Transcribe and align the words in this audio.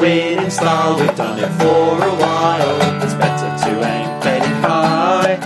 winning 0.00 0.50
style. 0.50 0.98
We've 0.98 1.14
done 1.16 1.38
it 1.38 1.48
for 1.60 2.04
a 2.04 2.14
while. 2.16 3.02
It's 3.02 3.14
better 3.14 3.50
to 3.64 3.70
aim 3.86 4.20
fairly 4.22 4.48
high. 4.60 5.36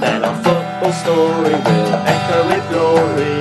Then 0.00 0.24
our 0.24 0.36
football 0.42 0.92
story 0.92 1.54
will 1.54 1.94
echo 2.06 2.46
with 2.48 2.68
glory. 2.70 3.34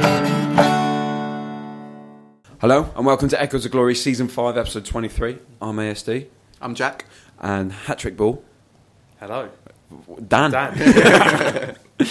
Hello 2.62 2.90
and 2.96 3.06
welcome 3.06 3.28
to 3.30 3.42
Echoes 3.42 3.66
of 3.66 3.72
Glory, 3.74 3.94
Season 3.96 4.28
5, 4.30 4.58
Episode 4.58 4.86
23. 4.86 5.38
I'm 5.62 5.76
ASD 5.78 6.28
I'm 6.62 6.76
Jack. 6.76 7.06
and 7.42 7.72
Hattrick 7.74 8.16
Ball. 8.16 8.42
Hello. 9.20 9.50
Dan. 10.28 10.52
Dan. 10.52 10.74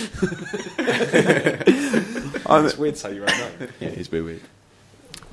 I'm- 2.47 2.67
it's 2.67 2.77
weird 2.77 2.95
to 2.95 3.01
say 3.01 3.15
your 3.15 3.23
own 3.23 3.29
name. 3.39 3.69
yeah, 3.81 3.89
it's 3.89 4.09
a 4.09 4.11
bit 4.11 4.25
weird. 4.25 4.41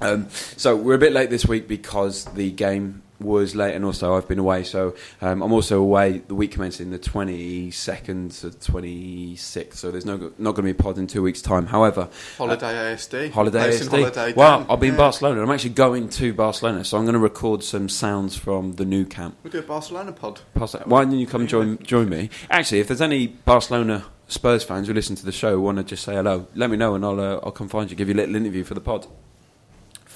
Um, 0.01 0.29
so 0.29 0.75
we're 0.75 0.95
a 0.95 0.99
bit 0.99 1.13
late 1.13 1.29
this 1.29 1.45
week 1.45 1.67
because 1.67 2.25
the 2.25 2.51
game 2.51 3.03
was 3.19 3.53
late 3.53 3.75
and 3.75 3.83
also 3.83 4.15
I've 4.15 4.27
been 4.29 4.39
away. 4.39 4.63
So 4.63 4.95
um, 5.21 5.41
I'm 5.41 5.51
also 5.51 5.81
away 5.81 6.19
the 6.19 6.35
week 6.35 6.51
commencing 6.51 6.89
the 6.91 6.99
22nd 6.99 8.39
to 8.41 8.71
26th. 8.71 9.73
So 9.75 9.91
there's 9.91 10.05
no 10.05 10.17
not 10.37 10.51
going 10.51 10.55
to 10.55 10.61
be 10.63 10.69
a 10.71 10.73
pod 10.75 10.97
in 10.97 11.07
two 11.07 11.21
weeks' 11.21 11.41
time. 11.41 11.65
However, 11.65 12.09
Holiday 12.37 12.93
ASD. 12.95 13.31
Holiday 13.31 13.71
ASD. 13.71 13.89
Holiday 13.89 14.33
well, 14.33 14.65
I'll 14.69 14.77
be 14.77 14.87
in 14.87 14.95
Barcelona. 14.95 15.41
I'm 15.41 15.51
actually 15.51 15.71
going 15.71 16.09
to 16.09 16.33
Barcelona, 16.33 16.83
so 16.85 16.97
I'm 16.97 17.03
going 17.03 17.13
to 17.13 17.19
record 17.19 17.63
some 17.63 17.89
sounds 17.89 18.35
from 18.37 18.73
the 18.73 18.85
Nou 18.85 19.05
Camp. 19.05 19.35
We'll 19.43 19.51
do 19.51 19.59
a 19.59 19.63
Barcelona 19.63 20.11
pod. 20.13 20.41
Pass 20.55 20.71
that- 20.73 20.87
Why 20.87 21.03
don't 21.03 21.19
you 21.19 21.27
come 21.27 21.47
join 21.47 21.77
join 21.79 22.09
me? 22.09 22.29
Actually, 22.49 22.79
if 22.79 22.87
there's 22.87 23.01
any 23.01 23.27
Barcelona 23.27 24.05
Spurs 24.27 24.63
fans 24.63 24.87
who 24.87 24.93
listen 24.93 25.15
to 25.17 25.25
the 25.25 25.31
show 25.31 25.59
want 25.59 25.77
to 25.77 25.83
just 25.83 26.03
say 26.03 26.13
hello, 26.15 26.47
let 26.55 26.69
me 26.69 26.77
know 26.77 26.95
and 26.95 27.03
I'll 27.03 27.19
uh, 27.19 27.39
I'll 27.43 27.51
come 27.51 27.67
find 27.67 27.89
you, 27.89 27.97
give 27.97 28.07
you 28.07 28.13
a 28.13 28.17
little 28.17 28.35
interview 28.35 28.63
for 28.63 28.75
the 28.75 28.81
pod. 28.81 29.07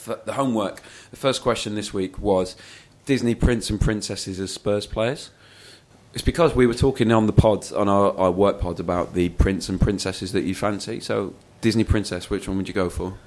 For 0.04 0.20
the 0.26 0.34
homework, 0.34 0.82
the 1.12 1.18
first 1.18 1.42
question 1.42 1.76
this 1.76 1.94
week 1.94 2.20
was 2.20 2.58
Disney 3.06 3.36
prince 3.36 3.70
and 3.70 3.80
princesses 3.80 4.38
as 4.38 4.52
Spurs 4.52 4.86
players. 4.86 5.30
It's 6.14 6.22
because 6.22 6.54
we 6.54 6.68
were 6.68 6.74
talking 6.74 7.10
on 7.14 7.26
the 7.26 7.32
pod 7.32 7.72
on 7.72 7.88
our, 7.88 8.14
our 8.18 8.30
work 8.30 8.60
pod 8.60 8.82
about 8.82 9.14
the 9.14 9.30
prince 9.30 9.70
and 9.70 9.80
princesses 9.80 10.34
that 10.34 10.44
you 10.44 10.56
fancy. 10.56 11.00
So 11.00 11.34
Disney 11.62 11.86
princess, 11.86 12.30
which 12.30 12.50
one 12.50 12.58
would 12.58 12.68
you 12.68 12.74
go 12.74 12.90
for? 12.90 13.18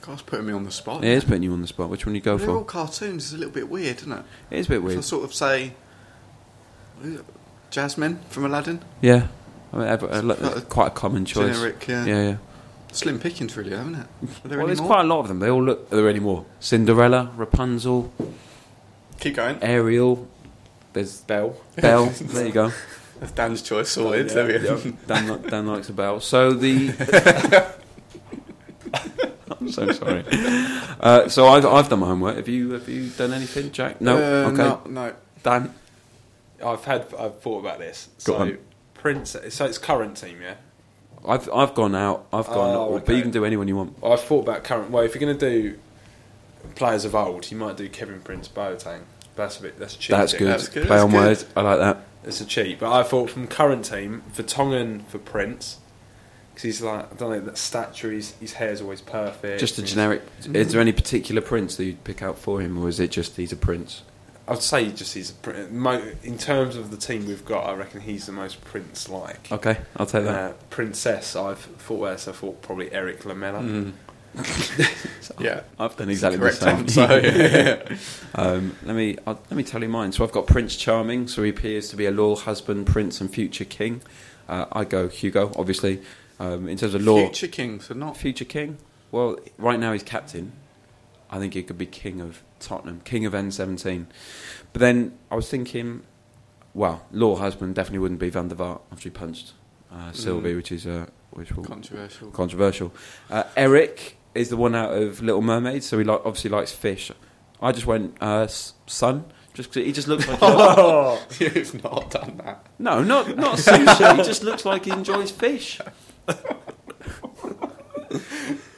God's 0.00 0.22
putting 0.22 0.46
me 0.46 0.52
on 0.52 0.64
the 0.64 0.72
spot. 0.72 1.04
It 1.04 1.10
is 1.10 1.22
putting 1.22 1.44
you 1.44 1.52
on 1.52 1.60
the 1.60 1.68
spot. 1.68 1.88
Which 1.88 2.04
one 2.04 2.16
you 2.16 2.20
go 2.20 2.36
They're 2.36 2.50
all 2.50 2.64
cartoons. 2.64 3.26
It's 3.26 3.32
a 3.34 3.36
little 3.36 3.54
bit 3.54 3.68
weird, 3.68 3.98
isn't 3.98 4.10
it? 4.10 4.24
It 4.50 4.58
is 4.58 4.66
a 4.66 4.70
bit 4.70 4.78
If 4.78 4.82
I 4.82 4.86
weird. 4.86 5.04
sort 5.04 5.22
of 5.24 5.32
say 5.32 5.74
Jasmine 7.70 8.18
from 8.28 8.44
Aladdin. 8.44 8.80
Yeah, 9.00 9.28
I 9.72 9.76
mean, 9.76 9.86
ever- 9.86 10.10
uh, 10.10 10.60
quite 10.68 10.88
a 10.88 10.90
common 10.90 11.24
choice. 11.24 11.54
Generic, 11.54 11.86
yeah. 11.86 12.04
Yeah, 12.04 12.22
yeah. 12.22 12.36
Slim 12.92 13.18
pickings, 13.18 13.56
really, 13.56 13.70
haven't 13.70 13.94
it? 13.94 14.06
Are 14.44 14.48
there 14.48 14.58
Well, 14.58 14.60
any 14.60 14.66
there's 14.66 14.80
more? 14.80 14.88
quite 14.88 15.00
a 15.04 15.08
lot 15.08 15.20
of 15.20 15.28
them. 15.28 15.38
They 15.40 15.48
all 15.50 15.62
look. 15.62 15.92
Are 15.92 15.96
there 15.96 16.08
any 16.08 16.20
more? 16.20 16.44
Cinderella, 16.60 17.30
Rapunzel, 17.36 18.12
Keep 19.20 19.36
going. 19.36 19.58
Ariel. 19.62 20.28
There's 20.92 21.20
Bell. 21.22 21.56
Belle. 21.76 22.06
there 22.06 22.46
you 22.46 22.52
go. 22.52 22.72
That's 23.20 23.32
Dan's 23.32 23.62
choice. 23.62 23.88
Sorted. 23.88 24.28
Yeah, 24.28 24.34
there 24.34 24.46
we 24.46 24.58
go. 24.58 24.78
Dan, 25.06 25.42
Dan 25.42 25.66
likes 25.68 25.88
a 25.88 25.92
bell. 25.92 26.20
So 26.20 26.52
the. 26.52 26.90
I'm 29.60 29.70
so 29.70 29.90
sorry. 29.92 30.24
Uh, 31.00 31.28
so 31.28 31.46
I've 31.48 31.64
I've 31.64 31.88
done 31.88 32.00
my 32.00 32.08
homework. 32.08 32.36
Have 32.36 32.48
you 32.48 32.72
have 32.72 32.88
you 32.88 33.08
done 33.10 33.32
anything, 33.32 33.70
Jack? 33.70 34.00
No. 34.00 34.16
Uh, 34.16 34.48
okay. 34.50 34.56
No, 34.56 34.82
no. 34.88 35.14
Dan. 35.42 35.72
I've 36.64 36.84
had. 36.84 37.06
I've 37.18 37.40
thought 37.40 37.60
about 37.60 37.78
this. 37.78 38.08
Go 38.24 38.32
so 38.34 38.38
on. 38.38 38.58
Prince. 38.94 39.36
So 39.50 39.64
it's 39.64 39.78
current 39.78 40.16
team, 40.16 40.40
yeah. 40.42 40.54
I've 41.26 41.48
I've 41.52 41.74
gone 41.74 41.94
out. 41.94 42.26
I've 42.32 42.46
gone. 42.46 42.74
Oh, 42.74 43.02
But 43.04 43.14
you 43.14 43.22
can 43.22 43.30
do 43.30 43.44
anyone 43.44 43.68
you 43.68 43.76
want. 43.76 43.96
I've 44.02 44.20
thought 44.20 44.42
about 44.42 44.64
current. 44.64 44.90
Well, 44.90 45.04
if 45.04 45.14
you're 45.14 45.20
going 45.20 45.38
to 45.38 45.50
do 45.50 45.78
players 46.74 47.04
of 47.04 47.14
old, 47.14 47.50
you 47.50 47.56
might 47.56 47.76
do 47.76 47.88
Kevin 47.88 48.20
Prince 48.20 48.48
Boateng. 48.48 49.02
That's 49.36 49.58
a 49.58 49.62
bit. 49.62 49.78
That's 49.78 49.96
cheap. 49.96 50.16
That's 50.16 50.32
good. 50.32 50.48
That's 50.48 50.68
good, 50.68 50.86
Play 50.86 50.96
that's 50.96 51.04
on 51.04 51.10
good. 51.10 51.16
words. 51.16 51.46
I 51.56 51.60
like 51.62 51.78
that. 51.78 52.04
It's 52.24 52.40
a 52.40 52.44
cheat. 52.44 52.78
But 52.78 52.92
I 52.92 53.02
thought 53.02 53.30
from 53.30 53.46
current 53.46 53.84
team 53.84 54.22
Vertonghen 54.34 55.06
for 55.06 55.18
Prince. 55.18 55.78
Because 56.50 56.62
he's 56.64 56.82
like 56.82 57.10
I 57.10 57.16
don't 57.16 57.30
know 57.30 57.40
that 57.40 57.56
stature. 57.56 58.10
His 58.10 58.32
his 58.32 58.54
hair's 58.54 58.82
always 58.82 59.00
perfect. 59.00 59.58
Just 59.58 59.78
a 59.78 59.82
generic. 59.82 60.22
Is 60.40 60.46
there 60.46 60.64
mm. 60.64 60.76
any 60.76 60.92
particular 60.92 61.40
prince 61.40 61.76
that 61.76 61.84
you'd 61.84 62.04
pick 62.04 62.20
out 62.20 62.38
for 62.38 62.60
him, 62.60 62.76
or 62.76 62.88
is 62.88 63.00
it 63.00 63.10
just 63.10 63.36
he's 63.36 63.52
a 63.52 63.56
prince? 63.56 64.02
I'd 64.52 64.62
say 64.62 64.90
just 64.92 65.14
he's 65.14 65.32
a, 65.44 65.68
mo- 65.70 66.12
in 66.22 66.38
terms 66.38 66.76
of 66.76 66.90
the 66.90 66.96
team 66.96 67.26
we've 67.26 67.44
got. 67.44 67.66
I 67.66 67.74
reckon 67.74 68.00
he's 68.02 68.26
the 68.26 68.32
most 68.32 68.62
Prince-like. 68.64 69.50
Okay, 69.50 69.78
I'll 69.96 70.06
take 70.06 70.24
that. 70.24 70.50
Uh, 70.50 70.52
princess, 70.70 71.34
I've 71.34 71.58
thought 71.58 72.00
worse. 72.00 72.28
I 72.28 72.32
thought 72.32 72.62
probably 72.62 72.92
Erik 72.92 73.24
Lamela. 73.24 73.60
Mm. 73.60 73.92
Yeah. 75.38 75.62
I've 75.78 75.96
done 75.96 76.10
exactly 76.10 76.36
the 76.36 76.42
Correct 76.42 76.58
same. 76.58 76.76
answer. 76.78 77.20
yeah. 77.88 77.96
Um, 78.34 78.76
let 78.84 78.94
me 78.96 79.16
I'll, 79.26 79.40
let 79.50 79.52
me 79.56 79.62
tell 79.62 79.82
you 79.82 79.88
mine. 79.88 80.12
So 80.12 80.24
I've 80.24 80.32
got 80.32 80.46
Prince 80.46 80.76
Charming, 80.76 81.26
so 81.28 81.42
he 81.42 81.50
appears 81.50 81.88
to 81.90 81.96
be 81.96 82.06
a 82.06 82.10
loyal 82.10 82.36
husband, 82.36 82.86
prince, 82.86 83.20
and 83.20 83.32
future 83.32 83.64
king. 83.64 84.02
Uh, 84.48 84.66
I 84.72 84.84
go 84.84 85.08
Hugo, 85.08 85.52
obviously. 85.56 86.02
Um, 86.38 86.68
in 86.68 86.76
terms 86.76 86.94
of 86.94 87.02
law, 87.02 87.18
Future 87.18 87.46
King, 87.46 87.80
so 87.80 87.94
not. 87.94 88.16
future 88.16 88.44
king. 88.44 88.78
Well, 89.10 89.38
right 89.58 89.78
now 89.78 89.92
he's 89.92 90.02
captain. 90.02 90.52
I 91.30 91.38
think 91.38 91.54
he 91.54 91.62
could 91.62 91.78
be 91.78 91.86
king 91.86 92.20
of 92.20 92.42
Tottenham, 92.62 93.00
king 93.04 93.26
of 93.26 93.32
N17. 93.34 94.06
But 94.72 94.80
then 94.80 95.18
I 95.30 95.34
was 95.34 95.48
thinking, 95.50 96.02
well, 96.74 97.04
law 97.12 97.36
husband 97.36 97.74
definitely 97.74 97.98
wouldn't 97.98 98.20
be 98.20 98.30
Van 98.30 98.48
der 98.48 98.54
Vaart 98.56 98.80
after 98.90 99.04
he 99.04 99.10
punched 99.10 99.52
uh, 99.92 100.12
Sylvie, 100.12 100.52
Mm. 100.52 100.56
which 100.56 100.72
is 100.72 100.86
uh, 100.86 101.06
which 101.32 101.52
will 101.54 101.64
Controversial. 101.64 102.30
controversial. 102.30 102.92
Uh, 103.30 103.44
Eric 103.56 104.16
is 104.34 104.48
the 104.48 104.56
one 104.56 104.74
out 104.74 104.92
of 104.92 105.20
Little 105.22 105.42
Mermaid, 105.42 105.82
so 105.84 105.98
he 105.98 106.04
like, 106.04 106.20
obviously 106.24 106.50
likes 106.50 106.72
fish. 106.72 107.10
I 107.60 107.72
just 107.72 107.86
went 107.86 108.16
uh, 108.22 108.46
Son, 108.46 109.24
just 109.54 109.70
'cause 109.72 109.84
he 109.84 109.92
just 109.92 110.08
looks 110.08 110.26
like 110.26 110.38
Oh, 110.42 111.22
You've 111.38 111.82
not 111.84 112.10
done 112.10 112.40
that. 112.44 112.66
no, 112.78 113.02
not 113.02 113.36
not 113.36 113.58
sushi. 113.58 114.16
he 114.16 114.22
just 114.22 114.42
looks 114.42 114.64
like 114.64 114.86
he 114.86 114.90
enjoys 114.90 115.30
fish. 115.30 115.80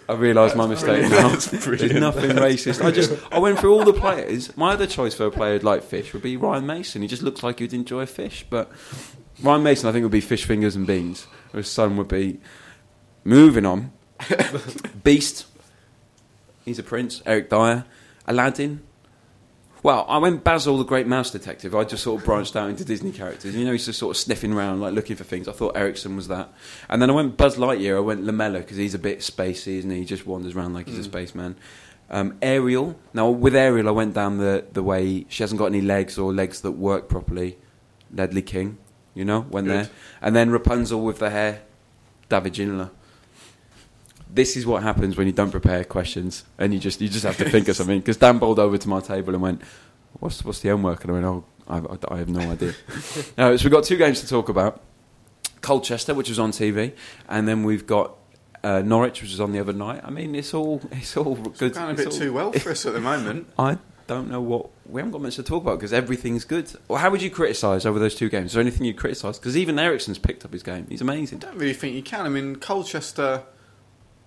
I 0.08 0.14
realise 0.14 0.54
my 0.54 0.66
mistake 0.66 1.10
now. 1.10 1.28
There's 1.28 1.92
nothing 1.94 2.30
racist. 2.32 2.84
I 2.84 2.90
just 2.90 3.12
I 3.32 3.38
went 3.38 3.58
through 3.58 3.72
all 3.74 3.84
the 3.84 3.92
players. 3.92 4.54
My 4.56 4.72
other 4.72 4.86
choice 4.86 5.14
for 5.14 5.26
a 5.26 5.30
player 5.30 5.54
who'd 5.54 5.64
like 5.64 5.82
fish 5.82 6.12
would 6.12 6.22
be 6.22 6.36
Ryan 6.36 6.66
Mason. 6.66 7.02
He 7.02 7.08
just 7.08 7.22
looks 7.22 7.42
like 7.42 7.58
he'd 7.58 7.72
enjoy 7.72 8.04
fish, 8.06 8.44
but 8.50 8.70
Ryan 9.42 9.62
Mason 9.62 9.88
I 9.88 9.92
think 9.92 10.02
would 10.02 10.12
be 10.12 10.20
fish 10.20 10.44
fingers 10.44 10.76
and 10.76 10.86
beans. 10.86 11.26
His 11.52 11.70
son 11.70 11.96
would 11.96 12.08
be 12.08 12.38
moving 13.24 13.64
on. 13.64 13.92
Beast. 15.04 15.46
He's 16.64 16.78
a 16.78 16.82
prince. 16.82 17.22
Eric 17.24 17.50
Dier. 17.50 17.84
Aladdin. 18.26 18.82
Well, 19.84 20.06
I 20.08 20.16
went 20.16 20.44
Basil 20.44 20.78
the 20.78 20.84
Great 20.84 21.06
Mouse 21.06 21.30
Detective. 21.30 21.74
I 21.74 21.84
just 21.84 22.02
sort 22.02 22.18
of 22.18 22.24
branched 22.24 22.56
out 22.56 22.70
into 22.70 22.86
Disney 22.86 23.12
characters. 23.12 23.54
You 23.54 23.66
know, 23.66 23.72
he's 23.72 23.84
just 23.84 23.98
sort 23.98 24.16
of 24.16 24.20
sniffing 24.20 24.54
around, 24.54 24.80
like 24.80 24.94
looking 24.94 25.14
for 25.14 25.24
things. 25.24 25.46
I 25.46 25.52
thought 25.52 25.76
Eriksen 25.76 26.16
was 26.16 26.28
that. 26.28 26.48
And 26.88 27.02
then 27.02 27.10
I 27.10 27.12
went 27.12 27.36
Buzz 27.36 27.58
Lightyear. 27.58 27.98
I 27.98 28.00
went 28.00 28.24
Lamela 28.24 28.60
because 28.60 28.78
he's 28.78 28.94
a 28.94 28.98
bit 28.98 29.18
spacey, 29.18 29.76
isn't 29.76 29.90
he? 29.90 29.98
He 29.98 30.04
just 30.06 30.26
wanders 30.26 30.56
around 30.56 30.72
like 30.72 30.88
he's 30.88 30.96
a 30.96 31.04
spaceman. 31.04 31.56
Um, 32.08 32.38
Ariel. 32.40 32.98
Now, 33.12 33.28
with 33.28 33.54
Ariel, 33.54 33.86
I 33.86 33.90
went 33.90 34.14
down 34.14 34.38
the, 34.38 34.64
the 34.72 34.82
way 34.82 35.26
she 35.28 35.42
hasn't 35.42 35.58
got 35.58 35.66
any 35.66 35.82
legs 35.82 36.16
or 36.16 36.32
legs 36.32 36.62
that 36.62 36.72
work 36.72 37.10
properly. 37.10 37.58
Ledley 38.10 38.40
King, 38.40 38.78
you 39.12 39.26
know, 39.26 39.40
went 39.50 39.66
Good. 39.66 39.76
there. 39.76 39.90
And 40.22 40.34
then 40.34 40.48
Rapunzel 40.48 41.02
with 41.02 41.18
the 41.18 41.28
hair. 41.28 41.60
David 42.30 42.54
Ginola. 42.54 42.90
This 44.30 44.56
is 44.56 44.66
what 44.66 44.82
happens 44.82 45.16
when 45.16 45.26
you 45.26 45.32
don't 45.32 45.50
prepare 45.50 45.84
questions 45.84 46.44
and 46.58 46.74
you 46.74 46.80
just 46.80 47.00
you 47.00 47.08
just 47.08 47.24
have 47.24 47.36
to 47.38 47.48
think 47.48 47.68
of 47.68 47.76
something. 47.76 48.00
Because 48.00 48.16
Dan 48.16 48.38
bowled 48.38 48.58
over 48.58 48.76
to 48.76 48.88
my 48.88 49.00
table 49.00 49.32
and 49.34 49.42
went, 49.42 49.62
"What's 50.20 50.44
what's 50.44 50.60
the 50.60 50.70
homework?" 50.70 51.04
And 51.04 51.10
I 51.10 51.14
went, 51.14 51.26
"Oh, 51.26 51.44
I, 51.68 51.78
I, 51.78 52.14
I 52.14 52.18
have 52.18 52.28
no 52.28 52.40
idea." 52.50 52.74
no, 53.38 53.56
so 53.56 53.64
we've 53.64 53.72
got 53.72 53.84
two 53.84 53.96
games 53.96 54.20
to 54.22 54.28
talk 54.28 54.48
about: 54.48 54.82
Colchester, 55.60 56.14
which 56.14 56.28
was 56.28 56.38
on 56.38 56.50
TV, 56.50 56.92
and 57.28 57.46
then 57.46 57.62
we've 57.62 57.86
got 57.86 58.16
uh, 58.64 58.80
Norwich, 58.80 59.20
which 59.22 59.30
was 59.30 59.40
on 59.40 59.52
the 59.52 59.60
other 59.60 59.72
night. 59.72 60.00
I 60.02 60.10
mean, 60.10 60.34
it's 60.34 60.54
all 60.54 60.80
it's 60.90 61.16
all 61.16 61.36
good. 61.36 61.74
Going 61.74 61.90
a 61.90 61.94
bit 61.94 62.06
all- 62.06 62.12
too 62.12 62.32
well 62.32 62.52
for 62.52 62.70
us 62.70 62.86
at 62.86 62.94
the 62.94 63.00
moment. 63.00 63.46
I 63.58 63.78
don't 64.06 64.30
know 64.30 64.40
what 64.40 64.70
we 64.86 65.00
haven't 65.00 65.12
got 65.12 65.22
much 65.22 65.36
to 65.36 65.42
talk 65.42 65.62
about 65.62 65.78
because 65.78 65.92
everything's 65.92 66.44
good. 66.44 66.70
Well, 66.88 66.98
how 66.98 67.10
would 67.10 67.22
you 67.22 67.30
criticise 67.30 67.86
over 67.86 67.98
those 67.98 68.14
two 68.14 68.28
games? 68.28 68.46
Is 68.46 68.52
there 68.54 68.60
anything 68.60 68.84
you 68.84 68.94
criticise? 68.94 69.38
Because 69.38 69.56
even 69.56 69.78
Eriksen's 69.78 70.18
picked 70.18 70.44
up 70.44 70.52
his 70.52 70.62
game. 70.62 70.86
He's 70.88 71.00
amazing. 71.00 71.38
I 71.38 71.46
don't 71.46 71.58
really 71.58 71.74
think 71.74 71.94
you 71.94 72.02
can. 72.02 72.26
I 72.26 72.28
mean, 72.28 72.56
Colchester, 72.56 73.42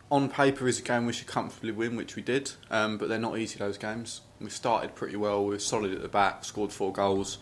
on 0.10 0.30
paper, 0.30 0.68
is 0.68 0.80
a 0.80 0.82
game 0.82 1.06
we 1.06 1.14
should 1.14 1.28
comfortably 1.28 1.72
win, 1.72 1.96
which 1.96 2.16
we 2.16 2.22
did. 2.22 2.52
Um, 2.72 2.98
but 2.98 3.10
they're 3.10 3.20
not 3.20 3.38
easy, 3.38 3.58
those 3.60 3.78
games. 3.78 4.22
We 4.40 4.50
started 4.50 4.96
pretty 4.96 5.16
well. 5.16 5.44
We 5.44 5.52
were 5.52 5.60
solid 5.60 5.94
at 5.94 6.02
the 6.02 6.08
back, 6.08 6.46
scored 6.46 6.72
four 6.72 6.94
goals. 6.94 7.38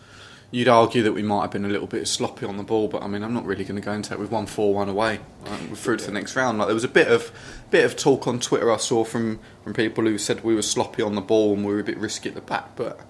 You'd 0.52 0.68
argue 0.68 1.02
that 1.02 1.12
we 1.12 1.22
might 1.22 1.42
have 1.42 1.50
been 1.50 1.64
a 1.64 1.68
little 1.68 1.88
bit 1.88 2.06
sloppy 2.06 2.46
on 2.46 2.56
the 2.56 2.62
ball, 2.62 2.86
but 2.86 3.02
I 3.02 3.08
mean, 3.08 3.22
I'm 3.24 3.34
not 3.34 3.44
really 3.44 3.64
going 3.64 3.80
to 3.80 3.84
go 3.84 3.92
into 3.92 4.12
it. 4.14 4.20
We've 4.20 4.30
won 4.30 4.46
four-one 4.46 4.88
away. 4.88 5.18
Um, 5.44 5.70
we're 5.70 5.76
through 5.76 5.96
to 5.98 6.06
the 6.06 6.12
next 6.12 6.36
round. 6.36 6.58
Like 6.58 6.68
there 6.68 6.74
was 6.74 6.84
a 6.84 6.88
bit 6.88 7.08
of 7.08 7.32
bit 7.70 7.84
of 7.84 7.96
talk 7.96 8.28
on 8.28 8.38
Twitter 8.38 8.70
I 8.72 8.76
saw 8.76 9.02
from 9.02 9.40
from 9.64 9.74
people 9.74 10.04
who 10.04 10.18
said 10.18 10.44
we 10.44 10.54
were 10.54 10.62
sloppy 10.62 11.02
on 11.02 11.16
the 11.16 11.20
ball 11.20 11.54
and 11.54 11.66
we 11.66 11.72
were 11.72 11.80
a 11.80 11.84
bit 11.84 11.98
risky 11.98 12.28
at 12.28 12.36
the 12.36 12.40
back, 12.40 12.76
but 12.76 13.00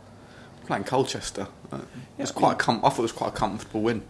playing 0.66 0.84
Colchester, 0.84 1.48
uh, 1.70 1.80
it 2.16 2.22
was 2.22 2.32
quite. 2.32 2.52
A 2.54 2.56
com- 2.56 2.78
I 2.82 2.88
thought 2.88 3.00
it 3.00 3.02
was 3.02 3.12
quite 3.12 3.28
a 3.28 3.36
comfortable 3.36 3.82
win, 3.82 4.02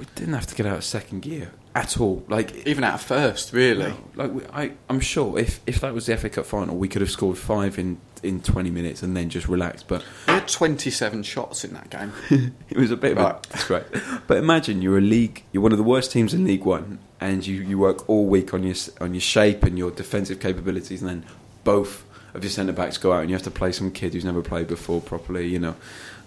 We 0.00 0.06
didn't 0.14 0.32
have 0.32 0.46
to 0.46 0.54
get 0.54 0.64
out 0.64 0.78
of 0.78 0.84
second 0.84 1.20
gear 1.20 1.50
at 1.74 2.00
all. 2.00 2.24
Like 2.26 2.66
even 2.66 2.84
out 2.84 2.94
at 2.94 3.00
first, 3.00 3.52
really. 3.52 3.92
Like 4.16 4.32
we, 4.32 4.42
I, 4.50 4.72
I'm 4.88 4.98
sure 5.00 5.38
if, 5.38 5.60
if 5.66 5.80
that 5.80 5.92
was 5.92 6.06
the 6.06 6.16
FA 6.16 6.30
Cup 6.30 6.46
final, 6.46 6.74
we 6.74 6.88
could 6.88 7.02
have 7.02 7.10
scored 7.10 7.36
five 7.36 7.78
in 7.78 7.98
in 8.22 8.40
20 8.40 8.70
minutes 8.70 9.02
and 9.02 9.14
then 9.14 9.28
just 9.28 9.46
relaxed. 9.46 9.88
But 9.88 10.02
We 10.26 10.32
had 10.34 10.48
27 10.48 11.22
shots 11.22 11.64
in 11.64 11.74
that 11.74 11.90
game. 11.90 12.12
it 12.70 12.76
was 12.78 12.90
a 12.90 12.96
bit 12.96 13.12
of 13.12 13.18
Right. 13.18 13.46
a 13.46 13.52
disgrace. 13.52 13.84
But 14.26 14.38
imagine 14.38 14.80
you're 14.82 14.98
a 14.98 15.02
league, 15.02 15.42
you're 15.52 15.62
one 15.62 15.72
of 15.72 15.78
the 15.78 15.84
worst 15.84 16.12
teams 16.12 16.32
in 16.32 16.44
League 16.44 16.64
One, 16.64 16.98
and 17.20 17.46
you, 17.46 17.56
you 17.62 17.78
work 17.78 18.08
all 18.08 18.24
week 18.26 18.54
on 18.54 18.62
your 18.62 18.76
on 19.02 19.12
your 19.12 19.20
shape 19.20 19.62
and 19.64 19.76
your 19.76 19.90
defensive 19.90 20.40
capabilities, 20.40 21.02
and 21.02 21.10
then 21.10 21.24
both 21.62 22.04
of 22.32 22.42
your 22.42 22.50
centre 22.50 22.72
backs 22.72 22.96
go 22.96 23.12
out, 23.12 23.20
and 23.20 23.28
you 23.28 23.34
have 23.36 23.42
to 23.42 23.50
play 23.50 23.70
some 23.72 23.90
kid 23.90 24.14
who's 24.14 24.24
never 24.24 24.40
played 24.40 24.66
before 24.66 25.02
properly. 25.02 25.46
You 25.46 25.58
know, 25.58 25.76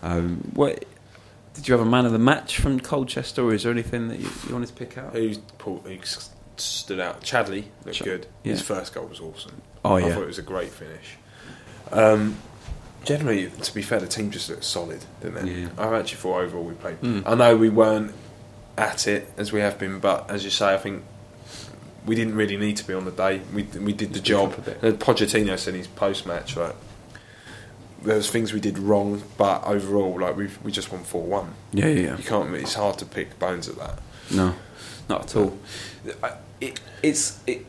um, 0.04 0.38
what 0.54 0.86
did 1.54 1.68
you 1.68 1.74
have 1.78 1.86
a 1.86 1.90
man 1.90 2.06
of 2.06 2.12
the 2.12 2.20
match 2.20 2.58
from 2.60 2.80
Colchester, 2.80 3.44
or 3.44 3.54
is 3.54 3.64
there 3.64 3.72
anything 3.72 4.08
that 4.08 4.20
you, 4.20 4.30
you 4.48 4.54
wanted 4.54 4.68
to 4.68 4.74
pick 4.74 4.98
out? 4.98 5.14
Who, 5.14 5.34
stood 6.58 7.00
out? 7.00 7.22
Chadli 7.22 7.66
looked 7.86 7.98
Ch- 7.98 8.04
good. 8.04 8.28
yeah. 8.44 8.52
His 8.52 8.62
first 8.62 8.94
goal 8.94 9.06
was 9.08 9.20
awesome. 9.20 9.62
Oh 9.86 9.96
I 9.96 10.00
yeah, 10.00 10.14
thought 10.14 10.24
it 10.24 10.28
was 10.28 10.40
a 10.40 10.44
great 10.44 10.70
finish. 10.70 11.18
Um, 11.92 12.38
generally, 13.04 13.50
to 13.50 13.74
be 13.74 13.82
fair, 13.82 14.00
the 14.00 14.08
team 14.08 14.32
just 14.32 14.50
looked 14.50 14.64
solid, 14.64 15.04
didn't 15.22 15.46
they? 15.46 15.52
Yeah. 15.62 15.70
I 15.78 15.98
actually 16.00 16.18
thought 16.18 16.42
overall 16.42 16.64
we 16.64 16.74
played. 16.74 17.02
Mm. 17.02 17.24
I 17.26 17.36
know 17.36 17.56
we 17.58 17.70
weren't 17.70 18.14
at 18.78 19.08
it 19.08 19.30
as 19.38 19.52
we 19.52 19.60
have 19.60 19.78
been, 19.78 20.00
but 20.00 20.30
as 20.32 20.44
you 20.44 20.50
say, 20.50 20.74
I 20.74 20.78
think 20.78 21.04
we 22.06 22.16
didn't 22.16 22.36
really 22.36 22.58
need 22.58 22.78
to 22.78 22.88
be 22.88 22.94
on 22.94 23.06
the 23.06 23.12
day. 23.12 23.42
We 23.54 23.64
we 23.80 23.94
did 23.94 24.14
the 24.14 24.20
job. 24.20 24.52
pick 24.52 24.60
up 24.60 24.68
a 24.68 24.72
bit. 24.72 24.94
Uh, 24.94 24.98
Pochettino 24.98 25.58
said 25.58 25.74
in 25.74 25.80
his 25.80 25.88
post 25.88 26.26
match 26.26 26.56
like 26.58 26.76
there 28.04 28.16
was 28.18 28.30
things 28.30 28.54
we 28.54 28.60
did 28.60 28.78
wrong, 28.78 29.24
but 29.38 29.64
overall, 29.66 30.20
like 30.20 30.36
we 30.38 30.50
we 30.64 30.72
just 30.72 30.92
won 30.92 31.04
four 31.04 31.24
one. 31.24 31.54
yeah, 31.72 31.88
yeah, 31.88 32.00
yeah. 32.08 32.18
You 32.18 32.24
can't. 32.24 32.54
It's 32.56 32.74
hard 32.76 32.98
to 33.00 33.06
pick 33.06 33.40
bones 33.40 33.68
at 33.70 33.76
that. 33.78 34.00
No, 34.32 34.56
not 35.10 35.24
at 35.26 35.36
all. 35.36 35.58
Uh, 36.08 36.12
I- 36.28 36.38
It, 36.62 36.80
it's 37.02 37.40
it. 37.46 37.66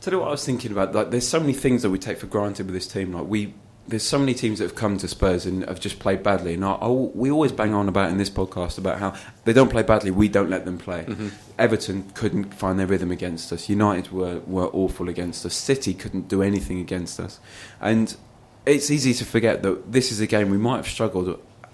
Tell 0.00 0.12
you 0.14 0.18
what 0.20 0.28
I 0.28 0.30
was 0.32 0.44
thinking 0.44 0.72
about. 0.72 0.94
Like, 0.94 1.10
there's 1.10 1.26
so 1.28 1.38
many 1.40 1.52
things 1.52 1.82
that 1.82 1.90
we 1.90 1.98
take 1.98 2.18
for 2.18 2.26
granted 2.26 2.66
with 2.66 2.74
this 2.74 2.86
team. 2.88 3.12
Like 3.12 3.26
we, 3.26 3.54
there's 3.88 4.02
so 4.02 4.18
many 4.18 4.34
teams 4.34 4.58
that 4.58 4.64
have 4.66 4.74
come 4.74 4.98
to 4.98 5.06
Spurs 5.08 5.46
and 5.46 5.64
have 5.68 5.78
just 5.80 5.98
played 6.00 6.22
badly. 6.24 6.54
And 6.54 6.64
I, 6.64 6.72
I, 6.72 6.88
we 6.88 7.30
always 7.30 7.52
bang 7.52 7.72
on 7.74 7.88
about 7.88 8.10
in 8.10 8.18
this 8.18 8.30
podcast 8.30 8.78
about 8.78 8.98
how 8.98 9.14
they 9.44 9.52
don't 9.52 9.70
play 9.70 9.82
badly. 9.82 10.10
We 10.10 10.28
don't 10.28 10.50
let 10.50 10.64
them 10.64 10.78
play. 10.78 11.04
Mm-hmm. 11.04 11.28
Everton 11.58 12.10
couldn't 12.14 12.52
find 12.54 12.78
their 12.80 12.86
rhythm 12.88 13.10
against 13.12 13.52
us. 13.52 13.68
United 13.68 14.10
were 14.12 14.40
were 14.46 14.66
awful 14.72 15.08
against 15.08 15.46
us. 15.46 15.54
City 15.54 15.92
couldn't 15.94 16.28
do 16.28 16.42
anything 16.42 16.78
against 16.80 17.18
us. 17.20 17.38
And 17.80 18.16
it's 18.66 18.90
easy 18.90 19.14
to 19.14 19.24
forget 19.24 19.62
that 19.62 19.92
this 19.92 20.10
is 20.12 20.20
a 20.20 20.26
game 20.26 20.50
we 20.50 20.58
might 20.58 20.76
have 20.76 20.88
struggled 20.88 21.28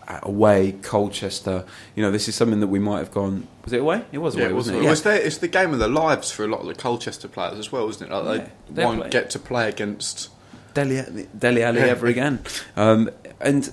at 0.09 0.23
away. 0.25 0.73
Colchester, 0.83 1.65
you 1.95 2.03
know, 2.03 2.11
this 2.11 2.29
is 2.29 2.35
something 2.35 2.61
that 2.61 2.67
we 2.67 2.79
might 2.79 2.99
have 2.99 3.11
gone. 3.13 3.47
Was 3.65 3.73
it 3.73 3.81
away? 3.81 4.05
It 4.13 4.19
was 4.19 4.35
away, 4.35 4.45
Yeah, 4.45 4.51
it 4.51 4.55
was, 4.55 4.67
wasn't 4.67 4.77
it 4.85 4.87
it? 4.87 4.91
was 4.91 5.03
their, 5.03 5.17
it's 5.21 5.39
the 5.39 5.49
game 5.49 5.73
of 5.73 5.79
their 5.79 5.89
lives 5.89 6.31
for 6.31 6.45
a 6.45 6.49
lot 6.49 6.61
of 6.61 6.67
the 6.67 6.75
Colchester 6.75 7.29
players 7.29 7.59
as 7.59 7.73
well, 7.73 7.89
isn't 7.89 8.11
it? 8.11 8.15
Like 8.15 8.41
Yeah, 8.43 8.49
they 8.71 8.85
won't 8.85 9.01
play- 9.03 9.11
get 9.11 9.31
to 9.31 9.39
play 9.39 9.69
against. 9.69 10.29
Dele, 10.75 11.27
Dele 11.39 11.63
Alli 11.63 11.81
ever 11.81 12.07
again. 12.07 12.41
Um, 12.77 13.11
and 13.41 13.71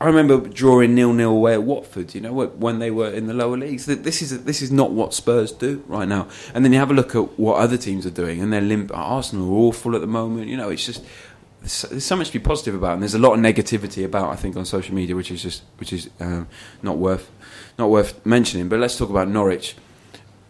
I 0.00 0.06
remember 0.06 0.38
drawing 0.48 0.94
nil 0.94 1.12
nil 1.12 1.30
away 1.30 1.52
at 1.54 1.62
Watford. 1.62 2.14
You 2.14 2.22
know 2.22 2.32
when 2.32 2.78
they 2.78 2.90
were 2.90 3.10
in 3.10 3.26
the 3.26 3.34
lower 3.34 3.56
leagues. 3.58 3.84
This 3.86 4.22
is 4.22 4.44
this 4.44 4.62
is 4.62 4.72
not 4.72 4.92
what 4.92 5.12
Spurs 5.12 5.52
do 5.52 5.84
right 5.86 6.08
now. 6.08 6.28
And 6.54 6.64
then 6.64 6.72
you 6.72 6.78
have 6.78 6.90
a 6.90 6.94
look 6.94 7.14
at 7.14 7.38
what 7.38 7.56
other 7.58 7.76
teams 7.76 8.06
are 8.06 8.10
doing, 8.10 8.40
and 8.40 8.50
they're 8.52 8.62
limp. 8.62 8.90
Arsenal 8.94 9.48
are 9.50 9.58
awful 9.68 9.94
at 9.94 10.00
the 10.00 10.06
moment. 10.06 10.48
You 10.48 10.56
know, 10.56 10.70
it's 10.70 10.84
just 10.86 11.04
so- 11.72 11.88
there's 11.88 12.04
so 12.04 12.16
much 12.16 12.28
to 12.28 12.32
be 12.32 12.38
positive 12.38 12.74
about, 12.74 12.94
and 12.94 13.02
there's 13.02 13.14
a 13.14 13.18
lot 13.18 13.32
of 13.34 13.40
negativity 13.40 14.04
about. 14.04 14.30
I 14.30 14.36
think 14.36 14.56
on 14.56 14.64
social 14.64 14.94
media, 14.94 15.14
which 15.16 15.30
is 15.30 15.42
just 15.42 15.62
which 15.78 15.92
is 15.92 16.10
um, 16.20 16.48
not 16.82 16.98
worth 16.98 17.30
not 17.78 17.90
worth 17.90 18.24
mentioning. 18.24 18.68
But 18.68 18.80
let's 18.80 18.96
talk 18.96 19.10
about 19.10 19.28
Norwich. 19.28 19.74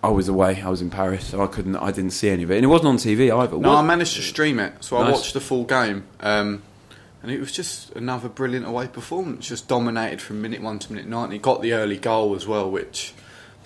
I 0.02 0.08
was 0.10 0.28
away. 0.28 0.62
I 0.62 0.68
was 0.68 0.82
in 0.82 0.90
Paris, 0.90 1.26
so 1.26 1.42
I 1.42 1.46
couldn't. 1.48 1.76
I 1.76 1.90
didn't 1.90 2.10
see 2.12 2.28
any 2.28 2.42
of 2.44 2.50
it, 2.50 2.56
and 2.56 2.64
it 2.64 2.68
wasn't 2.68 2.88
on 2.88 2.96
TV 2.98 3.30
either. 3.36 3.58
No, 3.58 3.70
What- 3.70 3.78
I 3.78 3.82
managed 3.82 4.14
to 4.16 4.22
stream 4.22 4.58
it, 4.60 4.74
so 4.84 4.96
I 4.98 5.10
watched 5.10 5.34
the 5.34 5.40
full 5.40 5.64
game, 5.64 6.04
um, 6.20 6.62
and 7.22 7.32
it 7.32 7.40
was 7.40 7.50
just 7.50 7.90
another 7.96 8.28
brilliant 8.28 8.66
away 8.66 8.86
performance. 8.86 9.48
Just 9.48 9.66
dominated 9.68 10.20
from 10.20 10.40
minute 10.42 10.62
one 10.62 10.78
to 10.78 10.92
minute 10.92 11.08
ninety. 11.08 11.38
Got 11.38 11.60
the 11.62 11.72
early 11.72 11.96
goal 11.98 12.34
as 12.36 12.46
well, 12.46 12.70
which 12.70 13.14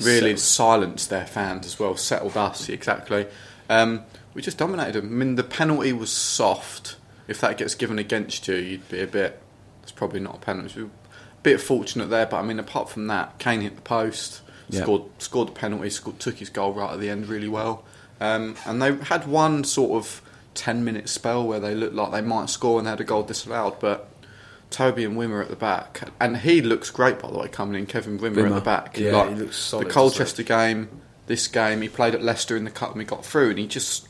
really 0.00 0.35
silenced 0.37 1.11
their 1.11 1.26
fans 1.26 1.67
as 1.67 1.79
well. 1.79 1.94
Settled 1.97 2.37
us 2.37 2.70
exactly. 2.70 3.26
Um, 3.69 4.02
we 4.32 4.41
just 4.41 4.56
dominated 4.56 4.94
them. 5.02 5.06
I 5.06 5.25
mean, 5.25 5.35
the 5.35 5.43
penalty 5.44 5.93
was 5.93 6.11
soft. 6.11 6.97
If 7.31 7.41
that 7.41 7.56
gets 7.56 7.75
given 7.75 7.99
against 7.99 8.47
you, 8.49 8.56
you'd 8.56 8.88
be 8.88 9.00
a 9.00 9.06
bit. 9.06 9.41
It's 9.85 9.93
probably 9.93 10.21
not 10.21 10.37
a 10.37 10.38
penalty. 10.41 10.82
A 10.82 10.88
bit 11.43 11.61
fortunate 11.61 12.11
there, 12.11 12.27
but 12.27 12.38
I 12.38 12.43
mean, 12.43 12.59
apart 12.59 12.91
from 12.91 13.06
that, 13.06 13.38
Kane 13.38 13.61
hit 13.62 13.77
the 13.77 13.82
post, 13.82 14.43
Yeah. 14.69 14.82
scored 14.82 15.03
scored 15.19 15.49
the 15.49 15.53
penalty, 15.53 15.91
scored, 15.91 16.19
took 16.19 16.37
his 16.38 16.50
goal 16.50 16.73
right 16.75 16.93
at 16.93 17.00
the 17.00 17.09
end 17.09 17.29
really 17.29 17.49
well. 17.49 17.85
Um, 18.21 18.56
and 18.67 18.82
they 18.82 18.94
had 18.97 19.27
one 19.27 19.65
sort 19.65 19.93
of 19.93 20.21
10 20.55 20.85
minute 20.85 21.09
spell 21.09 21.47
where 21.47 21.61
they 21.61 21.75
looked 21.75 21.94
like 21.94 22.11
they 22.12 22.21
might 22.21 22.50
score 22.50 22.79
and 22.79 22.87
they 22.87 22.91
had 22.91 23.00
a 23.00 23.05
goal 23.05 23.23
disallowed, 23.23 23.79
but 23.81 24.09
Toby 24.71 25.05
and 25.05 25.17
Wimmer 25.17 25.41
at 25.41 25.49
the 25.49 25.56
back. 25.56 26.03
And 26.21 26.37
he 26.38 26.61
looks 26.61 26.91
great, 26.91 27.19
by 27.21 27.31
the 27.31 27.38
way, 27.38 27.49
coming 27.49 27.79
in. 27.81 27.87
Kevin 27.87 28.19
Wimmer, 28.19 28.47
at 28.49 28.55
the 28.56 28.61
back. 28.61 28.99
Yeah, 28.99 29.12
Like, 29.17 29.31
he 29.31 29.35
looks 29.37 29.56
solid, 29.56 29.87
The 29.87 29.93
Colchester 29.93 30.43
game, 30.43 30.88
this 31.26 31.47
game, 31.47 31.81
he 31.83 31.88
played 31.88 32.15
at 32.15 32.23
Leicester 32.23 32.56
in 32.56 32.65
the 32.65 32.71
cup 32.71 32.91
and 32.91 32.99
we 32.99 33.05
got 33.05 33.25
through, 33.25 33.50
and 33.50 33.59
he 33.59 33.67
just. 33.69 34.09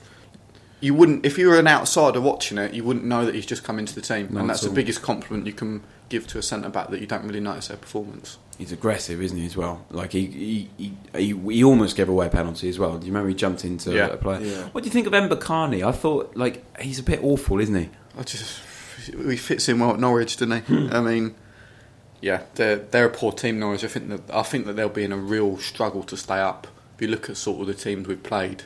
You 0.80 0.94
wouldn't, 0.94 1.26
if 1.26 1.36
you 1.36 1.48
were 1.48 1.58
an 1.58 1.66
outsider 1.68 2.20
watching 2.20 2.56
it, 2.56 2.72
you 2.72 2.82
wouldn't 2.84 3.04
know 3.04 3.26
that 3.26 3.34
he's 3.34 3.44
just 3.46 3.62
come 3.64 3.78
into 3.78 3.94
the 3.94 4.00
team, 4.00 4.28
Not 4.30 4.40
and 4.40 4.50
that's 4.50 4.62
the 4.62 4.70
biggest 4.70 5.02
compliment 5.02 5.46
you 5.46 5.52
can 5.52 5.82
give 6.08 6.26
to 6.28 6.38
a 6.38 6.42
centre 6.42 6.70
back 6.70 6.88
that 6.88 7.00
you 7.00 7.06
don't 7.06 7.24
really 7.24 7.38
notice 7.40 7.68
their 7.68 7.76
performance. 7.76 8.38
He's 8.56 8.72
aggressive, 8.72 9.20
isn't 9.22 9.36
he? 9.36 9.44
As 9.46 9.56
well, 9.56 9.84
like 9.90 10.12
he 10.12 10.26
he, 10.26 10.70
he, 10.76 10.92
he, 11.34 11.38
he 11.54 11.64
almost 11.64 11.96
gave 11.96 12.08
away 12.08 12.26
a 12.26 12.30
penalty 12.30 12.68
as 12.68 12.78
well. 12.78 12.98
Do 12.98 13.06
you 13.06 13.12
remember 13.12 13.28
he 13.28 13.34
jumped 13.34 13.64
into 13.64 13.92
Yeah. 13.94 14.06
a 14.08 14.16
player? 14.16 14.40
Yeah. 14.40 14.62
What 14.72 14.82
do 14.84 14.88
you 14.88 14.92
think 14.92 15.06
of 15.06 15.14
Ember 15.14 15.36
Carney? 15.36 15.82
I 15.84 15.92
thought 15.92 16.34
like 16.36 16.64
he's 16.80 16.98
a 16.98 17.02
bit 17.02 17.22
awful, 17.22 17.58
isn't 17.60 17.74
he? 17.74 17.88
I 18.18 18.22
just 18.22 18.60
he 19.06 19.36
fits 19.36 19.68
in 19.68 19.78
well 19.80 19.92
at 19.92 20.00
Norwich, 20.00 20.36
doesn't 20.36 20.64
he? 20.66 20.74
Hmm. 20.74 20.94
I 20.94 21.00
mean, 21.00 21.34
yeah, 22.20 22.42
they're 22.56 22.76
they're 22.76 23.06
a 23.06 23.10
poor 23.10 23.32
team, 23.32 23.58
Norwich. 23.58 23.82
I 23.84 23.88
think 23.88 24.08
that 24.08 24.34
I 24.34 24.42
think 24.42 24.66
that 24.66 24.74
they'll 24.76 24.88
be 24.90 25.04
in 25.04 25.12
a 25.12 25.16
real 25.16 25.56
struggle 25.58 26.02
to 26.04 26.16
stay 26.16 26.38
up. 26.38 26.66
If 26.96 27.02
you 27.02 27.08
look 27.08 27.30
at 27.30 27.36
sort 27.38 27.60
of 27.62 27.66
the 27.66 27.74
teams 27.74 28.06
we've 28.08 28.22
played, 28.22 28.64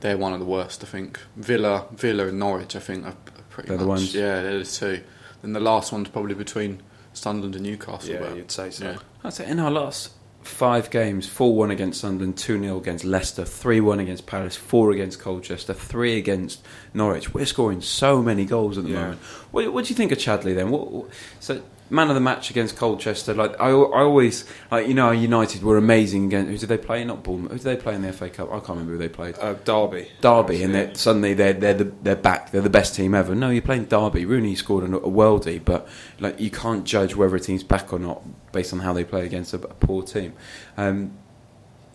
they're 0.00 0.18
one 0.18 0.32
of 0.32 0.40
the 0.40 0.46
worst. 0.46 0.82
I 0.82 0.86
think 0.86 1.18
Villa, 1.36 1.86
Villa, 1.92 2.26
and 2.28 2.38
Norwich. 2.38 2.74
I 2.76 2.80
think 2.80 3.06
are 3.06 3.14
pretty 3.50 3.68
They're 3.68 3.78
much 3.78 3.84
the 3.84 3.88
ones. 3.88 4.14
yeah, 4.14 4.42
they're 4.42 4.58
the 4.58 4.64
two. 4.64 5.02
Then 5.42 5.52
the 5.52 5.60
last 5.60 5.92
one's 5.92 6.08
probably 6.08 6.34
between 6.34 6.82
Sunderland 7.12 7.56
and 7.56 7.64
Newcastle. 7.64 8.10
Yeah, 8.10 8.20
but, 8.20 8.36
you'd 8.36 8.50
say 8.50 8.70
so. 8.70 8.84
yeah. 8.84 8.96
I'd 9.24 9.32
say 9.32 9.46
in 9.48 9.58
our 9.58 9.70
last 9.70 10.12
five 10.42 10.90
games, 10.90 11.26
four 11.26 11.54
one 11.54 11.70
against 11.70 12.00
Sunderland, 12.00 12.36
two 12.38 12.58
0 12.60 12.78
against 12.78 13.04
Leicester, 13.04 13.44
three 13.44 13.80
one 13.80 14.00
against 14.00 14.26
Palace, 14.26 14.56
four 14.56 14.90
against 14.90 15.18
Colchester, 15.20 15.74
three 15.74 16.16
against 16.18 16.64
Norwich. 16.94 17.34
We're 17.34 17.46
scoring 17.46 17.80
so 17.82 18.22
many 18.22 18.44
goals 18.46 18.78
at 18.78 18.84
the 18.84 18.90
Yeah. 18.90 19.00
moment. 19.02 19.20
What, 19.50 19.72
what 19.72 19.84
do 19.84 19.90
you 19.90 19.96
think 19.96 20.12
of 20.12 20.18
Chadli 20.18 20.54
then? 20.54 20.70
What, 20.70 20.90
what- 20.90 21.10
so 21.40 21.62
man 21.90 22.08
of 22.08 22.14
the 22.14 22.20
match 22.20 22.50
against 22.50 22.76
Colchester. 22.76 23.34
Like 23.34 23.60
I, 23.60 23.68
I 23.68 24.02
always 24.02 24.44
like 24.70 24.88
you 24.88 24.94
know 24.94 25.10
United 25.10 25.62
were 25.62 25.76
amazing 25.76 26.26
against. 26.26 26.50
Who 26.50 26.58
did 26.58 26.68
they 26.68 26.78
play? 26.78 27.04
Not 27.04 27.22
Bournemouth. 27.22 27.50
Who 27.52 27.58
did 27.58 27.64
they 27.64 27.76
play 27.76 27.94
in 27.94 28.02
the 28.02 28.12
FA 28.12 28.30
Cup? 28.30 28.48
I 28.48 28.58
can't 28.58 28.70
remember 28.70 28.92
who 28.92 28.98
they 28.98 29.08
played. 29.08 29.36
Uh, 29.38 29.54
Derby. 29.64 30.08
Derby, 30.20 30.62
and 30.62 30.74
they're, 30.74 30.94
suddenly 30.94 31.34
they're 31.34 31.52
they're 31.52 31.74
the, 31.74 31.92
they're 32.02 32.16
back. 32.16 32.52
They're 32.52 32.62
the 32.62 32.70
best 32.70 32.94
team 32.94 33.14
ever. 33.14 33.34
No, 33.34 33.50
you're 33.50 33.62
playing 33.62 33.86
Derby. 33.86 34.24
Rooney 34.24 34.54
scored 34.54 34.84
a, 34.84 34.96
a 34.96 35.10
worldie, 35.10 35.62
but 35.64 35.88
like 36.18 36.40
you 36.40 36.50
can't 36.50 36.84
judge 36.84 37.14
whether 37.14 37.36
a 37.36 37.40
team's 37.40 37.64
back 37.64 37.92
or 37.92 37.98
not 37.98 38.22
based 38.52 38.72
on 38.72 38.80
how 38.80 38.92
they 38.92 39.04
play 39.04 39.26
against 39.26 39.52
a, 39.52 39.56
a 39.56 39.74
poor 39.74 40.02
team. 40.02 40.32
Um, 40.76 41.12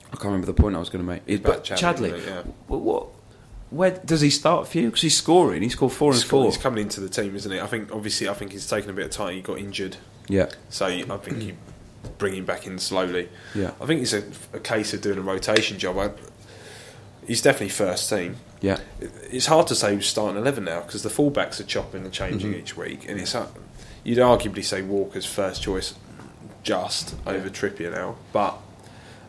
I 0.07 0.17
can't 0.17 0.25
remember 0.25 0.47
the 0.47 0.53
point 0.53 0.75
I 0.75 0.79
was 0.79 0.89
going 0.89 1.03
to 1.03 1.11
make. 1.11 1.23
It, 1.27 1.41
About 1.41 1.67
but 1.67 1.77
Chadli, 1.77 2.11
Chadli, 2.11 2.25
yeah. 2.25 2.43
what, 2.67 3.07
where 3.69 3.91
does 3.91 4.21
he 4.21 4.29
start 4.29 4.67
for 4.67 4.77
you? 4.77 4.87
Because 4.87 5.01
he's 5.01 5.17
scoring. 5.17 5.61
He 5.61 5.69
scored 5.69 5.91
four 5.93 6.11
He's, 6.13 6.21
and 6.21 6.29
four. 6.29 6.45
he's 6.45 6.57
coming 6.57 6.83
into 6.83 7.01
the 7.01 7.09
team, 7.09 7.35
isn't 7.35 7.51
he? 7.51 7.59
I 7.59 7.67
think 7.67 7.91
obviously 7.91 8.29
I 8.29 8.33
think 8.33 8.51
he's 8.51 8.67
taken 8.69 8.89
a 8.89 8.93
bit 8.93 9.05
of 9.05 9.11
time. 9.11 9.33
He 9.35 9.41
got 9.41 9.57
injured, 9.57 9.97
Yeah, 10.27 10.49
so 10.69 10.85
I 10.85 11.01
think 11.17 11.41
you 11.43 11.57
bring 12.17 12.35
him 12.35 12.45
back 12.45 12.67
in 12.67 12.77
slowly. 12.79 13.29
yeah, 13.55 13.71
I 13.81 13.85
think 13.85 14.01
it's 14.01 14.13
a, 14.13 14.23
a 14.53 14.59
case 14.59 14.93
of 14.93 15.01
doing 15.01 15.17
a 15.17 15.21
rotation 15.21 15.77
job. 15.79 15.97
I, 15.97 16.11
he's 17.27 17.41
definitely 17.41 17.69
first 17.69 18.09
team. 18.09 18.37
yeah. 18.61 18.79
It- 19.01 19.11
It's 19.31 19.47
hard 19.47 19.67
to 19.67 19.75
say 19.75 19.95
who's 19.95 20.07
starting 20.07 20.37
eleven 20.39 20.63
now 20.65 20.81
because 20.81 21.03
the 21.03 21.09
fullbacks 21.09 21.59
are 21.59 21.63
chopping 21.63 22.03
and 22.03 22.13
changing 22.13 22.51
Mm-hmm. 22.51 22.59
each 22.59 22.77
week, 22.77 23.09
and 23.09 23.19
it's 23.19 23.33
uh, 23.35 23.47
you'd 24.03 24.19
arguably 24.19 24.63
say 24.63 24.81
Walker's 24.83 25.25
first 25.25 25.63
choice 25.63 25.95
just 26.63 27.15
over 27.25 27.49
Trippier 27.49 27.91
now, 27.91 28.15
but 28.31 28.57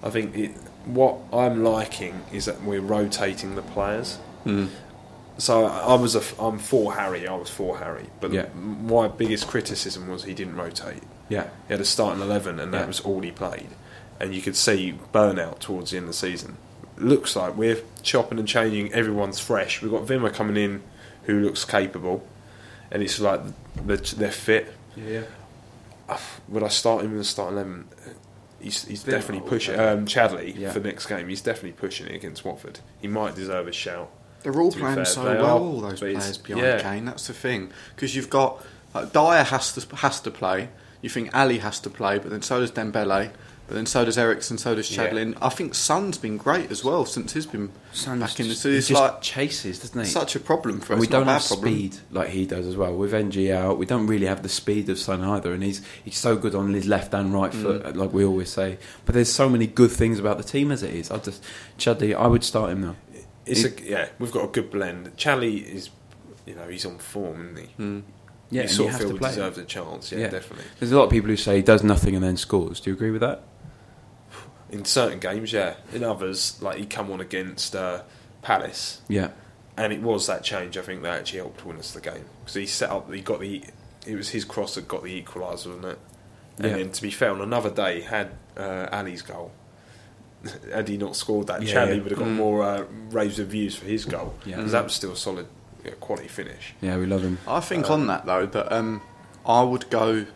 I 0.03 0.11
think 0.11 0.37
it, 0.37 0.51
what 0.85 1.17
I'm 1.33 1.65
liking 1.65 2.23
is 2.33 2.45
that 2.45 2.63
we're 2.63 2.81
rotating 2.81 3.57
the 3.57 3.63
players. 3.63 4.19
Mm. 4.47 4.69
So 5.39 5.67
I 5.67 5.95
was 5.95 6.15
a 6.17 6.23
I'm 6.43 6.59
for 6.59 6.95
Harry. 6.95 7.27
I 7.29 7.35
was 7.35 7.51
for 7.51 7.77
Harry, 7.79 8.07
but 8.21 8.33
Yeah. 8.33 8.47
my 8.55 9.07
biggest 9.09 9.47
criticism 9.49 10.09
was 10.09 10.25
he 10.25 10.33
didn't 10.33 10.57
rotate. 10.57 11.03
Yeah, 11.29 11.49
He 11.67 11.75
had 11.75 11.81
a 11.81 11.85
starting 11.85 12.23
eleven, 12.23 12.59
and 12.61 12.73
that 12.73 12.83
Yeah. 12.83 12.87
was 12.87 13.01
all 13.01 13.21
he 13.21 13.31
played. 13.33 13.69
And 14.19 14.35
you 14.35 14.41
could 14.41 14.57
see 14.57 14.99
burnout 15.13 15.59
towards 15.59 15.91
the 15.91 15.99
end 15.99 16.05
of 16.05 16.09
the 16.11 16.15
season. 16.15 16.57
Looks 16.97 17.37
like 17.37 17.55
we're 17.57 17.81
chopping 18.03 18.39
and 18.39 18.49
changing. 18.49 18.93
Everyone's 18.95 19.39
fresh. 19.39 19.83
We've 19.83 19.91
got 19.91 20.07
Vimmer 20.07 20.33
coming 20.33 20.57
in, 20.57 20.83
who 21.25 21.41
looks 21.41 21.65
capable, 21.67 22.27
and 22.91 23.03
it's 23.03 23.21
like 23.21 23.41
they're, 23.85 23.97
they're 23.99 24.31
fit. 24.31 24.73
yeah. 24.97 25.23
Would 26.49 26.63
I 26.63 26.69
start 26.69 27.05
him 27.05 27.11
in 27.13 27.19
the 27.19 27.25
starting 27.25 27.57
eleven? 27.59 27.89
He's, 28.61 28.85
he's 28.85 29.03
definitely 29.03 29.47
pushing. 29.47 29.79
Um, 29.79 30.07
Chadli 30.07 30.57
Yeah. 30.57 30.71
for 30.73 30.81
next 30.81 31.07
game. 31.07 31.29
He's 31.29 31.43
definitely 31.43 31.73
pushing 31.73 32.07
it 32.07 32.15
against 32.15 32.45
Watford. 32.45 32.79
He 33.01 33.09
might 33.09 33.35
deserve 33.35 33.67
a 33.69 33.73
shout. 33.73 34.11
They're 34.53 34.61
all 34.61 34.71
playing 34.71 34.95
fair. 34.95 35.05
so 35.05 35.25
well, 35.25 35.45
are, 35.45 35.59
all 35.61 35.81
those 35.81 35.99
players 35.99 36.39
behind 36.39 36.65
yeah. 36.65 36.81
Kane. 36.81 37.05
That's 37.05 37.27
the 37.27 37.33
thing. 37.35 37.73
Because 37.97 38.15
you've 38.15 38.31
got 38.31 38.65
like, 38.95 39.13
Dier 39.13 39.43
has 39.43 39.73
to 39.75 39.97
has 39.97 40.21
to 40.21 40.31
play. 40.31 40.69
You 41.03 41.11
think 41.11 41.35
Alli 41.35 41.59
has 41.59 41.81
to 41.81 41.91
play, 41.91 42.19
but 42.21 42.31
then 42.31 42.43
so 42.43 42.61
does 42.61 42.71
Dembele. 42.71 43.31
But 43.69 43.75
then 43.75 43.87
so 43.87 44.05
does 44.05 44.17
Ericsson, 44.17 44.59
so 44.59 44.77
does 44.77 44.89
Yeah. 44.97 45.09
Chadlin. 45.11 45.37
I 45.43 45.49
think 45.49 45.75
Son's 45.75 46.19
been 46.19 46.37
great 46.37 46.71
as 46.71 46.85
well 46.85 47.05
since 47.05 47.33
he's 47.33 47.47
been 47.47 47.73
Son's 47.93 48.21
back 48.21 48.39
in 48.39 48.47
the. 48.47 48.55
city. 48.55 48.55
So 48.55 48.69
he 48.71 48.77
it's 48.77 48.91
like 48.93 49.21
chases, 49.23 49.81
doesn't 49.81 50.01
he? 50.05 50.07
such 50.07 50.37
a 50.37 50.41
problem 50.41 50.79
for 50.79 50.93
and 50.93 51.03
us. 51.03 51.09
we 51.09 51.11
don't 51.11 51.27
have 51.27 51.45
problem. 51.45 51.75
speed 51.75 51.97
like 52.13 52.29
he 52.29 52.47
does 52.47 52.65
as 52.69 52.77
well. 52.77 52.95
With 52.95 53.13
NG 53.13 53.51
out, 53.51 53.77
we 53.77 53.85
don't 53.85 54.07
really 54.07 54.27
have 54.27 54.45
the 54.45 54.49
speed 54.49 54.89
of 54.89 55.01
Son 55.01 55.25
either, 55.25 55.53
and 55.53 55.65
he's 55.65 55.83
he's 56.05 56.17
so 56.17 56.37
good 56.37 56.55
on 56.55 56.73
his 56.75 56.87
left 56.87 57.13
and 57.13 57.35
right 57.35 57.53
foot, 57.53 57.83
Mm. 57.83 57.97
like 57.97 58.13
we 58.13 58.25
always 58.25 58.51
say. 58.51 58.79
But 59.05 59.17
there's 59.17 59.33
so 59.33 59.49
many 59.49 59.67
good 59.67 59.91
things 59.91 60.21
about 60.21 60.39
the 60.39 60.45
team 60.45 60.71
as 60.71 60.85
it 60.85 60.95
is. 60.95 61.11
I 61.11 61.19
just 61.19 61.43
Chadli, 61.77 62.15
I 62.15 62.29
would 62.29 62.45
start 62.45 62.71
him 62.71 62.83
now. 62.83 62.95
It's 63.47 63.65
a, 63.65 63.83
yeah, 63.83 64.09
we've 64.19 64.33
got 64.33 64.45
a 64.45 64.49
good 64.49 64.71
blend. 64.71 65.17
Charlie 65.17 65.59
is, 65.59 65.91
you 66.47 66.55
know, 66.55 66.67
he's 66.69 66.85
on 66.85 66.99
form, 66.99 67.57
isn't 67.57 67.69
he? 67.79 67.83
Mm. 67.83 68.03
Yeah, 68.51 68.63
you 68.63 68.69
sort 68.69 68.93
of 68.95 68.99
feel 69.01 69.17
deserves 69.17 69.59
a 69.59 69.65
chance. 69.65 70.13
Yeah, 70.13 70.19
Yeah. 70.21 70.29
definitely. 70.29 70.65
There's 70.79 70.93
a 70.93 70.97
lot 70.97 71.05
of 71.05 71.11
people 71.11 71.29
who 71.31 71.37
say 71.37 71.57
he 71.57 71.63
does 71.63 71.83
nothing 71.83 72.15
and 72.15 72.23
then 72.25 72.37
scores. 72.37 72.81
Do 72.81 72.91
you 72.91 72.97
agree 72.97 73.11
with 73.11 73.21
that? 73.23 73.43
In 74.71 74.85
certain 74.85 75.19
games, 75.21 75.53
yeah. 75.53 75.75
In 75.93 76.03
others, 76.03 76.61
like 76.61 76.79
he 76.79 76.87
come 76.87 77.11
on 77.13 77.21
against 77.21 77.77
uh, 77.77 78.03
Palace, 78.43 79.01
Yeah, 79.09 79.31
and 79.77 79.93
it 79.93 80.03
was 80.03 80.27
that 80.27 80.43
change. 80.43 80.77
I 80.77 80.83
think 80.83 81.03
that 81.03 81.21
actually 81.21 81.39
helped 81.41 81.65
win 81.65 81.77
us 81.77 81.93
the 81.93 82.01
game 82.01 82.25
because 82.41 82.55
he 82.55 82.67
set 82.67 82.91
up. 82.91 83.13
He 83.13 83.21
got 83.21 83.41
the. 83.41 83.63
It 84.07 84.15
was 84.17 84.29
his 84.31 84.45
cross 84.45 84.75
that 84.77 84.87
got 84.89 85.03
the 85.05 85.21
equaliser, 85.23 85.67
wasn't 85.69 85.85
it? 85.87 85.99
And 86.59 86.67
Yeah. 86.67 86.77
then, 86.79 86.91
to 86.93 87.03
be 87.03 87.11
fair, 87.11 87.31
on 87.31 87.41
another 87.41 87.71
day, 87.71 88.01
had 88.03 88.31
uh, 88.57 88.89
Alli's 88.91 89.23
goal. 89.23 89.53
Had 90.73 90.89
he 90.89 90.97
not 90.97 91.17
scored 91.17 91.47
that, 91.49 91.63
Yeah, 91.63 91.73
Charlie 91.73 91.97
yeah. 91.97 92.03
would 92.03 92.11
have 92.13 92.19
got 92.19 92.29
Mm. 92.29 92.35
more 92.37 92.63
uh, 92.63 92.85
raves 93.11 93.39
of 93.39 93.49
views 93.49 93.75
for 93.77 93.87
his 93.87 94.05
goal. 94.05 94.35
Yeah. 94.45 94.57
because 94.57 94.73
that 94.73 94.85
was 94.85 94.93
still 94.93 95.13
a 95.13 95.17
solid, 95.17 95.47
yeah, 95.85 95.93
quality 96.01 96.29
finish. 96.29 96.75
yeah, 96.81 96.97
we 96.99 97.07
love 97.07 97.23
him. 97.23 97.39
I 97.49 97.61
think 97.61 97.91
on 97.91 98.07
that 98.09 98.27
though 98.27 98.47
that 98.47 98.73
um, 98.73 99.03
I 99.45 99.63
would 99.63 99.89
go 99.91 100.27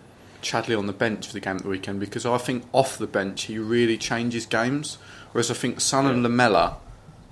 Chadli 0.43 0.77
on 0.79 0.87
the 0.87 0.93
bench 0.95 1.27
for 1.27 1.33
the 1.35 1.41
game 1.41 1.57
at 1.57 1.63
the 1.63 1.69
weekend 1.69 2.01
because 2.01 2.25
I 2.25 2.39
think 2.39 2.65
off 2.73 2.97
the 2.97 3.07
bench 3.07 3.43
he 3.43 3.59
really 3.59 3.99
changes 3.99 4.47
games. 4.47 4.97
Whereas 5.33 5.51
I 5.51 5.55
think 5.55 5.81
Son 5.81 6.07
and 6.07 6.23
Lamela, 6.23 6.79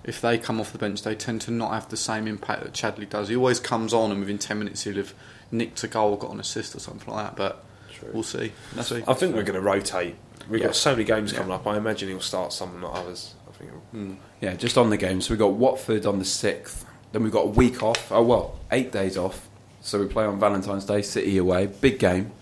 if 0.05 0.21
they 0.21 0.37
come 0.39 0.61
off 0.61 0.73
the 0.73 0.79
bench, 0.79 1.03
they 1.03 1.15
tend 1.15 1.41
to 1.43 1.51
not 1.51 1.73
have 1.73 1.89
the 1.89 1.97
same 1.97 2.27
impact 2.29 2.63
that 2.63 2.73
Chadli 2.75 3.09
does. 3.09 3.29
He 3.29 3.35
always 3.37 3.59
comes 3.61 3.93
on 3.95 4.11
and 4.13 4.21
within 4.21 4.39
ten 4.39 4.59
minutes 4.59 4.85
he'll 4.85 4.95
have 4.97 5.15
nicked 5.51 5.83
a 5.83 5.89
goal, 5.89 6.11
or 6.13 6.19
got 6.19 6.31
an 6.33 6.39
assist 6.39 6.77
or 6.77 6.81
something 6.81 7.13
like 7.13 7.25
that. 7.27 7.37
But 7.37 7.65
True. 7.93 8.11
we'll 8.13 8.23
see. 8.23 8.53
We'll 8.75 8.85
see. 8.85 9.03
I 9.09 9.15
think 9.15 9.35
we're 9.35 9.43
going 9.43 9.55
to 9.59 9.63
rotate. 9.67 10.15
We've 10.49 10.61
Yeah. 10.61 10.67
got 10.69 10.77
so 10.77 10.93
many 10.93 11.05
games 11.05 11.33
Yeah. 11.33 11.39
coming 11.39 11.53
up. 11.53 11.67
I 11.67 11.77
imagine 11.77 12.09
he'll 12.09 12.21
start 12.21 12.53
some, 12.53 12.81
not 12.81 12.95
others. 12.95 13.35
I 13.49 13.53
think. 13.59 13.71
Mm. 13.95 14.17
Yeah, 14.41 14.55
just 14.55 14.79
on 14.79 14.91
the 14.91 14.97
game. 14.97 15.21
So 15.21 15.31
we've 15.31 15.39
got 15.39 15.53
Watford 15.53 16.07
on 16.07 16.19
the 16.19 16.25
6th. 16.25 16.85
Then 17.13 17.23
we've 17.23 17.33
got 17.33 17.45
a 17.47 17.49
week 17.51 17.83
off. 17.83 18.11
Oh, 18.13 18.23
well, 18.23 18.55
eight 18.71 18.93
days 18.93 19.17
off. 19.17 19.49
So 19.81 19.99
we 20.01 20.07
play 20.07 20.25
on 20.25 20.39
Valentine's 20.39 20.85
Day, 20.85 21.03
City 21.03 21.39
away. 21.39 21.67
Big 21.67 21.99
game. 21.99 22.33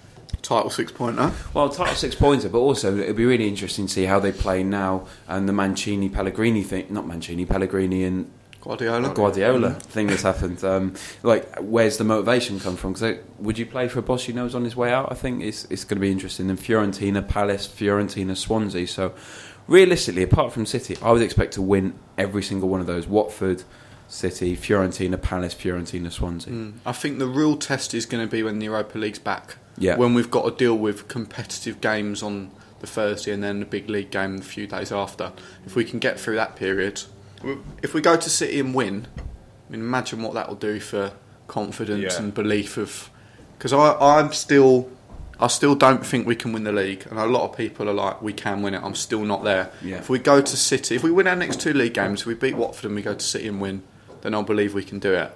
Title 0.42 0.70
six 0.70 0.92
pointer. 0.92 1.32
Well, 1.54 1.68
title 1.68 1.94
six 1.94 2.14
pointer, 2.14 2.48
but 2.48 2.58
also 2.58 2.96
it'll 2.98 3.14
be 3.14 3.24
really 3.24 3.48
interesting 3.48 3.86
to 3.86 3.92
see 3.92 4.04
how 4.04 4.20
they 4.20 4.30
play 4.32 4.62
now 4.62 5.06
and 5.28 5.48
the 5.48 5.52
Mancini 5.52 6.08
Pellegrini 6.08 6.62
thing. 6.62 6.86
Not 6.90 7.06
Mancini, 7.06 7.44
Pellegrini 7.44 8.04
and 8.04 8.30
Guardiola. 8.66 9.14
Guardiola 9.14 9.70
thing 9.74 10.08
that's 10.08 10.22
happened. 10.22 10.62
Um, 10.64 10.94
like, 11.22 11.56
where's 11.60 11.98
the 11.98 12.04
motivation 12.04 12.58
come 12.58 12.76
from? 12.76 12.94
Because 12.94 13.18
would 13.38 13.58
you 13.58 13.66
play 13.66 13.86
for 13.86 14.00
a 14.00 14.02
boss 14.02 14.26
you 14.26 14.34
know 14.34 14.44
is 14.44 14.54
on 14.54 14.64
his 14.64 14.74
way 14.74 14.92
out? 14.92 15.10
I 15.12 15.14
think 15.14 15.42
it's 15.42 15.66
it's 15.66 15.84
going 15.84 15.98
to 15.98 16.00
be 16.00 16.10
interesting. 16.10 16.50
And 16.50 16.58
Fiorentina, 16.58 17.26
Palace, 17.26 17.68
Fiorentina, 17.68 18.36
Swansea. 18.36 18.86
So, 18.88 19.14
realistically, 19.68 20.24
apart 20.24 20.52
from 20.52 20.66
City, 20.66 20.96
I 21.00 21.12
would 21.12 21.22
expect 21.22 21.54
to 21.54 21.62
win 21.62 21.94
every 22.18 22.42
single 22.42 22.68
one 22.68 22.80
of 22.80 22.86
those. 22.86 23.06
Watford, 23.06 23.62
City, 24.08 24.56
Fiorentina, 24.56 25.20
Palace, 25.20 25.54
Fiorentina, 25.54 26.10
Swansea. 26.10 26.52
Mm. 26.52 26.74
I 26.84 26.92
think 26.92 27.18
the 27.18 27.28
real 27.28 27.56
test 27.56 27.94
is 27.94 28.04
going 28.04 28.26
to 28.26 28.30
be 28.30 28.42
when 28.42 28.58
the 28.58 28.66
Europa 28.66 28.98
League's 28.98 29.20
back. 29.20 29.56
Yeah. 29.78 29.96
When 29.96 30.14
we've 30.14 30.30
got 30.30 30.44
to 30.44 30.50
deal 30.50 30.76
with 30.76 31.06
competitive 31.06 31.80
games 31.80 32.22
on 32.22 32.50
the 32.80 32.86
Thursday 32.86 33.32
and 33.32 33.42
then 33.42 33.60
the 33.60 33.66
big 33.66 33.88
league 33.88 34.10
game 34.10 34.38
a 34.38 34.42
few 34.42 34.66
days 34.66 34.90
after. 34.90 35.32
If 35.64 35.76
we 35.76 35.84
can 35.84 35.98
get 35.98 36.18
through 36.18 36.36
that 36.36 36.56
period, 36.56 37.02
if 37.82 37.94
we 37.94 38.00
go 38.00 38.16
to 38.16 38.30
City 38.30 38.60
and 38.60 38.74
win, 38.74 39.06
I 39.18 39.72
mean, 39.72 39.80
imagine 39.80 40.22
what 40.22 40.34
that 40.34 40.48
will 40.48 40.56
do 40.56 40.80
for 40.80 41.12
confidence 41.48 42.14
Yeah. 42.14 42.22
and 42.22 42.34
belief 42.34 42.76
of. 42.76 43.10
Because 43.58 43.72
I'm 43.72 44.32
still, 44.32 44.90
I 45.40 45.46
still 45.48 45.74
don't 45.74 46.04
think 46.04 46.26
we 46.26 46.36
can 46.36 46.52
win 46.52 46.64
the 46.64 46.72
league, 46.72 47.06
and 47.10 47.18
a 47.18 47.26
lot 47.26 47.48
of 47.50 47.56
people 47.56 47.88
are 47.88 47.94
like, 47.94 48.20
we 48.22 48.32
can 48.32 48.62
win 48.62 48.74
it. 48.74 48.82
I'm 48.82 48.94
still 48.94 49.24
not 49.24 49.44
there. 49.44 49.70
Yeah. 49.82 49.96
If 49.96 50.08
we 50.10 50.18
go 50.18 50.40
to 50.40 50.56
City, 50.56 50.94
if 50.96 51.02
we 51.02 51.10
win 51.10 51.26
our 51.26 51.36
next 51.36 51.60
two 51.60 51.72
league 51.72 51.94
games, 51.94 52.20
if 52.22 52.26
we 52.26 52.34
beat 52.34 52.56
Watford 52.56 52.86
and 52.86 52.94
we 52.94 53.02
go 53.02 53.14
to 53.14 53.24
City 53.24 53.48
and 53.48 53.60
win, 53.60 53.82
then 54.22 54.34
I 54.34 54.42
believe 54.42 54.74
we 54.74 54.84
can 54.84 54.98
do 54.98 55.14
it. 55.14 55.30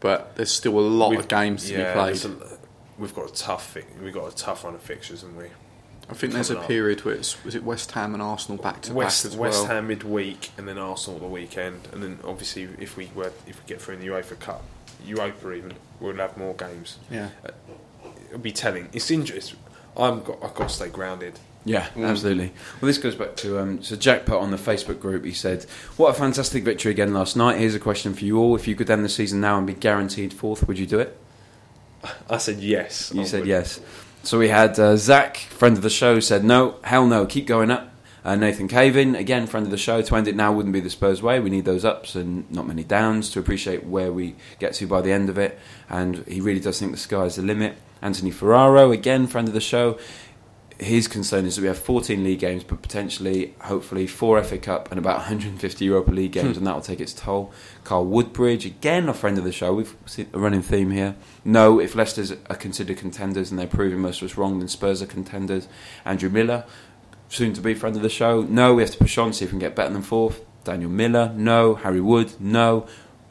But 0.00 0.36
there's 0.36 0.50
still 0.52 0.78
a 0.78 0.80
lot 0.80 1.10
We've- 1.10 1.22
of 1.22 1.28
games 1.28 1.66
to 1.66 1.72
yeah, 1.72 1.92
be 1.92 2.00
played. 2.00 2.24
a- 2.24 2.58
we've 2.98 3.14
got 3.14 3.30
a 3.30 3.34
tough. 3.34 3.76
We've 4.02 4.12
got 4.14 4.32
a 4.32 4.36
tough 4.36 4.62
run 4.64 4.74
of 4.74 4.80
fixtures, 4.82 5.22
haven't 5.22 5.36
we? 5.36 5.46
I 6.10 6.14
think 6.14 6.32
there's 6.32 6.50
a 6.50 6.58
up. 6.58 6.66
period 6.66 7.04
where 7.04 7.14
it's 7.14 7.42
was 7.44 7.54
it 7.54 7.62
West 7.64 7.92
Ham 7.92 8.14
and 8.14 8.22
Arsenal 8.22 8.62
back 8.62 8.80
to 8.82 8.94
West 8.94 9.24
back 9.24 9.32
as 9.32 9.36
West 9.38 9.58
well. 9.64 9.66
Ham 9.76 9.88
midweek, 9.88 10.50
and 10.56 10.66
then 10.66 10.78
Arsenal 10.78 11.16
at 11.16 11.22
the 11.22 11.28
weekend, 11.28 11.86
and 11.92 12.02
then 12.02 12.18
obviously 12.24 12.68
if 12.78 12.96
we 12.96 13.10
were 13.14 13.32
if 13.46 13.60
we 13.60 13.66
get 13.66 13.80
through 13.82 13.94
in 13.96 14.00
the 14.00 14.06
UEFA 14.06 14.38
Cup, 14.40 14.62
Europa 15.04 15.52
even, 15.52 15.74
we'll 16.00 16.14
have 16.16 16.36
more 16.38 16.54
games. 16.54 16.98
Yeah, 17.10 17.28
It'll 18.28 18.38
be 18.38 18.52
telling. 18.52 18.88
It's 18.92 19.10
interesting. 19.10 19.58
I'm 19.96 20.22
got. 20.22 20.42
I've 20.42 20.54
got 20.54 20.68
to 20.68 20.74
stay 20.74 20.88
grounded. 20.88 21.38
Yeah, 21.64 21.86
Mm. 21.94 22.08
absolutely. 22.08 22.52
Well, 22.80 22.86
this 22.86 22.96
goes 22.98 23.14
back 23.14 23.36
to 23.36 23.58
um, 23.58 23.82
so 23.82 23.94
Jack 23.96 24.24
put 24.24 24.38
on 24.38 24.50
the 24.50 24.56
Facebook 24.56 25.00
group. 25.00 25.24
He 25.24 25.32
said, 25.32 25.64
"What 25.98 26.10
a 26.10 26.14
fantastic 26.14 26.64
victory 26.64 26.92
again 26.92 27.12
last 27.12 27.36
night." 27.36 27.58
Here's 27.58 27.74
a 27.74 27.80
question 27.80 28.14
for 28.14 28.24
you 28.24 28.38
all: 28.38 28.54
If 28.56 28.66
you 28.66 28.74
could 28.74 28.88
end 28.88 29.04
the 29.04 29.08
season 29.10 29.40
now 29.42 29.58
and 29.58 29.66
be 29.66 29.74
guaranteed 29.74 30.32
fourth, 30.32 30.66
would 30.66 30.78
you 30.78 30.86
do 30.86 30.98
it? 31.00 31.18
I 32.30 32.38
said 32.38 32.60
yes. 32.60 33.12
You 33.14 33.22
I 33.22 33.24
said 33.24 33.40
would. 33.40 33.48
yes. 33.48 33.80
So 34.22 34.38
we 34.38 34.48
had 34.48 34.78
uh, 34.78 34.96
Zach, 34.96 35.36
friend 35.36 35.76
of 35.76 35.82
the 35.82 35.90
show, 35.90 36.20
said 36.20 36.44
no, 36.44 36.76
hell 36.84 37.06
no, 37.06 37.24
keep 37.24 37.46
going 37.46 37.70
up. 37.70 37.92
Uh, 38.24 38.34
Nathan 38.34 38.68
Cavin, 38.68 39.18
again, 39.18 39.46
friend 39.46 39.64
of 39.64 39.70
the 39.70 39.78
show, 39.78 40.02
to 40.02 40.16
end 40.16 40.28
it 40.28 40.36
now 40.36 40.52
wouldn't 40.52 40.72
be 40.72 40.80
the 40.80 40.90
Spurs 40.90 41.22
way. 41.22 41.40
We 41.40 41.48
need 41.48 41.64
those 41.64 41.84
ups 41.84 42.14
and 42.14 42.50
not 42.50 42.66
many 42.66 42.84
downs 42.84 43.30
to 43.30 43.38
appreciate 43.38 43.84
where 43.84 44.12
we 44.12 44.34
get 44.58 44.74
to 44.74 44.86
by 44.86 45.00
the 45.00 45.12
end 45.12 45.30
of 45.30 45.38
it. 45.38 45.58
And 45.88 46.26
he 46.26 46.40
really 46.40 46.60
does 46.60 46.78
think 46.78 46.92
the 46.92 46.98
sky's 46.98 47.36
the 47.36 47.42
limit. 47.42 47.76
Anthony 48.02 48.30
Ferraro, 48.30 48.92
again, 48.92 49.28
friend 49.28 49.48
of 49.48 49.54
the 49.54 49.60
show. 49.60 49.98
His 50.78 51.08
concern 51.08 51.44
is 51.44 51.56
that 51.56 51.62
we 51.62 51.68
have 51.68 51.78
14 51.78 52.22
league 52.22 52.38
games, 52.38 52.62
but 52.62 52.82
potentially, 52.82 53.54
hopefully, 53.62 54.06
four 54.06 54.40
FA 54.44 54.58
Cup 54.58 54.90
and 54.92 54.98
about 54.98 55.16
150 55.16 55.84
Europa 55.84 56.12
League 56.12 56.30
games, 56.30 56.52
hmm. 56.52 56.58
and 56.58 56.66
that 56.68 56.74
will 56.74 56.82
take 56.82 57.00
its 57.00 57.12
toll. 57.12 57.52
Carl 57.82 58.06
Woodbridge, 58.06 58.64
again, 58.64 59.08
a 59.08 59.14
friend 59.14 59.38
of 59.38 59.44
the 59.44 59.50
show. 59.50 59.74
We've 59.74 59.96
seen 60.06 60.28
a 60.32 60.38
running 60.38 60.62
theme 60.62 60.92
here. 60.92 61.16
No, 61.44 61.80
if 61.80 61.96
Leicester's 61.96 62.30
are 62.30 62.56
considered 62.56 62.96
contenders 62.96 63.50
and 63.50 63.58
they're 63.58 63.66
proving 63.66 63.98
most 63.98 64.22
of 64.22 64.30
us 64.30 64.36
wrong, 64.36 64.60
then 64.60 64.68
Spurs 64.68 65.02
are 65.02 65.06
contenders. 65.06 65.66
Andrew 66.04 66.30
Miller, 66.30 66.64
soon 67.28 67.54
to 67.54 67.60
be 67.60 67.74
friend 67.74 67.96
of 67.96 68.02
the 68.02 68.08
show. 68.08 68.42
No, 68.42 68.74
we 68.74 68.82
have 68.82 68.92
to 68.92 68.98
push 68.98 69.18
on, 69.18 69.32
see 69.32 69.44
if 69.44 69.50
we 69.50 69.58
can 69.58 69.58
get 69.58 69.74
better 69.74 69.92
than 69.92 70.02
fourth. 70.02 70.44
Daniel 70.62 70.90
Miller, 70.90 71.32
no. 71.34 71.74
Harry 71.74 72.00
Wood, 72.00 72.34
no. 72.38 72.86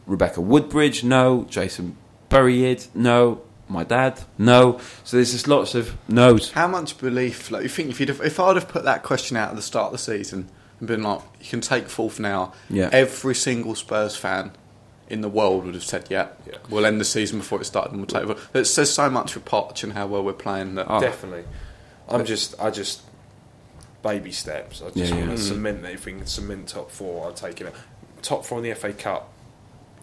Rebecca 0.06 0.42
Woodbridge, 0.42 1.04
no. 1.04 1.46
Jason 1.50 1.96
Burried, 2.30 2.84
no. 2.94 3.42
My 3.70 3.84
dad, 3.84 4.22
no. 4.38 4.80
So 5.04 5.18
there's 5.18 5.34
just 5.34 5.48
lots 5.48 5.76
of 5.76 5.96
no's. 6.08 6.52
how 6.52 6.68
much 6.68 6.98
belief? 6.98 7.52
Like 7.52 7.64
you 7.64 7.70
think 7.70 7.90
if 7.90 8.00
you'd 8.00 8.10
have, 8.10 8.22
if 8.22 8.40
I'd 8.40 8.56
have 8.56 8.68
put 8.70 8.84
that 8.86 9.04
question 9.04 9.36
out 9.36 9.50
at 9.50 9.56
the 9.56 9.62
start 9.62 9.88
of 9.88 9.92
the 9.94 9.98
season 9.98 10.50
and 10.80 10.88
been 10.88 11.04
like, 11.04 11.22
you 11.42 11.48
can 11.50 11.60
take 11.62 11.90
fourth 11.90 12.20
now, 12.20 12.54
Yeah. 12.70 12.90
every 12.94 13.36
single 13.36 13.76
Spurs 13.76 14.16
fan 14.16 14.52
in 15.10 15.22
the 15.22 15.28
world 15.30 15.66
would 15.66 15.74
have 15.74 15.84
said, 15.84 16.06
yeah, 16.10 16.28
Yeah. 16.46 16.56
we'll 16.70 16.86
end 16.86 17.02
the 17.02 17.06
season 17.06 17.40
before 17.40 17.60
it 17.62 17.66
started 17.66 17.92
and 17.92 18.00
we'll 18.00 18.08
take. 18.08 18.26
fourth." 18.26 18.56
It 18.56 18.66
says 18.66 18.94
so 18.94 19.10
much 19.10 19.34
for 19.34 19.40
Poch 19.42 19.84
and 19.84 19.94
how 19.94 20.08
well 20.08 20.24
we're 20.24 20.34
playing 20.34 20.76
that. 20.76 20.86
Oh. 20.90 21.00
Definitely. 21.02 21.44
I'm 22.10 22.24
just. 22.26 22.56
I 22.62 22.70
just. 22.70 23.02
Baby 24.04 24.32
steps. 24.32 24.82
I 24.82 24.86
just 24.92 24.96
Yeah, 24.98 25.12
want 25.12 25.20
yeah. 25.32 25.36
to 25.36 25.42
Mm. 25.42 25.48
cement 25.48 25.82
that. 25.82 25.92
If 25.92 26.06
we 26.06 26.14
can 26.14 26.26
cement 26.26 26.70
top 26.70 26.92
four, 26.92 27.26
I'll 27.26 27.34
take 27.34 27.60
it. 27.60 27.74
Top 28.22 28.46
four 28.46 28.60
in 28.60 28.64
the 28.64 28.72
FA 28.72 28.94
Cup. 28.94 29.30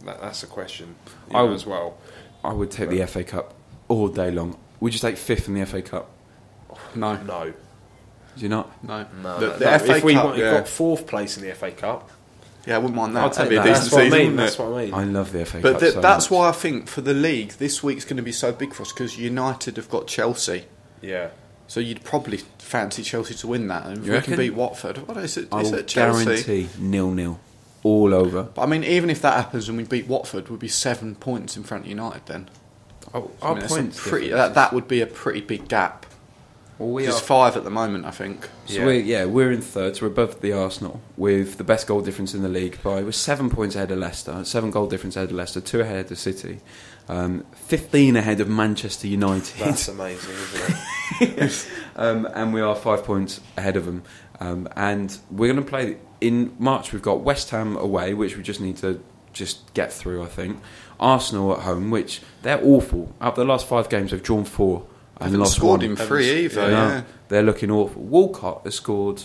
That, 0.05 0.21
that's 0.21 0.43
a 0.43 0.47
question. 0.47 0.97
You 1.31 1.37
I 1.37 1.41
know, 1.41 1.47
would- 1.47 1.55
as 1.55 1.65
well. 1.65 1.97
I 2.45 2.53
would 2.53 2.71
take 2.71 2.91
the 2.91 3.05
FA 3.07 3.25
Cup 3.25 3.55
all 3.89 4.09
day 4.09 4.31
long. 4.31 4.57
Would 4.81 4.93
you 4.93 5.01
take 5.01 5.17
fifth 5.17 5.49
in 5.49 5.55
the 5.55 5.65
FA 5.67 5.83
Cup? 5.83 6.11
No, 6.95 7.17
No. 7.23 7.53
Do 8.37 8.43
you 8.43 8.49
not? 8.49 8.85
no, 8.85 9.07
No, 9.23 9.39
The, 9.39 9.47
the 9.59 9.65
no. 9.65 9.79
FA 9.79 9.97
if 9.97 10.05
we 10.05 10.15
Cup, 10.15 10.25
want, 10.25 10.39
yeah. 10.39 10.51
got 10.53 10.67
fourth 10.69 11.07
place 11.07 11.37
in 11.39 11.47
the 11.47 11.55
FA 11.55 11.71
Cup, 11.71 12.11
yeah, 12.67 12.75
I 12.75 12.79
wouldn't 12.79 12.97
mind 12.97 13.15
that. 13.15 13.21
I'll 13.23 13.29
That'd 13.29 13.43
take 13.45 13.51
be 13.51 13.57
a 13.57 13.63
that. 13.63 13.67
decent 13.69 13.85
that's 13.85 13.93
what 13.95 14.01
I 14.03 14.05
season, 14.11 14.27
mean. 14.29 14.37
That's 14.37 14.59
what 14.59 14.69
I 14.73 14.85
mean. 14.85 14.95
I 14.95 15.05
love 15.05 15.33
the 15.33 15.45
FA 15.45 15.61
But 15.61 15.73
Cup. 15.73 15.81
th- 15.81 15.93
so 15.95 16.01
that's 16.01 16.31
much. 16.31 16.37
why 16.39 16.49
I 16.49 16.53
think 16.53 16.89
for 16.89 17.01
the 17.01 17.15
league, 17.15 17.51
this 17.53 17.83
week's 17.83 18.05
going 18.05 18.17
to 18.17 18.23
be 18.23 18.33
so 18.33 18.53
big 18.53 18.73
for 18.75 18.83
us 18.83 18.93
because 18.93 19.17
United 19.19 19.77
have 19.77 19.89
got 19.91 20.07
Chelsea. 20.07 20.65
yeah. 21.01 21.29
So 21.67 21.81
you'd 21.81 22.05
probably 22.05 22.39
fancy 22.59 23.03
Chelsea 23.03 23.35
to 23.37 23.47
win 23.47 23.69
that. 23.69 23.87
And 23.87 23.99
if 23.99 24.05
You 24.05 24.11
we 24.13 24.17
reckon? 24.19 24.35
can 24.35 24.39
beat 24.45 24.55
Watford, 24.55 24.99
what 25.09 25.17
is 25.17 25.37
it? 25.39 25.49
I 25.51 25.63
will 25.63 25.75
it 25.75 25.87
Chelsea? 25.89 26.25
guarantee 26.25 26.69
nil 26.79 27.11
nil 27.13 27.41
all 27.85 28.13
over. 28.13 28.43
But 28.43 28.63
I 28.63 28.67
mean, 28.67 28.83
even 28.83 29.11
if 29.11 29.23
that 29.23 29.35
happens 29.35 29.69
and 29.69 29.79
we 29.79 29.85
beat 29.85 30.09
Watford, 30.09 30.49
we'd 30.49 30.59
be 30.59 30.67
seven 30.69 31.15
points 31.15 31.57
in 31.57 31.63
front 31.63 31.85
of 31.85 31.91
United 31.91 32.27
then. 32.27 32.49
Oh, 33.13 33.31
I 33.41 33.47
our 33.49 33.55
mean, 33.55 33.67
points 33.69 34.01
pretty, 34.09 34.31
that, 34.31 34.55
that 34.55 34.73
would 34.73 34.89
be 34.89 35.01
a 35.01 35.07
pretty 35.07 35.43
big 35.43 35.69
gap. 35.69 36.07
Well, 36.79 36.89
we 36.89 37.05
There's 37.05 37.19
are. 37.19 37.21
five 37.21 37.57
at 37.57 37.63
the 37.63 37.71
moment, 37.71 38.05
I 38.05 38.11
think. 38.11 38.49
So 38.67 38.79
Yeah. 38.81 38.87
we're, 38.87 39.01
yeah, 39.01 39.25
we're 39.27 39.53
in 39.53 39.61
third, 39.61 39.95
so 39.95 40.07
we're 40.07 40.13
above 40.13 40.41
the 40.41 40.53
Arsenal 40.53 41.01
with 41.17 41.57
the 41.59 41.63
best 41.63 41.87
goal 41.87 42.01
difference 42.01 42.35
in 42.35 42.43
the 42.43 42.49
league 42.49 42.83
by 42.83 43.03
we're 43.03 43.13
seven 43.13 43.49
points 43.51 43.77
ahead 43.77 43.93
of 43.93 43.99
Leicester, 43.99 44.43
seven 44.45 44.73
goal 44.73 44.89
difference 44.89 45.15
ahead 45.15 45.31
of 45.31 45.37
Leicester, 45.37 45.61
two 45.61 45.83
ahead 45.83 46.11
of 46.11 46.19
City, 46.19 46.59
um, 47.09 47.45
fifteen 47.53 48.17
ahead 48.17 48.41
of 48.41 48.49
Manchester 48.49 49.07
United, 49.07 49.55
That's 49.61 49.87
amazing, 49.87 50.35
isn't 50.35 51.43
it? 51.43 51.69
um, 51.97 52.27
and 52.35 52.53
we 52.53 52.61
are 52.61 52.75
five 52.75 53.05
points 53.05 53.41
ahead 53.57 53.77
of 53.77 53.85
them. 53.87 54.03
Um, 54.41 54.69
and 54.77 55.17
we're 55.31 55.53
going 55.53 55.65
to 55.65 55.69
play 55.71 55.99
in 56.21 56.55
March. 56.59 56.93
We've 56.93 57.03
got 57.03 57.21
West 57.21 57.51
Ham 57.51 57.77
away, 57.77 58.15
which 58.15 58.37
we 58.37 58.43
just 58.43 58.61
need 58.61 58.77
to 58.79 59.01
just 59.33 59.73
get 59.75 59.93
through. 59.93 60.23
I 60.23 60.27
think 60.27 60.59
Arsenal 60.99 61.53
at 61.53 61.61
home, 61.61 61.91
which 61.91 62.21
they're 62.43 62.61
awful. 62.63 63.13
Out 63.21 63.33
of 63.33 63.37
the 63.37 63.45
last 63.45 63.67
five 63.67 63.89
games, 63.89 64.11
they've 64.11 64.23
drawn 64.23 64.45
four 64.45 64.87
and 65.17 65.25
Haven't 65.27 65.41
lost 65.41 65.57
scored 65.57 65.83
one. 65.83 65.91
in 65.91 65.97
three 65.97 66.45
either. 66.45 66.63
No, 66.63 66.69
Yeah. 66.71 67.03
they're 67.29 67.43
looking 67.43 67.71
awful. 67.71 68.03
Walcott 68.03 68.63
has 68.65 68.75
scored 68.75 69.23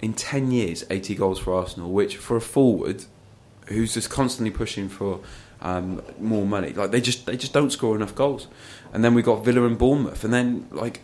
in 0.00 0.12
10 0.12 0.50
years 0.50 0.84
80 0.90 1.14
goals 1.16 1.38
for 1.38 1.54
Arsenal, 1.54 1.90
which 1.90 2.16
for 2.16 2.36
a 2.36 2.40
forward 2.40 3.04
who's 3.66 3.94
just 3.94 4.10
constantly 4.10 4.50
pushing 4.50 4.88
for 4.88 5.20
um, 5.60 6.02
more 6.20 6.46
money, 6.46 6.72
like 6.72 6.90
they 6.92 7.00
just 7.00 7.26
they 7.26 7.36
just 7.36 7.52
don't 7.52 7.70
score 7.70 7.96
enough 7.96 8.14
goals. 8.14 8.46
And 8.92 9.04
then 9.04 9.12
we 9.14 9.22
got 9.22 9.44
Villa 9.44 9.66
and 9.66 9.76
Bournemouth, 9.78 10.24
and 10.24 10.32
then 10.32 10.66
like. 10.70 11.02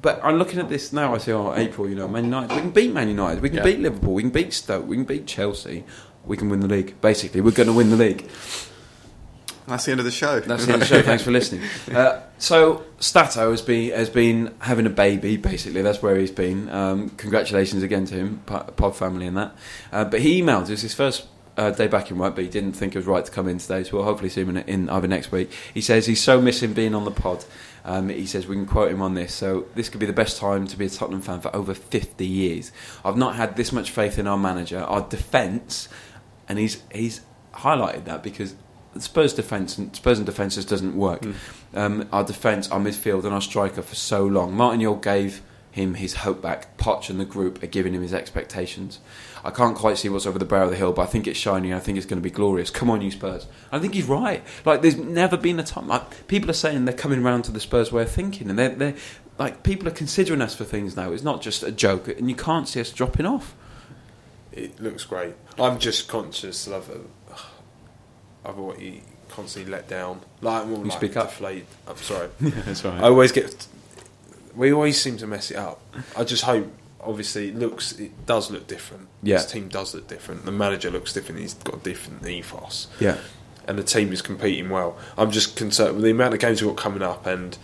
But 0.00 0.20
I'm 0.22 0.36
looking 0.36 0.60
at 0.60 0.68
this 0.68 0.92
now. 0.92 1.14
I 1.14 1.18
say, 1.18 1.32
"Oh, 1.32 1.52
April, 1.54 1.88
you 1.88 1.94
know, 1.96 2.06
Man 2.08 2.24
United. 2.24 2.54
We 2.54 2.60
can 2.60 2.70
beat 2.70 2.92
Man 2.92 3.08
United. 3.08 3.42
We 3.42 3.48
can 3.48 3.58
Yeah. 3.58 3.64
beat 3.64 3.80
Liverpool. 3.80 4.14
We 4.14 4.22
can 4.22 4.30
beat 4.30 4.52
Stoke. 4.52 4.86
We 4.86 4.96
can 4.96 5.04
beat 5.04 5.26
Chelsea. 5.26 5.84
We 6.24 6.36
can 6.36 6.48
win 6.48 6.60
the 6.60 6.68
league. 6.68 7.00
Basically, 7.00 7.40
we're 7.40 7.50
going 7.52 7.66
to 7.68 7.72
win 7.72 7.90
the 7.90 7.96
league." 7.96 8.28
That's 9.66 9.84
the 9.84 9.90
end 9.90 10.00
of 10.00 10.06
the 10.06 10.10
show. 10.12 10.40
That's 10.40 10.64
the 10.64 10.72
end 10.72 10.82
of 10.82 10.88
the 10.88 10.94
show. 10.96 11.02
Thanks 11.02 11.22
for 11.22 11.30
listening. 11.30 11.62
Uh, 11.94 12.20
so 12.38 12.84
Stato 13.00 13.50
has 13.50 13.60
been 13.60 13.90
has 13.92 14.08
been 14.08 14.54
having 14.60 14.86
a 14.86 14.90
baby. 14.90 15.36
Basically, 15.36 15.82
that's 15.82 16.00
where 16.02 16.16
he's 16.16 16.30
been. 16.30 16.68
Um, 16.70 17.10
congratulations 17.10 17.82
again 17.82 18.04
to 18.06 18.14
him, 18.14 18.42
Pod 18.46 18.94
family, 18.96 19.26
and 19.26 19.36
that. 19.36 19.56
Uh, 19.92 20.04
but 20.04 20.20
he 20.20 20.40
emailed 20.40 20.70
us 20.70 20.82
his 20.82 20.94
first. 20.94 21.26
Uh, 21.58 21.72
day 21.72 21.88
back 21.88 22.08
in 22.08 22.18
work, 22.18 22.36
but 22.36 22.44
he 22.44 22.48
didn't 22.48 22.74
think 22.74 22.94
it 22.94 22.98
was 22.98 23.06
right 23.06 23.24
to 23.24 23.32
come 23.32 23.48
in 23.48 23.58
today, 23.58 23.82
so 23.82 23.96
we'll 23.96 24.04
hopefully 24.04 24.28
see 24.28 24.42
him 24.42 24.56
in, 24.56 24.58
in 24.68 24.88
either 24.88 25.08
next 25.08 25.32
week. 25.32 25.50
He 25.74 25.80
says 25.80 26.06
he's 26.06 26.22
so 26.22 26.40
missing 26.40 26.72
being 26.72 26.94
on 26.94 27.04
the 27.04 27.10
pod. 27.10 27.44
Um, 27.84 28.10
he 28.10 28.26
says 28.26 28.46
we 28.46 28.54
can 28.54 28.64
quote 28.64 28.92
him 28.92 29.02
on 29.02 29.14
this. 29.14 29.34
So 29.34 29.66
this 29.74 29.88
could 29.88 29.98
be 29.98 30.06
the 30.06 30.12
best 30.12 30.38
time 30.38 30.68
to 30.68 30.76
be 30.76 30.86
a 30.86 30.88
Tottenham 30.88 31.20
fan 31.20 31.40
for 31.40 31.54
over 31.56 31.74
50 31.74 32.24
years. 32.24 32.70
I've 33.04 33.16
not 33.16 33.34
had 33.34 33.56
this 33.56 33.72
much 33.72 33.90
faith 33.90 34.20
in 34.20 34.28
our 34.28 34.38
manager, 34.38 34.78
our 34.78 35.00
defence, 35.00 35.88
and 36.48 36.60
he's 36.60 36.80
he's 36.92 37.22
highlighted 37.54 38.04
that 38.04 38.22
because 38.22 38.54
Spurs 38.98 39.34
defence 39.34 39.78
and 39.78 39.94
Spurs 39.96 40.18
and 40.18 40.26
defence 40.26 40.54
just 40.54 40.68
doesn't 40.68 40.96
work. 40.96 41.24
Um, 41.74 42.08
our 42.12 42.24
defence, 42.24 42.70
our 42.70 42.78
midfield, 42.78 43.24
and 43.24 43.34
our 43.34 43.42
striker 43.42 43.82
for 43.82 43.94
so 43.94 44.24
long. 44.24 44.54
Martin 44.54 44.80
Jol 44.80 44.96
gave 44.96 45.42
him 45.78 45.94
his 45.94 46.16
hope 46.16 46.42
back. 46.42 46.76
Poch 46.76 47.08
and 47.08 47.18
the 47.18 47.24
group 47.24 47.62
are 47.62 47.66
giving 47.66 47.94
him 47.94 48.02
his 48.02 48.12
expectations. 48.12 49.00
I 49.44 49.50
can't 49.50 49.76
quite 49.76 49.96
see 49.98 50.08
what's 50.08 50.26
over 50.26 50.38
the 50.38 50.44
brow 50.44 50.64
of 50.64 50.70
the 50.70 50.76
hill, 50.76 50.92
but 50.92 51.02
I 51.02 51.06
think 51.06 51.26
it's 51.26 51.38
shiny. 51.38 51.72
I 51.72 51.78
think 51.78 51.96
it's 51.96 52.06
going 52.06 52.20
to 52.20 52.22
be 52.22 52.30
glorious. 52.30 52.70
Come 52.70 52.90
on, 52.90 53.00
you 53.00 53.10
Spurs! 53.10 53.46
I 53.72 53.78
think 53.78 53.94
he's 53.94 54.04
right. 54.04 54.42
Like, 54.64 54.82
there's 54.82 54.96
never 54.96 55.36
been 55.36 55.58
a 55.58 55.62
time. 55.62 55.88
Like, 55.88 56.26
people 56.28 56.50
are 56.50 56.54
saying 56.54 56.84
they're 56.84 56.94
coming 56.94 57.22
round 57.22 57.44
to 57.44 57.52
the 57.52 57.60
Spurs 57.60 57.90
way 57.92 58.02
of 58.02 58.10
thinking, 58.10 58.50
and 58.50 58.58
they're, 58.58 58.74
they're 58.74 58.94
like 59.38 59.62
people 59.62 59.86
are 59.88 59.92
considering 59.92 60.42
us 60.42 60.54
for 60.54 60.64
things 60.64 60.96
now. 60.96 61.12
It's 61.12 61.22
not 61.22 61.40
just 61.40 61.62
a 61.62 61.70
joke, 61.70 62.08
and 62.08 62.28
you 62.28 62.36
can't 62.36 62.68
see 62.68 62.80
us 62.80 62.92
dropping 62.92 63.26
off. 63.26 63.54
It 64.52 64.80
looks 64.80 65.04
great. 65.04 65.34
I'm 65.58 65.78
just 65.78 66.08
conscious 66.08 66.66
of 66.66 66.90
of 68.44 68.58
what 68.58 68.78
he 68.78 69.02
constantly 69.28 69.70
let 69.70 69.88
down. 69.88 70.20
Like, 70.40 70.64
I'm 70.64 70.72
all 70.72 70.82
like 70.82 70.92
speak 70.92 71.16
up. 71.16 71.28
deflated. 71.28 71.66
I'm 71.86 71.96
sorry. 71.96 72.28
yeah, 72.40 72.50
That's 72.64 72.84
right. 72.84 73.00
I 73.00 73.06
always 73.06 73.32
get. 73.32 73.66
We 74.58 74.72
always 74.72 75.00
seem 75.00 75.16
to 75.18 75.26
mess 75.26 75.50
it 75.50 75.56
up. 75.56 75.80
I 76.16 76.24
just 76.24 76.42
hope. 76.44 76.70
Obviously, 77.00 77.48
it 77.48 77.56
looks. 77.56 77.92
It 77.98 78.26
does 78.26 78.50
look 78.50 78.66
different. 78.66 79.08
Yeah. 79.22 79.36
This 79.36 79.50
team 79.52 79.68
does 79.68 79.94
look 79.94 80.08
different. 80.08 80.44
The 80.44 80.50
manager 80.52 80.90
looks 80.90 81.12
different. 81.12 81.40
He's 81.40 81.54
got 81.54 81.76
a 81.76 81.78
different 81.78 82.26
ethos. 82.26 82.88
yeah. 83.00 83.16
and 83.68 83.78
the 83.78 83.82
team 83.84 84.12
is 84.12 84.20
competing 84.20 84.68
well. 84.70 84.98
I'm 85.16 85.30
just 85.30 85.56
concerned 85.56 85.94
with 85.94 86.04
the 86.04 86.10
amount 86.10 86.34
of 86.34 86.40
games 86.40 86.60
we've 86.60 86.74
got 86.74 86.82
coming 86.82 87.02
up 87.02 87.24
and 87.26 87.56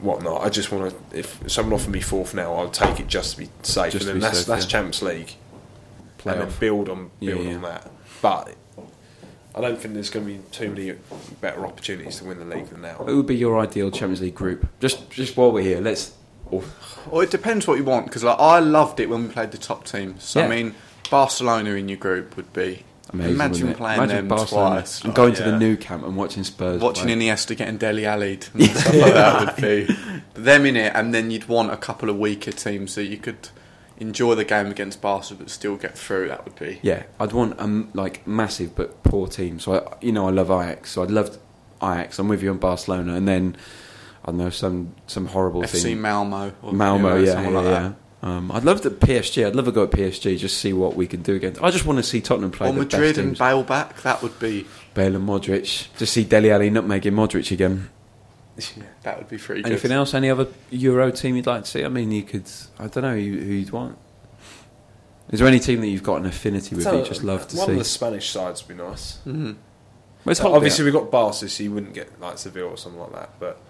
whatnot. 0.00 0.42
I 0.42 0.50
just 0.50 0.70
want 0.70 0.90
to. 1.10 1.18
If 1.18 1.40
someone 1.50 1.72
offered 1.74 1.92
me 1.92 2.00
fourth 2.00 2.34
now, 2.34 2.54
I'll 2.54 2.70
take 2.70 3.00
it 3.00 3.06
just 3.06 3.32
to 3.32 3.38
be 3.38 3.48
safe. 3.62 3.92
Just 3.92 4.04
and 4.06 4.14
then 4.16 4.20
that's 4.20 4.38
safe, 4.38 4.46
that's 4.46 4.64
yeah. 4.66 4.70
Champions 4.70 5.02
League, 5.02 5.34
and 6.26 6.40
then 6.40 6.52
build 6.60 6.88
on 6.88 7.10
Yeah, 7.20 7.34
build 7.34 7.46
yeah. 7.46 7.54
on 7.54 7.62
that. 7.62 7.90
But 8.20 8.54
I 9.56 9.60
don't 9.62 9.78
think 9.78 9.94
there's 9.94 10.10
going 10.10 10.26
to 10.26 10.32
be 10.32 10.40
too 10.50 10.68
many 10.70 10.92
better 11.40 11.64
opportunities 11.64 12.18
to 12.18 12.24
win 12.26 12.38
the 12.38 12.44
league 12.44 12.66
than 12.66 12.82
now. 12.82 12.94
Who 12.96 13.16
would 13.16 13.26
be 13.26 13.36
your 13.36 13.58
ideal 13.58 13.90
Champions 13.90 14.20
League 14.20 14.34
group? 14.34 14.68
Just 14.80 15.08
just 15.10 15.36
while 15.36 15.50
we're 15.52 15.62
here, 15.62 15.80
let's. 15.80 16.12
Oh, 16.52 16.62
Well, 17.10 17.22
it 17.22 17.30
depends 17.30 17.66
what 17.66 17.78
you 17.78 17.84
want 17.84 18.06
because 18.06 18.22
like, 18.22 18.38
I 18.38 18.58
loved 18.60 19.00
it 19.00 19.08
when 19.08 19.26
we 19.26 19.32
played 19.32 19.50
the 19.52 19.58
top 19.58 19.84
teams. 19.84 20.22
So, 20.22 20.40
Yeah. 20.40 20.46
I 20.46 20.48
mean, 20.48 20.74
Barcelona 21.10 21.70
in 21.70 21.88
your 21.88 21.98
group 21.98 22.36
would 22.36 22.52
be 22.52 22.84
amazing, 23.12 23.34
Imagine 23.34 23.74
playing 23.74 23.98
Imagine 23.98 24.16
them 24.16 24.28
Barcelona 24.28 24.76
twice. 24.80 25.00
and 25.00 25.08
like, 25.08 25.16
going 25.16 25.34
to 25.34 25.42
the 25.42 25.58
Nou 25.58 25.76
Camp 25.76 26.04
and 26.04 26.16
watching 26.16 26.44
Spurs. 26.44 26.80
watching 26.80 27.04
play. 27.06 27.14
Iniesta 27.16 27.56
getting 27.56 27.78
Dele 27.78 28.04
Alli'd 28.06 28.46
and 28.54 28.64
stuff 28.64 28.94
like 28.94 29.14
that 29.14 29.56
would 29.56 29.62
be 29.62 29.96
them 30.34 30.66
in 30.66 30.76
it, 30.76 30.92
and 30.94 31.14
then 31.14 31.30
you'd 31.30 31.48
want 31.48 31.72
a 31.72 31.76
couple 31.76 32.10
of 32.10 32.18
weaker 32.18 32.52
teams 32.52 32.94
that 32.96 33.06
you 33.06 33.16
could 33.16 33.48
enjoy 33.98 34.34
the 34.34 34.44
game 34.44 34.66
against 34.66 35.00
Barca 35.00 35.34
but 35.34 35.50
still 35.50 35.76
get 35.76 35.96
through. 35.96 36.28
That 36.28 36.44
would 36.44 36.56
be 36.56 36.78
Yeah, 36.82 37.04
I'd 37.18 37.32
want 37.32 37.58
um 37.60 37.90
like 37.94 38.26
massive 38.26 38.74
but 38.74 39.02
poor 39.02 39.26
team. 39.26 39.58
So 39.58 39.74
I, 39.74 39.96
you 40.00 40.12
know, 40.12 40.28
I 40.28 40.30
love 40.30 40.50
Ajax. 40.50 40.90
So 40.92 41.02
I'd 41.02 41.10
love 41.10 41.38
Ajax. 41.82 42.18
I'm 42.18 42.28
with 42.28 42.42
you 42.42 42.50
on 42.50 42.58
Barcelona, 42.58 43.14
and 43.14 43.26
then 43.26 43.56
I 44.24 44.26
don't 44.26 44.38
know 44.38 44.50
some 44.50 44.94
some 45.06 45.26
horrible 45.26 45.62
FC 45.62 45.82
thing. 45.82 46.00
Malmo. 46.00 46.52
Or, 46.62 46.72
Malmo, 46.72 47.16
you 47.16 47.26
know, 47.26 47.32
yeah, 47.32 47.42
yeah, 47.42 47.48
like 47.48 47.64
yeah. 47.64 47.70
that. 47.70 47.94
Um, 48.22 48.50
I'd 48.50 48.64
love 48.64 48.82
the 48.82 48.90
PSG. 48.90 49.46
I'd 49.46 49.54
love 49.54 49.66
to 49.66 49.72
go 49.72 49.84
at 49.84 49.90
PSG 49.90 50.38
just 50.38 50.58
see 50.58 50.72
what 50.72 50.96
we 50.96 51.06
can 51.06 51.22
do 51.22 51.34
against. 51.36 51.62
I 51.62 51.70
just 51.70 51.84
want 51.84 51.98
to 51.98 52.02
see 52.02 52.20
Tottenham 52.20 52.50
play 52.50 52.68
Or 52.68 52.72
the 52.72 52.80
Madrid 52.80 53.16
best 53.16 53.18
and. 53.18 53.38
Bale 53.38 53.62
back. 53.62 54.02
That 54.02 54.22
would 54.22 54.38
be 54.38 54.66
Bale 54.94 55.14
and 55.14 55.28
Modric. 55.28 55.88
Just 55.96 56.12
see 56.12 56.24
Dele 56.24 56.50
Alli 56.50 56.70
nutmegging 56.70 57.12
Modric 57.12 57.52
again. 57.52 57.90
That 59.02 59.18
would 59.18 59.28
be 59.28 59.38
pretty 59.38 59.62
good. 59.62 59.72
Anything 59.72 59.92
else? 59.92 60.14
Any 60.14 60.30
other 60.30 60.46
Euro 60.70 61.10
team 61.10 61.36
you'd 61.36 61.46
like 61.46 61.64
to 61.64 61.70
see? 61.70 61.84
I 61.84 61.88
mean, 61.88 62.10
you 62.10 62.22
could. 62.22 62.50
I 62.78 62.86
don't 62.86 63.02
know 63.02 63.14
who, 63.14 63.20
who 63.38 63.52
you'd 63.52 63.70
want. 63.70 63.98
Is 65.30 65.40
there 65.40 65.48
any 65.48 65.58
team 65.58 65.80
that 65.80 65.88
you've 65.88 66.02
got 66.04 66.16
an 66.20 66.26
affinity 66.26 66.74
with? 66.76 66.84
that 66.84 66.94
you 66.96 67.04
just 67.04 67.24
love 67.24 67.48
to 67.48 67.56
one 67.56 67.66
see. 67.66 67.70
One 67.70 67.70
of 67.72 67.78
the 67.78 67.84
Spanish 67.84 68.30
sides 68.30 68.66
would 68.66 68.76
be 68.76 68.82
nice. 68.82 69.18
Mhm. 69.26 69.56
Where's 70.24 70.40
Uh, 70.40 70.50
obviously, 70.52 70.84
we've 70.84 70.92
got 70.94 71.10
Barca, 71.10 71.48
so 71.48 71.62
you 71.62 71.72
wouldn't 71.72 71.94
get 71.94 72.20
like 72.20 72.38
Seville 72.38 72.68
or 72.68 72.76
something 72.76 73.00
like 73.00 73.12
that. 73.12 73.30
But 73.40 73.60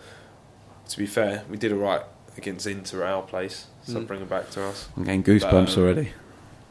to 0.88 0.98
be 0.98 1.06
fair, 1.06 1.44
we 1.50 1.56
did 1.56 1.72
all 1.72 1.78
right 1.78 2.02
against 2.36 2.66
Inter 2.66 3.02
at 3.04 3.12
our 3.12 3.22
place, 3.22 3.66
so 3.86 3.94
Mm. 3.94 4.06
bring 4.06 4.20
it 4.22 4.28
back 4.28 4.50
to 4.50 4.62
us. 4.64 4.88
I'm 4.96 5.04
getting 5.04 5.22
goosebumps 5.24 5.50
But, 5.50 5.76
um, 5.78 5.82
already. 5.82 6.12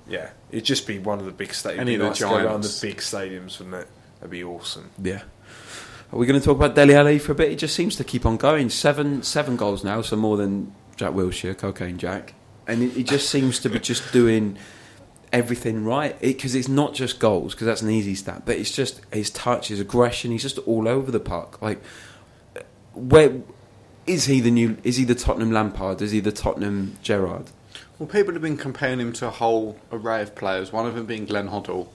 Yeah, 0.08 0.30
it'd 0.52 0.66
just 0.66 0.86
be 0.86 1.00
one 1.00 1.18
of 1.20 1.26
the 1.26 1.32
big 1.32 1.50
stadiums. 1.50 1.80
Any 1.80 1.82
It'd 1.82 1.88
be 1.88 1.94
of 1.96 2.00
the 2.02 2.08
nice 2.10 2.18
to 2.20 2.24
go 2.26 2.36
around 2.36 2.64
the 2.64 2.78
big 2.82 2.98
stadiums, 2.98 3.58
wouldn't 3.60 3.76
it? 3.76 3.88
That'd 4.20 4.30
be 4.32 4.44
awesome. 4.44 4.92
Yeah. 5.02 5.24
Are 6.16 6.18
we 6.18 6.26
going 6.26 6.40
to 6.40 6.46
talk 6.46 6.56
about 6.56 6.76
Dele 6.76 6.96
Alli 6.96 7.20
for 7.20 7.34
a 7.34 7.36
bit? 7.36 7.50
He 7.50 7.58
just 7.58 7.76
seems 7.76 7.98
to 7.98 8.06
keep 8.06 8.26
on 8.26 8.38
going. 8.38 8.70
Seven 8.70 9.22
seven 9.22 9.58
goals 9.58 9.84
now, 9.84 10.02
so 10.02 10.16
more 10.16 10.38
than 10.38 10.74
Jack 10.96 11.12
Wilshere, 11.12 11.58
Cocaine 11.58 11.98
Jack. 11.98 12.36
And 12.66 12.90
he, 12.90 13.04
just 13.04 13.30
seems 13.30 13.60
to 13.60 13.70
be 13.70 13.80
just 13.80 14.14
doing 14.14 14.58
everything 15.34 15.84
right. 15.84 16.18
Because 16.22 16.56
it's 16.56 16.70
not 16.70 16.94
just 16.94 17.20
goals, 17.20 17.54
because 17.54 17.66
that's 17.66 17.82
an 17.82 17.90
easy 17.90 18.16
stat, 18.16 18.44
but 18.46 18.56
it's 18.56 18.72
just 18.72 19.02
his 19.12 19.30
touch, 19.30 19.68
his 19.68 19.82
aggression. 19.82 20.32
He's 20.32 20.42
just 20.42 20.58
all 20.60 20.88
over 20.88 21.12
the 21.12 21.20
park. 21.20 21.62
Like, 21.62 21.84
where 22.94 23.42
is 24.08 24.24
he 24.24 24.40
the 24.40 24.52
new? 24.52 24.78
Is 24.86 24.96
he 24.96 25.04
the 25.04 25.16
Tottenham 25.16 25.52
Lampard? 25.52 26.02
Is 26.02 26.12
he 26.12 26.22
the 26.22 26.32
Tottenham 26.32 26.98
Gerrard? 27.04 27.48
Well, 28.00 28.08
people 28.08 28.32
have 28.32 28.42
been 28.42 28.56
comparing 28.56 29.02
him 29.02 29.12
to 29.14 29.28
a 29.28 29.32
whole 29.32 29.78
array 29.92 30.22
of 30.22 30.34
players. 30.34 30.72
One 30.72 30.86
of 30.86 30.96
them 30.96 31.06
being 31.06 31.26
Glenn 31.26 31.50
Hoddle, 31.50 31.90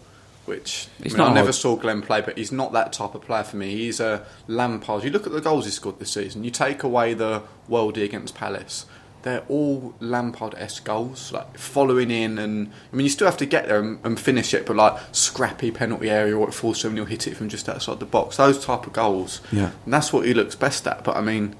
which 0.50 0.88
I, 1.00 1.02
He's 1.04 1.12
mean, 1.14 1.22
I 1.22 1.32
never 1.32 1.52
saw 1.52 1.76
Glenn 1.76 2.02
play, 2.02 2.20
but 2.20 2.36
he's 2.36 2.52
not 2.52 2.72
that 2.74 2.92
type 2.92 3.14
of 3.14 3.22
player 3.22 3.44
for 3.44 3.56
me. 3.56 3.70
He's 3.70 4.00
a 4.00 4.26
Lampard. 4.46 5.04
You 5.04 5.10
look 5.10 5.26
at 5.26 5.32
the 5.32 5.40
goals 5.40 5.64
he 5.64 5.70
scored 5.70 5.98
this 5.98 6.10
season. 6.12 6.44
You 6.44 6.50
take 6.50 6.82
away 6.82 7.14
the 7.14 7.42
worldie 7.70 8.04
against 8.04 8.34
Palace. 8.34 8.84
They're 9.22 9.44
all 9.48 9.94
Lampard-esque 10.00 10.82
goals, 10.84 11.30
like 11.32 11.58
following 11.58 12.10
in, 12.10 12.38
and 12.38 12.70
I 12.92 12.96
mean, 12.96 13.04
you 13.04 13.10
still 13.10 13.26
have 13.26 13.36
to 13.38 13.44
get 13.46 13.66
there 13.68 13.78
and, 13.78 13.98
and 14.02 14.18
finish 14.18 14.54
it, 14.54 14.64
but 14.66 14.76
like 14.76 14.98
scrappy 15.12 15.70
penalty 15.70 16.08
area 16.10 16.34
or 16.36 16.48
it 16.48 16.52
falls 16.54 16.80
someone, 16.80 16.96
you'll 16.96 17.04
hit 17.06 17.26
it 17.26 17.36
from 17.36 17.48
just 17.50 17.68
outside 17.68 18.00
the 18.00 18.06
box. 18.06 18.36
Those 18.38 18.64
type 18.64 18.86
of 18.86 18.92
goals, 18.94 19.40
Yeah. 19.52 19.72
and 19.84 19.92
that's 19.92 20.10
what 20.12 20.24
he 20.26 20.32
looks 20.34 20.54
best 20.54 20.86
at. 20.86 21.04
But 21.04 21.16
I 21.16 21.20
mean, 21.20 21.54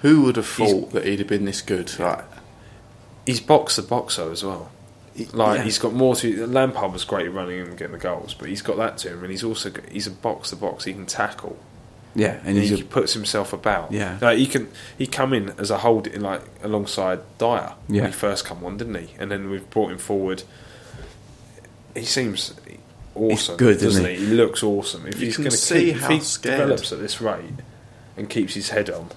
who 0.00 0.22
would 0.22 0.34
have 0.36 0.56
He's- 0.56 0.70
thought 0.72 0.90
that 0.90 1.04
he'd 1.06 1.20
have 1.20 1.28
been 1.28 1.44
this 1.44 1.60
good? 1.62 1.96
Like, 2.00 2.24
He's 3.26 3.40
boxer 3.40 3.82
boxer 3.82 4.30
as 4.32 4.44
well. 4.44 4.70
Like 5.32 5.58
yeah. 5.58 5.64
he's 5.64 5.78
got 5.78 5.92
more 5.92 6.16
to. 6.16 6.46
Lampard 6.46 6.92
was 6.92 7.04
great 7.04 7.26
at 7.26 7.32
running 7.32 7.60
and 7.60 7.76
getting 7.78 7.92
the 7.92 7.98
goals, 7.98 8.34
but 8.34 8.48
he's 8.48 8.62
got 8.62 8.76
that 8.78 8.98
to 8.98 9.10
him, 9.10 9.22
and 9.22 9.30
he's 9.30 9.44
also 9.44 9.70
got- 9.70 9.88
he's 9.88 10.06
a 10.08 10.10
box 10.10 10.50
to 10.50 10.56
box. 10.56 10.84
He 10.84 10.92
can 10.92 11.06
tackle. 11.06 11.56
Yeah, 12.16 12.34
and 12.38 12.48
and 12.48 12.58
he's 12.58 12.70
he 12.70 12.80
a, 12.80 12.84
puts 12.84 13.12
himself 13.12 13.52
about. 13.52 13.92
Yeah. 13.92 14.18
like 14.20 14.38
he 14.38 14.46
can. 14.46 14.70
He 14.98 15.06
come 15.06 15.32
in 15.32 15.50
as 15.58 15.70
a 15.70 15.78
hold 15.78 16.06
in 16.08 16.20
like 16.20 16.42
alongside 16.62 17.20
Dier 17.38 17.74
Yeah. 17.88 18.02
when 18.02 18.06
he 18.06 18.12
first 18.12 18.44
come 18.44 18.64
on, 18.64 18.76
didn't 18.76 18.94
he? 18.96 19.14
And 19.18 19.30
then 19.30 19.50
we've 19.50 19.68
brought 19.70 19.90
him 19.92 19.98
forward. 19.98 20.42
He 21.94 22.04
seems 22.04 22.52
awesome, 23.14 23.56
good, 23.56 23.78
doesn't 23.78 24.04
isn't 24.06 24.20
he? 24.20 24.26
He 24.30 24.32
looks 24.34 24.62
awesome. 24.64 25.06
If 25.06 25.20
You 25.20 25.26
he's 25.26 25.36
going 25.36 25.50
to 25.50 25.56
see 25.56 25.92
keep, 25.92 26.00
how 26.02 26.06
if 26.06 26.12
he 26.12 26.20
scared- 26.20 26.58
develops 26.58 26.92
at 26.92 26.98
this 26.98 27.20
rate 27.20 27.44
and 28.16 28.28
keeps 28.28 28.54
his 28.54 28.70
head 28.70 28.90
on, 28.90 29.10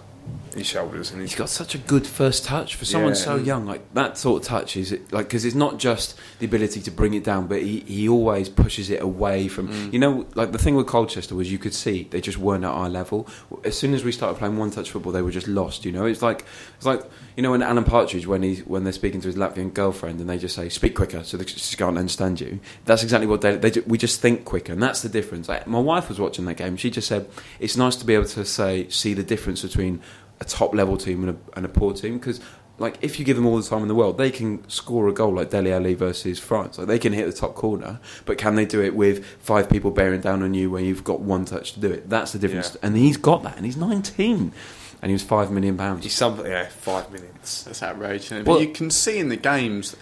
his 0.58 0.68
shoulders, 0.68 1.12
and 1.12 1.22
He's 1.22 1.32
he's 1.32 1.38
got 1.40 1.50
such 1.50 1.76
a 1.76 1.78
good 1.78 2.06
first 2.08 2.44
touch 2.46 2.76
for 2.76 2.86
someone 2.86 3.12
Yeah. 3.14 3.20
so 3.20 3.36
young. 3.36 3.66
Like 3.66 3.94
that 3.94 4.18
sort 4.18 4.42
of 4.44 4.48
touch 4.48 4.76
is 4.78 4.92
like 5.12 5.28
because 5.28 5.46
it's 5.46 5.56
not 5.56 5.78
just 5.80 6.16
the 6.40 6.46
ability 6.46 6.82
to 6.82 6.92
bring 6.92 7.14
it 7.14 7.24
down, 7.24 7.48
but 7.48 7.62
he, 7.62 7.82
he 7.82 8.10
always 8.10 8.50
pushes 8.50 8.90
it 8.90 9.02
away 9.02 9.48
from. 9.48 9.70
Mm. 9.70 9.94
You 9.94 10.00
know, 10.00 10.26
like 10.36 10.52
the 10.52 10.58
thing 10.58 10.76
with 10.76 10.88
Colchester 10.88 11.36
was 11.36 11.52
you 11.52 11.58
could 11.58 11.74
see 11.74 12.08
they 12.12 12.22
just 12.22 12.38
weren't 12.38 12.64
at 12.64 12.72
our 12.72 12.90
level. 12.90 13.28
As 13.64 13.78
soon 13.78 13.94
as 13.94 14.04
we 14.04 14.12
started 14.12 14.38
playing 14.40 14.58
one 14.58 14.72
touch 14.72 14.92
football, 14.92 15.12
they 15.12 15.22
were 15.22 15.32
just 15.32 15.48
lost. 15.48 15.86
You 15.86 15.92
know, 15.92 16.06
it's 16.06 16.22
like 16.22 16.46
it's 16.78 16.86
like 16.86 17.02
you 17.36 17.44
know 17.44 17.52
when 17.52 17.62
Alan 17.62 17.84
Partridge 17.84 18.26
when 18.28 18.44
he's 18.44 18.62
when 18.66 18.84
they're 18.84 18.94
speaking 18.94 19.22
to 19.22 19.28
his 19.28 19.36
Latvian 19.36 19.74
girlfriend 19.74 20.20
and 20.20 20.30
they 20.30 20.38
just 20.38 20.56
say 20.56 20.70
speak 20.70 20.96
quicker 20.96 21.24
so 21.24 21.38
they 21.38 21.46
just 21.46 21.78
can't 21.78 21.98
understand 21.98 22.42
you. 22.42 22.60
That's 22.86 23.04
exactly 23.04 23.28
what 23.28 23.42
they 23.42 23.56
they 23.58 23.72
ju- 23.72 23.84
we 23.88 23.98
just 23.98 24.22
think 24.22 24.46
quicker, 24.46 24.74
and 24.74 24.82
that's 24.82 25.02
the 25.02 25.10
difference. 25.10 25.48
Like, 25.50 25.68
my 25.68 25.80
wife 25.80 26.10
was 26.10 26.20
watching 26.20 26.46
that 26.46 26.56
game. 26.58 26.78
She 26.78 26.90
just 26.90 27.08
said 27.08 27.28
it's 27.60 27.78
nice 27.78 27.96
to 27.98 28.06
be 28.06 28.14
able 28.16 28.26
to 28.26 28.46
say 28.46 28.88
see 28.90 29.14
the 29.14 29.24
difference 29.24 29.62
between 29.62 30.02
a 30.40 30.46
top 30.46 30.74
level 30.74 30.98
team 30.98 31.28
and 31.28 31.38
a, 31.38 31.58
and 31.58 31.66
a 31.66 31.70
poor 31.70 31.94
team 31.94 32.18
because 32.18 32.40
like 32.80 32.98
if 33.02 33.18
you 33.18 33.26
give 33.26 33.36
them 33.36 33.46
all 33.48 33.58
the 33.58 33.68
time 33.68 33.82
in 33.82 33.88
the 33.88 33.96
world 33.96 34.18
they 34.20 34.30
can 34.30 34.68
score 34.70 35.08
a 35.08 35.12
goal 35.14 35.34
like 35.34 35.50
Dele 35.50 35.72
Alli 35.74 35.96
versus 35.96 36.38
France 36.40 36.78
like 36.78 36.86
they 36.88 37.00
can 37.00 37.12
hit 37.12 37.26
the 37.26 37.34
top 37.34 37.56
corner 37.56 38.00
but 38.26 38.38
can 38.38 38.54
they 38.56 38.66
do 38.66 38.82
it 38.84 38.96
with 38.96 39.26
five 39.40 39.68
people 39.70 39.90
bearing 39.90 40.22
down 40.22 40.44
on 40.44 40.54
you 40.54 40.70
where 40.70 40.82
you've 40.84 41.04
got 41.04 41.20
one 41.22 41.44
touch 41.46 41.74
to 41.74 41.80
do 41.80 41.90
it 41.92 42.08
that's 42.10 42.34
the 42.34 42.40
difference 42.40 42.74
Yeah. 42.76 42.88
and 42.88 42.96
he's 42.98 43.18
got 43.18 43.42
that 43.44 43.58
and 43.58 43.66
he's 43.66 43.78
19 43.78 44.52
and 45.02 45.10
he 45.10 45.14
was 45.14 45.24
5 45.24 45.52
million 45.52 45.76
pounds 45.78 46.04
he's 46.04 46.14
something. 46.14 46.46
Yeah, 46.46 46.68
five 46.70 47.12
minutes. 47.12 47.64
That's 47.64 47.82
outrageous. 47.84 48.26
isn't? 48.32 48.46
Well- 48.46 48.58
but 48.60 48.68
you 48.68 48.74
can 48.74 48.90
see 48.92 49.18
in 49.20 49.30
the 49.30 49.36
games 49.38 49.96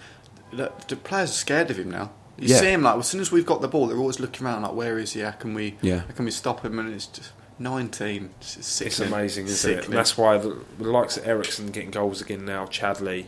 that 0.52 0.88
the 0.88 0.96
players 0.96 1.30
are 1.30 1.34
scared 1.34 1.70
of 1.70 1.78
him 1.78 1.90
now. 1.90 2.10
You 2.38 2.48
Yeah. 2.48 2.60
see 2.60 2.66
him 2.72 2.82
like 2.82 2.98
as 2.98 3.06
soon 3.06 3.20
as 3.20 3.30
we've 3.32 3.44
got 3.46 3.60
the 3.62 3.68
ball, 3.68 3.86
they're 3.88 3.98
always 3.98 4.20
looking 4.20 4.46
around 4.46 4.62
like, 4.62 4.74
"Where 4.74 4.98
is 4.98 5.12
he? 5.14 5.20
How 5.20 5.30
can 5.32 5.54
we? 5.54 5.76
Yeah. 5.82 6.00
How 6.00 6.12
can 6.14 6.24
we 6.26 6.30
stop 6.30 6.64
him?" 6.64 6.78
And 6.78 6.92
it's 6.94 7.06
just 7.06 7.30
nineteen. 7.58 8.30
It's, 8.40 8.54
just 8.56 8.82
It's 8.82 9.00
amazing, 9.00 9.46
isn't 9.46 9.70
it? 9.78 9.84
And 9.86 9.94
that's 9.94 10.16
why 10.18 10.38
the, 10.38 10.60
the 10.78 10.90
likes 10.90 11.16
of 11.16 11.26
Eriksen 11.26 11.68
getting 11.70 11.90
goals 11.90 12.20
again 12.20 12.44
now, 12.44 12.66
Chadli. 12.66 13.26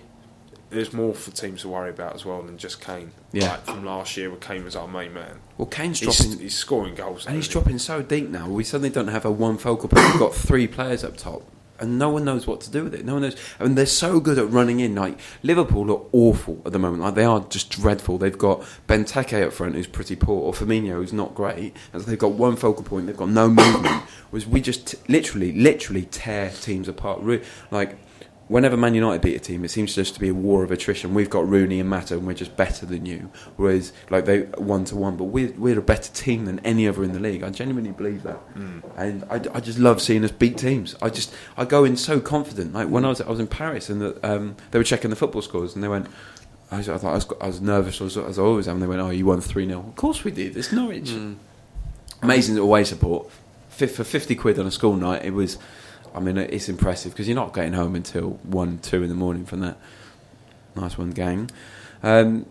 There's 0.70 0.92
more 0.92 1.14
for 1.14 1.30
teams 1.30 1.62
to 1.62 1.68
worry 1.68 1.88
about 1.88 2.14
as 2.14 2.26
well 2.26 2.42
than 2.42 2.58
just 2.58 2.78
Kane. 2.78 3.12
Yeah. 3.32 3.52
Like 3.52 3.64
from 3.64 3.84
last 3.86 4.18
year, 4.18 4.28
where 4.28 4.38
Kane 4.38 4.64
was 4.64 4.76
our 4.76 4.86
main 4.86 5.14
man. 5.14 5.38
well 5.56 5.66
Kane's 5.66 6.00
He's, 6.00 6.18
dropping 6.18 6.40
he's 6.40 6.54
scoring 6.56 6.94
goals, 6.94 7.24
and 7.24 7.34
he's 7.36 7.46
he? 7.46 7.52
dropping 7.52 7.78
so 7.78 8.02
deep 8.02 8.28
now 8.28 8.48
we 8.50 8.64
suddenly 8.64 8.90
don't 8.90 9.08
have 9.08 9.24
a 9.24 9.30
one 9.30 9.56
focal 9.56 9.88
point 9.88 10.06
we've 10.10 10.18
got 10.20 10.34
three 10.34 10.66
players 10.66 11.02
up 11.02 11.16
top 11.16 11.42
and 11.80 11.98
no 11.98 12.08
one 12.08 12.24
knows 12.24 12.46
what 12.46 12.60
to 12.62 12.70
do 12.70 12.84
with 12.84 12.94
it. 12.94 13.04
No 13.04 13.14
one 13.14 13.22
knows. 13.22 13.36
I 13.58 13.64
mean, 13.64 13.74
they're 13.74 13.86
so 13.86 14.20
good 14.20 14.38
at 14.38 14.50
running 14.50 14.80
in. 14.80 14.94
Like 14.94 15.18
Liverpool 15.42 15.86
look 15.86 16.08
awful 16.12 16.60
at 16.66 16.72
the 16.72 16.78
moment. 16.78 17.02
Like 17.02 17.14
they 17.14 17.24
are 17.24 17.40
just 17.48 17.70
dreadful. 17.70 18.18
They've 18.18 18.36
got 18.36 18.62
Benteke 18.88 19.46
up 19.46 19.52
front, 19.52 19.74
who's 19.74 19.86
pretty 19.86 20.16
poor, 20.16 20.40
or 20.40 20.52
Firmino, 20.52 20.94
who's 20.94 21.12
not 21.12 21.34
great. 21.34 21.74
And 21.92 22.02
so 22.02 22.10
they've 22.10 22.18
got 22.18 22.32
one 22.32 22.56
focal 22.56 22.84
point. 22.84 23.06
They've 23.06 23.16
got 23.16 23.28
no 23.28 23.48
movement. 23.48 24.02
Was 24.30 24.46
we 24.46 24.60
just 24.60 24.88
t- 24.88 24.98
literally, 25.08 25.52
literally 25.52 26.02
tear 26.02 26.50
teams 26.50 26.88
apart. 26.88 27.22
Like 27.70 27.96
whenever 28.48 28.76
Man 28.76 28.94
United 28.94 29.22
beat 29.22 29.36
a 29.36 29.38
team, 29.38 29.64
it 29.64 29.68
seems 29.68 29.94
just 29.94 30.14
to 30.14 30.20
be 30.20 30.30
a 30.30 30.34
war 30.34 30.64
of 30.64 30.70
attrition. 30.70 31.14
We've 31.14 31.30
got 31.30 31.48
Rooney 31.48 31.80
and 31.80 31.88
Mata, 31.88 32.14
and 32.14 32.26
we're 32.26 32.34
just 32.34 32.56
better 32.56 32.86
than 32.86 33.06
you. 33.06 33.30
Whereas, 33.56 33.92
like 34.10 34.24
they 34.24 34.40
one 34.42 34.84
to 34.86 34.96
one, 34.96 35.16
but 35.16 35.24
we're 35.24 35.52
we're 35.52 35.78
a 35.78 35.82
better 35.82 36.12
team 36.12 36.46
than 36.46 36.58
any 36.60 36.88
other 36.88 37.04
in 37.04 37.12
the 37.12 37.20
league. 37.20 37.42
I 37.42 37.50
genuinely 37.50 37.92
believe 37.92 38.22
that, 38.24 38.40
and 38.96 39.24
I, 39.30 39.36
I 39.54 39.60
just 39.60 39.78
love 39.78 40.02
seeing 40.02 40.24
us 40.24 40.30
beat 40.32 40.58
teams. 40.58 40.96
I 41.00 41.10
just 41.10 41.32
I 41.56 41.64
go 41.64 41.84
in 41.84 41.96
so 41.96 42.20
confident. 42.20 42.72
Like 42.72 42.88
when 42.88 43.04
I 43.04 43.08
was 43.10 43.20
I 43.20 43.30
was 43.30 43.40
in 43.40 43.46
Paris, 43.46 43.88
and 43.88 44.00
the, 44.00 44.18
um, 44.28 44.56
they 44.70 44.78
were 44.78 44.84
checking 44.84 45.10
the 45.10 45.16
football 45.16 45.42
scores, 45.42 45.74
and 45.74 45.84
they 45.84 45.88
went. 45.88 46.08
I, 46.70 46.76
was, 46.76 46.88
I 46.90 46.98
thought 46.98 47.12
I 47.12 47.14
was, 47.14 47.26
I 47.40 47.46
was 47.46 47.60
nervous 47.62 47.98
as, 48.02 48.18
as 48.18 48.38
I 48.38 48.42
always 48.42 48.68
am. 48.68 48.80
They 48.80 48.86
went, 48.86 49.00
"Oh, 49.00 49.08
you 49.08 49.24
won 49.24 49.40
three 49.40 49.66
0 49.66 49.80
Of 49.80 49.96
course 49.96 50.22
we 50.22 50.30
did. 50.30 50.54
It's 50.54 50.70
Norwich. 50.70 51.08
Mm. 51.08 51.36
Amazing 52.22 52.58
away 52.58 52.84
support. 52.84 53.30
For 53.70 53.86
fifty 53.86 54.34
quid 54.34 54.58
on 54.58 54.66
a 54.66 54.70
school 54.70 54.96
night, 54.96 55.24
it 55.24 55.32
was. 55.32 55.56
I 56.14 56.20
mean, 56.20 56.36
it's 56.36 56.68
impressive 56.68 57.12
because 57.12 57.28
you're 57.28 57.34
not 57.34 57.54
getting 57.54 57.72
home 57.72 57.94
until 57.94 58.30
one, 58.42 58.78
two 58.78 59.02
in 59.02 59.08
the 59.08 59.14
morning 59.14 59.44
from 59.44 59.60
that. 59.60 59.78
Nice 60.76 60.96
one, 60.96 61.10
gang. 61.10 61.50
Um, 62.02 62.46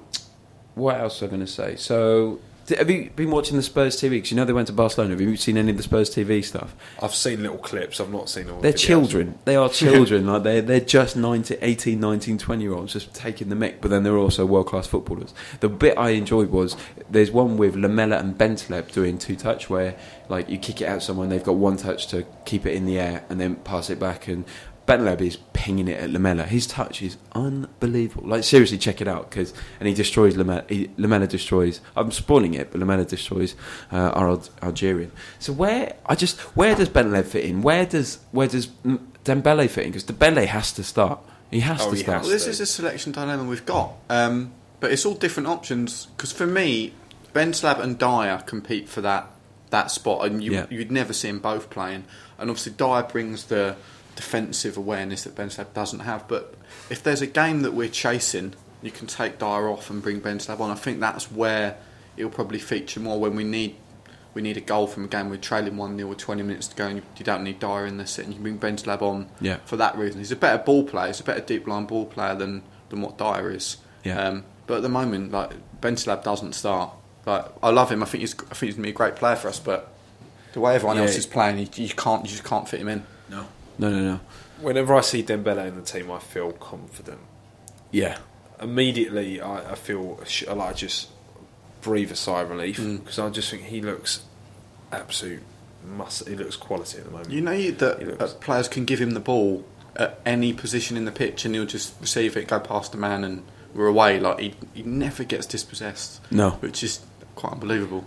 what 0.76 1.00
else 1.00 1.22
was 1.22 1.28
I 1.28 1.32
going 1.32 1.46
to 1.46 1.52
say? 1.52 1.76
So, 1.76 2.40
have 2.70 2.90
you 2.90 3.10
been 3.16 3.32
watching 3.32 3.56
the 3.56 3.64
Spurs 3.64 3.96
TV? 3.96 4.12
Because 4.12 4.32
you 4.32 4.38
know 4.38 4.46
they 4.46 4.54
went 4.54 4.68
to 4.68 4.74
Barcelona. 4.74 5.12
Have 5.12 5.22
you 5.22 5.36
seen 5.38 5.58
any 5.58 5.72
of 5.72 5.78
the 5.78 5.84
Spurs 5.84 6.10
TV 6.14 6.44
stuff? 6.44 6.76
I've 7.02 7.16
seen 7.16 7.42
little 7.42 7.58
clips. 7.58 8.00
I've 8.00 8.12
not 8.12 8.30
seen 8.30 8.50
all. 8.50 8.58
the 8.58 8.64
They're 8.64 8.74
videos. 8.74 8.78
children. 8.78 9.40
They 9.46 9.56
are 9.56 9.70
children. 9.84 10.28
like 10.28 10.44
they're, 10.44 10.62
they're 10.62 10.80
just 10.80 11.16
19, 11.16 11.58
18, 11.62 12.00
19, 12.00 12.38
20 12.38 12.62
year 12.64 12.74
olds 12.74 12.94
just 12.94 13.14
taking 13.14 13.50
the 13.50 13.56
mick, 13.56 13.76
but 13.82 13.90
then 13.90 14.04
they're 14.04 14.18
also 14.18 14.46
world 14.46 14.68
class 14.68 14.88
footballers. 14.88 15.34
The 15.62 15.70
bit 15.70 15.98
I 15.98 16.10
enjoyed 16.10 16.50
was 16.50 16.76
there's 17.10 17.32
one 17.32 17.58
with 17.58 17.76
Lamela 17.76 18.18
and 18.18 18.38
Bentaleb 18.38 18.92
doing 18.92 19.18
two 19.18 19.36
touch 19.36 19.70
where 19.70 19.96
like 20.30 20.50
you 20.50 20.58
kick 20.58 20.82
it 20.82 20.86
out 20.86 21.02
someone, 21.02 21.30
they've 21.30 21.44
got 21.44 21.56
one 21.56 21.78
touch 21.78 22.08
to 22.08 22.26
keep 22.46 22.66
it 22.66 22.74
in 22.74 22.86
the 22.86 23.00
air 23.00 23.24
and 23.30 23.40
then 23.40 23.56
pass 23.56 23.90
it 23.90 23.98
back 24.00 24.28
and 24.28 24.44
Bentaleb 24.88 25.20
is 25.22 25.38
pinging 25.54 25.88
it 25.90 26.00
at 26.02 26.10
Lamela. 26.10 26.44
His 26.44 26.66
touch 26.66 27.02
is 27.02 27.18
unbelievable. 27.34 28.28
Like 28.30 28.44
seriously, 28.44 28.78
check 28.78 29.02
it 29.02 29.08
out 29.08 29.30
because 29.30 29.54
and 29.80 29.88
he 29.88 29.94
destroys 29.94 30.38
Lamela. 30.38 30.64
He, 30.70 30.90
Lamela 30.98 31.28
destroys. 31.28 31.82
I'm 31.96 32.12
spoiling 32.12 32.54
it, 32.54 32.72
but 32.72 32.80
Lamela 32.80 33.04
destroys 33.06 33.56
uh, 33.92 33.98
our 33.98 34.30
Al- 34.30 34.50
Algerian. 34.62 35.12
So 35.40 35.52
where 35.54 35.96
I 36.06 36.16
just 36.16 36.40
where 36.56 36.74
does 36.76 36.90
Bentaleb 36.90 37.26
fit 37.26 37.46
in? 37.46 37.62
Where 37.62 37.86
does 37.86 38.20
where 38.32 38.48
does 38.48 38.68
Dembele 39.26 39.70
fit 39.70 39.86
in? 39.86 39.92
Because 39.92 40.06
Dembele 40.06 40.46
has 40.48 40.72
to 40.74 40.84
start. 40.84 41.20
He 41.52 41.60
has 41.62 41.82
Oh, 41.82 41.90
to 41.92 41.96
he 41.96 42.04
start. 42.04 42.22
Well, 42.24 42.32
this 42.32 42.48
is 42.48 42.60
a 42.60 42.66
selection 42.66 43.12
dilemma 43.12 43.44
we've 43.44 43.66
got, 43.66 43.94
um, 44.10 44.52
but 44.80 44.92
it's 44.92 45.06
all 45.06 45.14
different 45.16 45.48
options. 45.48 46.06
Because 46.08 46.32
for 46.32 46.48
me, 46.48 46.94
Bentaleb 47.34 47.80
and 47.80 47.98
Dier 47.98 48.42
compete 48.46 48.88
for 48.90 49.02
that 49.02 49.28
that 49.70 49.92
spot, 49.92 50.26
and 50.26 50.42
you, 50.42 50.54
Yeah. 50.54 50.66
you'd 50.70 50.92
never 50.94 51.12
see 51.12 51.28
them 51.28 51.40
both 51.40 51.70
playing. 51.70 52.06
And 52.38 52.50
obviously, 52.50 52.72
Dier 52.74 53.04
brings 53.04 53.46
the 53.46 53.76
defensive 54.18 54.76
awareness 54.76 55.24
that 55.24 55.36
Bentaleb 55.36 55.74
doesn't 55.74 56.00
have. 56.02 56.28
But 56.28 56.56
if 56.90 57.02
there's 57.02 57.22
a 57.22 57.28
game 57.28 57.62
that 57.62 57.74
we're 57.74 57.88
chasing, 57.88 58.54
you 58.82 58.92
can 58.92 59.08
take 59.08 59.40
Dier 59.40 59.70
off 59.70 59.90
and 59.90 60.02
bring 60.02 60.20
Bentaleb 60.20 60.60
on. 60.60 60.70
I 60.70 60.76
think 60.76 61.00
that's 61.00 61.32
where 61.32 61.78
he'll 62.18 62.30
probably 62.30 62.60
feature 62.60 63.00
more 63.00 63.20
when 63.20 63.36
we 63.36 63.46
need. 63.46 63.76
We 64.34 64.42
need 64.44 64.58
a 64.58 64.62
goal 64.62 64.86
from 64.86 65.06
a 65.06 65.08
game 65.08 65.30
we're 65.32 65.38
trailing 65.38 65.78
1 65.78 65.98
0 65.98 66.10
with 66.10 66.18
20 66.20 66.44
minutes 66.44 66.68
to 66.68 66.76
go, 66.76 66.86
and 66.86 66.98
you, 66.98 67.04
you 67.18 67.26
don't 67.26 67.44
need 67.44 67.60
Dier 67.60 67.86
in 67.88 67.98
the 67.98 68.06
set, 68.06 68.26
and 68.26 68.34
you 68.36 68.40
can 68.42 68.58
bring 68.60 68.76
Bentaleb 68.76 69.02
on 69.02 69.30
Yeah. 69.42 69.58
for 69.66 69.78
that 69.78 69.98
reason. 69.98 70.20
He's 70.20 70.32
a 70.32 70.36
better 70.36 70.62
ball 70.62 70.84
player. 70.84 71.08
He's 71.08 71.20
a 71.22 71.24
better 71.24 71.40
deep 71.40 71.66
line 71.68 71.86
ball 71.86 72.06
player 72.06 72.36
than, 72.36 72.62
than 72.90 73.02
what 73.02 73.18
Dier 73.18 73.50
is. 73.52 73.78
Yeah. 74.04 74.20
Um, 74.22 74.44
but 74.68 74.78
at 74.78 74.82
the 74.84 74.90
moment, 74.90 75.32
like 75.32 75.54
Bentaleb 75.82 76.24
doesn't 76.24 76.54
start. 76.54 76.92
Like 77.26 77.46
I 77.64 77.70
love 77.72 77.92
him. 77.92 78.04
I 78.04 78.06
think 78.06 78.22
he's 78.22 78.36
I 78.36 78.54
think 78.54 78.60
he's 78.68 78.74
gonna 78.76 78.84
be 78.84 78.90
a 78.90 78.94
great 78.94 79.16
player 79.16 79.36
for 79.36 79.48
us. 79.48 79.60
But 79.60 79.92
the 80.54 80.60
way 80.60 80.76
everyone 80.76 80.98
Yeah. 80.98 81.04
else 81.04 81.16
is 81.18 81.26
playing, 81.26 81.58
you, 81.58 81.68
you 81.76 81.90
can't 81.90 82.24
you 82.24 82.30
just 82.30 82.44
can't 82.44 82.70
fit 82.70 82.80
him 82.80 82.90
in. 82.90 83.06
No, 83.30 83.46
no, 83.78 83.90
no, 83.92 84.00
no. 84.00 84.20
Whenever 84.62 84.96
I 84.96 85.02
see 85.02 85.22
Dembele 85.24 85.68
in 85.68 85.76
the 85.76 85.82
team, 85.82 86.10
I 86.12 86.20
feel 86.20 86.52
confident. 86.54 87.20
Yeah, 87.92 88.18
Immediately, 88.60 89.40
I, 89.40 89.74
I 89.74 89.76
feel 89.76 90.20
sh- 90.26 90.46
I 90.50 90.54
like 90.54 90.76
just 90.78 91.10
breathe 91.82 92.12
a 92.12 92.16
sigh 92.16 92.42
of 92.42 92.50
relief 92.50 92.80
Mm. 92.80 93.00
because 93.00 93.20
I 93.20 93.30
just 93.30 93.50
think 93.52 93.64
he 93.64 93.82
looks 93.82 94.22
absolute 94.92 95.44
must. 95.86 96.28
He 96.28 96.36
looks 96.36 96.56
quality 96.56 96.98
at 96.98 97.06
the 97.06 97.12
moment. 97.12 97.30
You 97.32 97.42
know 97.42 97.72
that 97.72 98.06
looks- 98.06 98.34
uh, 98.34 98.36
players 98.38 98.68
can 98.68 98.86
give 98.86 99.00
him 99.00 99.12
the 99.12 99.20
ball 99.20 99.64
at 99.96 100.20
any 100.26 100.54
position 100.54 100.98
in 100.98 101.06
the 101.06 101.12
pitch, 101.12 101.46
and 101.46 101.54
he'll 101.56 101.66
just 101.66 101.94
receive 102.02 102.36
it, 102.36 102.48
go 102.48 102.60
past 102.60 102.92
the 102.92 102.98
man, 102.98 103.24
and 103.24 103.44
we're 103.76 103.88
away. 103.88 104.20
Like 104.20 104.40
he, 104.40 104.54
he 104.74 104.84
never 104.84 105.24
gets 105.24 105.46
dispossessed, 105.46 106.20
no. 106.32 106.52
which 106.60 106.84
is 106.84 107.02
quite 107.36 107.54
unbelievable. 107.54 108.06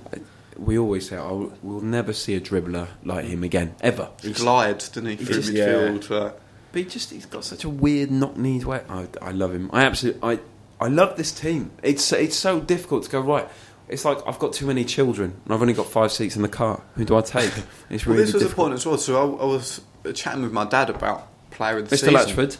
We 0.60 0.78
always 0.78 1.08
say, 1.08 1.16
"Oh, 1.16 1.52
we'll 1.62 1.80
never 1.80 2.12
see 2.12 2.34
a 2.34 2.40
dribbler 2.40 2.88
like 3.04 3.24
him 3.24 3.42
again, 3.42 3.74
ever." 3.80 4.10
He 4.22 4.32
glides, 4.32 4.88
doesn't 4.90 5.06
he, 5.08 5.16
he 5.16 5.24
through 5.24 5.34
just- 5.36 5.52
midfield? 5.52 6.10
uh, 6.10 6.32
But 6.72 6.78
he 6.82 6.84
just 6.84 7.10
he's 7.10 7.26
got 7.26 7.44
such 7.44 7.64
a 7.64 7.68
weird 7.68 8.10
knock 8.10 8.36
knees 8.36 8.64
way. 8.66 8.82
I, 8.88 9.08
I 9.22 9.30
love 9.32 9.52
him. 9.54 9.70
I 9.72 9.84
absolutely 9.84 10.20
I 10.22 10.38
I 10.80 10.88
love 10.88 11.16
this 11.16 11.32
team. 11.32 11.70
It's 11.82 12.12
it's 12.12 12.36
so 12.36 12.60
difficult 12.60 13.04
to 13.04 13.10
go 13.10 13.20
right. 13.20 13.48
It's 13.88 14.04
like 14.04 14.18
I've 14.26 14.38
got 14.38 14.52
too 14.52 14.66
many 14.66 14.84
children 14.84 15.34
and 15.44 15.52
I've 15.54 15.60
only 15.62 15.72
got 15.74 15.86
five 15.86 16.12
seats 16.12 16.36
in 16.36 16.42
the 16.42 16.48
car. 16.48 16.82
Who 16.94 17.04
do 17.04 17.16
I 17.16 17.22
take? 17.22 17.50
It's 17.90 18.06
Well, 18.06 18.14
really 18.14 18.26
this 18.26 18.34
was 18.34 18.42
the 18.42 18.48
difficult. 18.48 18.66
point 18.68 18.74
as 18.74 18.86
well. 18.86 18.98
So 18.98 19.16
I, 19.16 19.42
I 19.42 19.46
was 19.46 19.80
chatting 20.14 20.42
with 20.42 20.52
my 20.52 20.64
dad 20.64 20.90
about 20.90 21.26
player 21.50 21.78
of 21.78 21.88
the 21.90 21.96
Mr. 21.96 22.00
season. 22.00 22.14
Mr. 22.14 22.26
Latchford, 22.36 22.56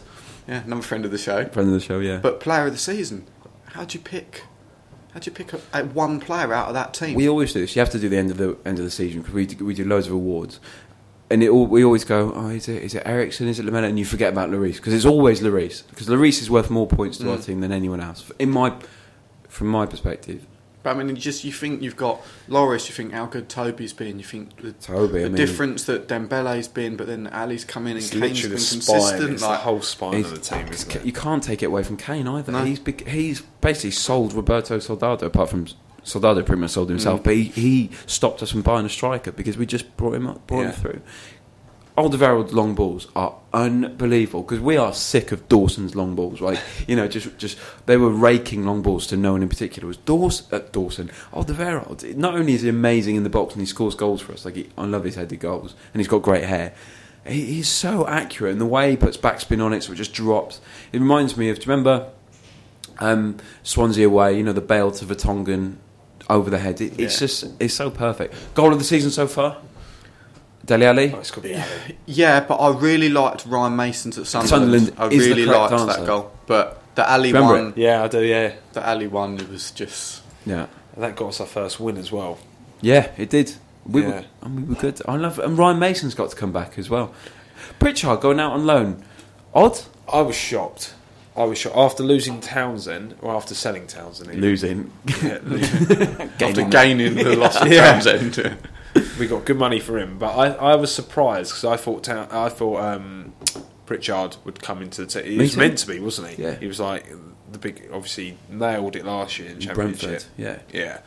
Yeah, 0.47 0.63
another 0.65 0.81
friend 0.81 1.05
of 1.05 1.11
the 1.11 1.17
show. 1.17 1.45
friend 1.45 1.69
of 1.69 1.73
the 1.73 1.79
show, 1.79 1.99
yeah. 1.99 2.17
But 2.17 2.41
player 2.41 2.65
of 2.67 2.73
the 2.73 2.77
season, 2.79 3.27
how 3.67 3.85
do 3.85 3.97
you 3.97 4.03
pick? 4.03 4.43
How 5.13 5.19
do 5.19 5.29
you 5.29 5.35
pick 5.35 5.51
a, 5.53 5.59
a 5.73 5.83
one 5.85 6.19
player 6.19 6.53
out 6.53 6.69
of 6.69 6.73
that 6.73 6.93
team? 6.93 7.15
We 7.15 7.27
always 7.27 7.51
do 7.53 7.59
this. 7.61 7.75
You 7.75 7.79
have 7.81 7.89
to 7.91 7.99
do 7.99 8.07
the 8.09 8.17
end 8.17 8.31
of 8.31 8.37
the 8.37 8.57
end 8.65 8.79
of 8.79 8.85
the 8.85 8.91
season 8.91 9.21
because 9.21 9.33
we 9.33 9.45
do, 9.45 9.65
we 9.65 9.73
do 9.73 9.83
loads 9.85 10.07
of 10.07 10.13
awards, 10.13 10.59
and 11.29 11.43
it 11.43 11.49
all, 11.49 11.67
we 11.67 11.83
always 11.83 12.05
go, 12.05 12.31
oh, 12.33 12.47
is 12.49 12.67
it 12.69 12.81
is 12.83 12.95
it 12.95 13.03
Eriksen? 13.05 13.47
Is 13.47 13.59
it 13.59 13.65
Lamela? 13.65 13.87
And 13.87 13.99
you 13.99 14.05
forget 14.05 14.31
about 14.31 14.49
Lloris 14.49 14.75
because 14.77 14.93
it's 14.93 15.05
always 15.05 15.41
Lloris 15.41 15.83
because 15.89 16.07
Lloris 16.07 16.41
is 16.41 16.49
worth 16.49 16.69
more 16.69 16.87
points 16.87 17.17
to 17.19 17.29
our 17.31 17.37
Mm. 17.37 17.45
team 17.45 17.59
than 17.61 17.71
anyone 17.71 17.99
else. 17.99 18.31
In 18.39 18.49
my 18.51 18.73
from 19.49 19.67
my 19.67 19.85
perspective, 19.85 20.45
but 20.83 20.89
I 20.91 20.93
mean, 20.93 21.09
you 21.09 21.15
just 21.21 21.43
you 21.43 21.51
think 21.51 21.81
you've 21.81 21.95
got 21.97 22.21
Lloris, 22.49 22.87
you 22.89 22.93
think 22.95 23.13
how 23.13 23.25
good 23.25 23.49
Toby's 23.49 23.93
been, 23.93 24.17
you 24.19 24.25
think 24.25 24.55
the, 24.57 24.71
Toby. 24.73 25.21
I 25.21 25.23
mean, 25.25 25.35
difference 25.35 25.83
that 25.85 26.07
Dembele's 26.07 26.67
been, 26.67 26.95
but 26.97 27.07
then 27.07 27.27
Ali's 27.27 27.65
come 27.65 27.85
in 27.87 27.91
and 27.91 27.99
It's 27.99 28.09
Kane's 28.09 28.21
literally 28.21 28.41
been 28.41 28.51
the 28.51 28.59
spine. 28.59 28.99
consistent. 28.99 29.31
It's 29.33 29.41
the 29.41 29.55
whole 29.57 29.81
spine 29.81 30.15
of 30.25 30.31
the 30.31 30.37
team, 30.37 30.67
isn't 30.69 30.95
it? 30.95 31.05
You 31.05 31.13
can't 31.13 31.43
take 31.43 31.61
it 31.63 31.67
away 31.67 31.83
from 31.83 31.97
Kane 31.97 32.27
either. 32.27 32.51
No. 32.51 32.63
He's 32.63 32.79
bec- 32.79 33.07
he's 33.07 33.41
basically 33.61 33.91
sold 33.91 34.33
Roberto 34.33 34.79
Soldado, 34.79 35.25
apart 35.27 35.49
from 35.49 35.67
Soldado 36.03 36.41
pretty 36.41 36.59
much 36.61 36.71
sold 36.71 36.89
himself, 36.89 37.19
Mm. 37.19 37.23
but 37.23 37.35
he, 37.35 37.43
he 37.43 37.89
stopped 38.07 38.41
us 38.41 38.49
from 38.51 38.63
buying 38.63 38.85
a 38.85 38.89
striker 38.89 39.31
because 39.31 39.55
we 39.57 39.67
just 39.67 39.95
brought 39.97 40.15
him 40.15 40.25
up, 40.25 40.47
brought 40.47 40.61
Yeah. 40.61 40.65
him 40.71 40.73
through. 40.73 41.01
Alderweireld 42.01 42.51
long 42.51 42.73
balls 42.73 43.07
are 43.15 43.35
unbelievable 43.53 44.41
because 44.41 44.59
we 44.59 44.75
are 44.75 44.91
sick 44.91 45.31
of 45.31 45.47
Dawson's 45.47 45.95
long 45.95 46.15
balls. 46.15 46.41
Like 46.41 46.59
you 46.87 46.95
know, 46.95 47.07
just 47.07 47.37
just 47.37 47.59
they 47.85 47.95
were 47.95 48.09
raking 48.09 48.65
long 48.65 48.81
balls 48.81 49.05
to 49.07 49.17
no 49.17 49.33
one 49.33 49.43
in 49.43 49.49
particular. 49.49 49.85
It 49.85 49.87
was 49.87 49.97
Dawson, 49.97 50.47
uh, 50.51 50.59
Dawson 50.71 51.11
Alderweireld. 51.31 52.15
Not 52.15 52.33
only 52.33 52.53
is 52.53 52.63
he 52.63 52.69
amazing 52.69 53.17
in 53.17 53.23
the 53.23 53.29
box 53.29 53.53
and 53.53 53.61
he 53.61 53.67
scores 53.67 53.93
goals 53.93 54.19
for 54.19 54.33
us, 54.33 54.45
like 54.45 54.55
he, 54.55 54.69
I 54.77 54.85
love 54.85 55.03
his 55.03 55.13
headed 55.13 55.39
goals, 55.39 55.75
and 55.93 55.99
he's 55.99 56.07
got 56.07 56.23
great 56.23 56.45
hair. 56.45 56.73
He, 57.27 57.45
he's 57.45 57.69
so 57.69 58.07
accurate, 58.07 58.53
and 58.53 58.61
the 58.61 58.65
way 58.65 58.89
he 58.89 58.97
puts 58.97 59.15
backspin 59.17 59.63
on 59.63 59.71
it, 59.71 59.83
so 59.83 59.93
it 59.93 59.97
just 59.97 60.13
drops. 60.13 60.59
It 60.91 60.99
reminds 60.99 61.37
me 61.37 61.49
of. 61.49 61.59
Do 61.59 61.65
you 61.65 61.69
remember 61.69 62.09
um, 62.97 63.37
Swansea 63.61 64.07
away? 64.07 64.37
You 64.37 64.43
know 64.43 64.53
the 64.53 64.61
bail 64.61 64.91
to 64.91 65.05
Vertonghen 65.05 65.75
over 66.31 66.49
the 66.49 66.57
head. 66.57 66.81
It, 66.81 66.99
It's 66.99 67.19
just 67.19 67.45
it's 67.59 67.75
so 67.75 67.91
perfect. 67.91 68.33
Goal 68.55 68.73
of 68.73 68.79
the 68.79 68.85
season 68.85 69.11
so 69.11 69.27
far. 69.27 69.57
Dele 70.79 70.85
Alli. 70.85 71.13
Oh, 71.13 71.19
it's 71.19 71.31
got 71.31 71.41
to 71.43 71.47
be 71.49 71.53
Alli. 71.55 71.97
Yeah, 72.05 72.39
but 72.41 72.55
I 72.55 72.69
really 72.77 73.09
liked 73.09 73.45
Ryan 73.45 73.75
Mason's 73.75 74.17
at 74.17 74.27
Sunderland. 74.27 74.85
Sunderland 74.87 74.93
I 74.97 75.07
is 75.15 75.23
the 75.23 75.29
really 75.29 75.45
correct 75.45 75.71
liked 75.71 75.73
answer. 75.73 75.99
that 75.99 76.05
goal. 76.07 76.31
But 76.47 76.81
the 76.95 77.09
Alli 77.09 77.33
Remember 77.33 77.53
one, 77.55 77.73
Yeah, 77.75 78.03
I 78.03 78.07
do. 78.07 78.21
Yeah, 78.23 78.53
the 78.73 78.87
Alli 78.87 79.07
one, 79.07 79.37
it 79.39 79.49
was 79.49 79.71
just 79.71 80.21
Yeah. 80.45 80.67
that 80.97 81.15
got 81.15 81.27
us 81.29 81.39
our 81.41 81.47
first 81.47 81.79
win 81.79 81.97
as 81.97 82.11
well. 82.11 82.37
Yeah, 82.81 83.09
it 83.17 83.29
did. 83.29 83.53
We 83.85 84.01
Yeah. 84.03 84.07
were, 84.09 84.23
and 84.43 84.55
we 84.55 84.63
were 84.75 84.79
good. 84.81 85.01
I 85.07 85.15
love, 85.17 85.39
and 85.39 85.57
Ryan 85.57 85.79
Mason's 85.79 86.13
got 86.15 86.29
to 86.29 86.35
come 86.35 86.51
back 86.51 86.77
as 86.77 86.89
well. 86.89 87.11
Pritchard 87.79 88.21
going 88.21 88.39
out 88.39 88.53
on 88.53 88.65
loan, 88.65 89.03
odd 89.53 89.79
I 90.11 90.21
was 90.21 90.35
shocked. 90.35 90.93
I 91.35 91.43
was 91.45 91.57
shocked 91.57 91.77
after 91.77 92.03
losing 92.03 92.41
Townsend, 92.41 93.15
or 93.21 93.33
after 93.35 93.55
selling 93.55 93.87
Townsend. 93.87 94.29
even. 94.29 94.41
losing. 94.41 94.91
Yeah, 95.23 95.37
losing. 95.45 96.29
after 96.41 96.63
gaining 96.63 97.15
the 97.15 97.35
loss 97.35 97.55
of 97.61 97.67
Yeah. 97.71 97.91
Townsend. 97.99 98.57
we 99.19 99.27
got 99.27 99.45
good 99.45 99.57
money 99.57 99.79
for 99.79 99.97
him, 99.97 100.17
but 100.17 100.35
I, 100.35 100.47
I 100.71 100.75
was 100.75 100.93
surprised 100.93 101.51
because 101.51 101.65
I 101.65 101.77
thought 101.77 102.03
Town, 102.03 102.27
I 102.31 102.49
thought 102.49 102.81
um, 102.81 103.33
Pritchard 103.85 104.37
would 104.45 104.61
come 104.61 104.81
into 104.81 105.01
the 105.05 105.07
team. 105.07 105.23
He 105.25 105.37
Me 105.37 105.43
was 105.43 105.53
too. 105.53 105.59
meant 105.59 105.77
to 105.79 105.87
be, 105.87 105.99
wasn't 105.99 106.29
he? 106.29 106.43
Yeah. 106.43 106.55
He 106.55 106.67
was 106.67 106.79
like 106.79 107.07
the 107.51 107.57
big. 107.59 107.89
Obviously, 107.91 108.37
nailed 108.49 108.95
it 108.95 109.05
last 109.05 109.39
year 109.39 109.49
in 109.49 109.59
Championship. 109.59 110.09
Brentford. 110.09 110.25
Yeah, 110.37 110.59
Yeah. 110.73 110.99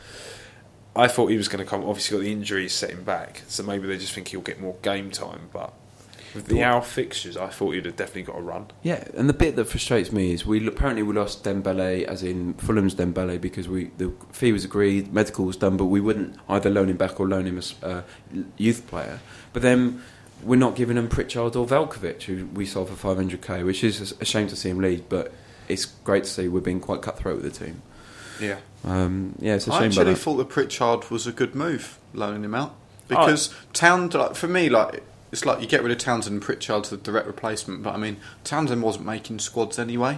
I 0.97 1.07
thought 1.09 1.27
he 1.27 1.35
was 1.37 1.49
going 1.49 1.63
to 1.63 1.69
come. 1.69 1.83
Obviously, 1.83 2.17
got 2.17 2.23
the 2.23 2.31
injuries 2.31 2.73
set 2.73 2.89
him 2.89 3.03
back, 3.03 3.41
so 3.47 3.63
maybe 3.63 3.85
they 3.87 3.97
just 3.97 4.13
think 4.13 4.29
he'll 4.29 4.39
get 4.41 4.61
more 4.61 4.75
game 4.81 5.11
time. 5.11 5.49
But 5.51 5.73
with 6.35 6.47
the 6.47 6.63
hour 6.63 6.81
fixtures, 6.81 7.37
I 7.37 7.47
thought 7.47 7.71
you'd 7.73 7.85
have 7.85 7.95
definitely 7.95 8.23
got 8.23 8.37
a 8.37 8.41
run. 8.41 8.67
yeah. 8.83 9.05
And 9.15 9.27
the 9.27 9.33
bit 9.33 9.55
that 9.55 9.65
frustrates 9.65 10.11
me 10.11 10.33
is 10.33 10.45
we 10.45 10.65
apparently 10.67 11.01
we 11.01 11.13
lost 11.13 11.43
Dembele, 11.43 12.03
as 12.03 12.21
in 12.21 12.53
Fulham's 12.55 12.93
Dembele, 12.93 13.39
because 13.39 13.67
we 13.67 13.85
the 13.97 14.13
fee 14.31 14.51
was 14.51 14.65
agreed, 14.65 15.13
medical 15.13 15.45
was 15.45 15.57
done, 15.57 15.77
but 15.77 15.85
we 15.85 16.01
wouldn't 16.01 16.35
either 16.49 16.69
loan 16.69 16.89
him 16.89 16.97
back 16.97 17.19
or 17.19 17.27
loan 17.27 17.45
him 17.45 17.57
as 17.57 17.73
a 17.81 18.03
youth 18.57 18.85
player. 18.87 19.19
But 19.53 19.61
then. 19.61 20.01
We're 20.43 20.57
not 20.57 20.75
giving 20.75 20.97
him 20.97 21.07
Pritchard 21.07 21.55
or 21.55 21.65
Veljkovic, 21.65 22.23
who 22.23 22.45
we 22.47 22.65
sold 22.67 22.89
for 22.89 23.15
500k, 23.15 23.65
which 23.65 23.83
is 23.83 24.13
a 24.19 24.25
shame 24.25 24.47
to 24.49 24.55
see 24.55 24.69
him 24.69 24.79
leave. 24.79 25.07
But 25.09 25.31
it's 25.67 25.85
great 25.85 26.25
to 26.25 26.29
see 26.29 26.47
we're 26.49 26.59
being 26.59 26.81
quite 26.81 27.01
cutthroat 27.01 27.41
with 27.41 27.51
the 27.57 27.65
team. 27.65 27.81
Yeah. 28.39 28.57
Um, 28.83 29.35
yeah, 29.39 29.55
it's 29.55 29.65
a 29.65 29.71
shame 29.71 29.81
I 29.81 29.85
actually 29.85 30.01
about 30.03 30.11
that. 30.11 30.19
thought 30.19 30.35
that 30.35 30.49
Pritchard 30.49 31.09
was 31.09 31.25
a 31.25 31.31
good 31.31 31.55
move, 31.55 31.97
loaning 32.13 32.43
him 32.43 32.53
out. 32.53 32.75
Because 33.07 33.55
Townsend, 33.73 34.13
like, 34.13 34.35
for 34.35 34.47
me, 34.47 34.69
like 34.69 35.03
it's 35.35 35.45
like 35.45 35.59
you 35.61 35.67
get 35.67 35.83
rid 35.83 35.91
of 35.91 35.97
Townsend 35.97 36.33
and 36.35 36.41
Pritchard's 36.41 36.89
the 36.89 36.97
direct 36.97 37.27
replacement. 37.27 37.83
But 37.83 37.93
I 37.93 37.97
mean, 37.97 38.15
Townsend 38.45 38.81
wasn't 38.81 39.05
making 39.05 39.39
squads 39.39 39.77
anyway. 39.77 40.11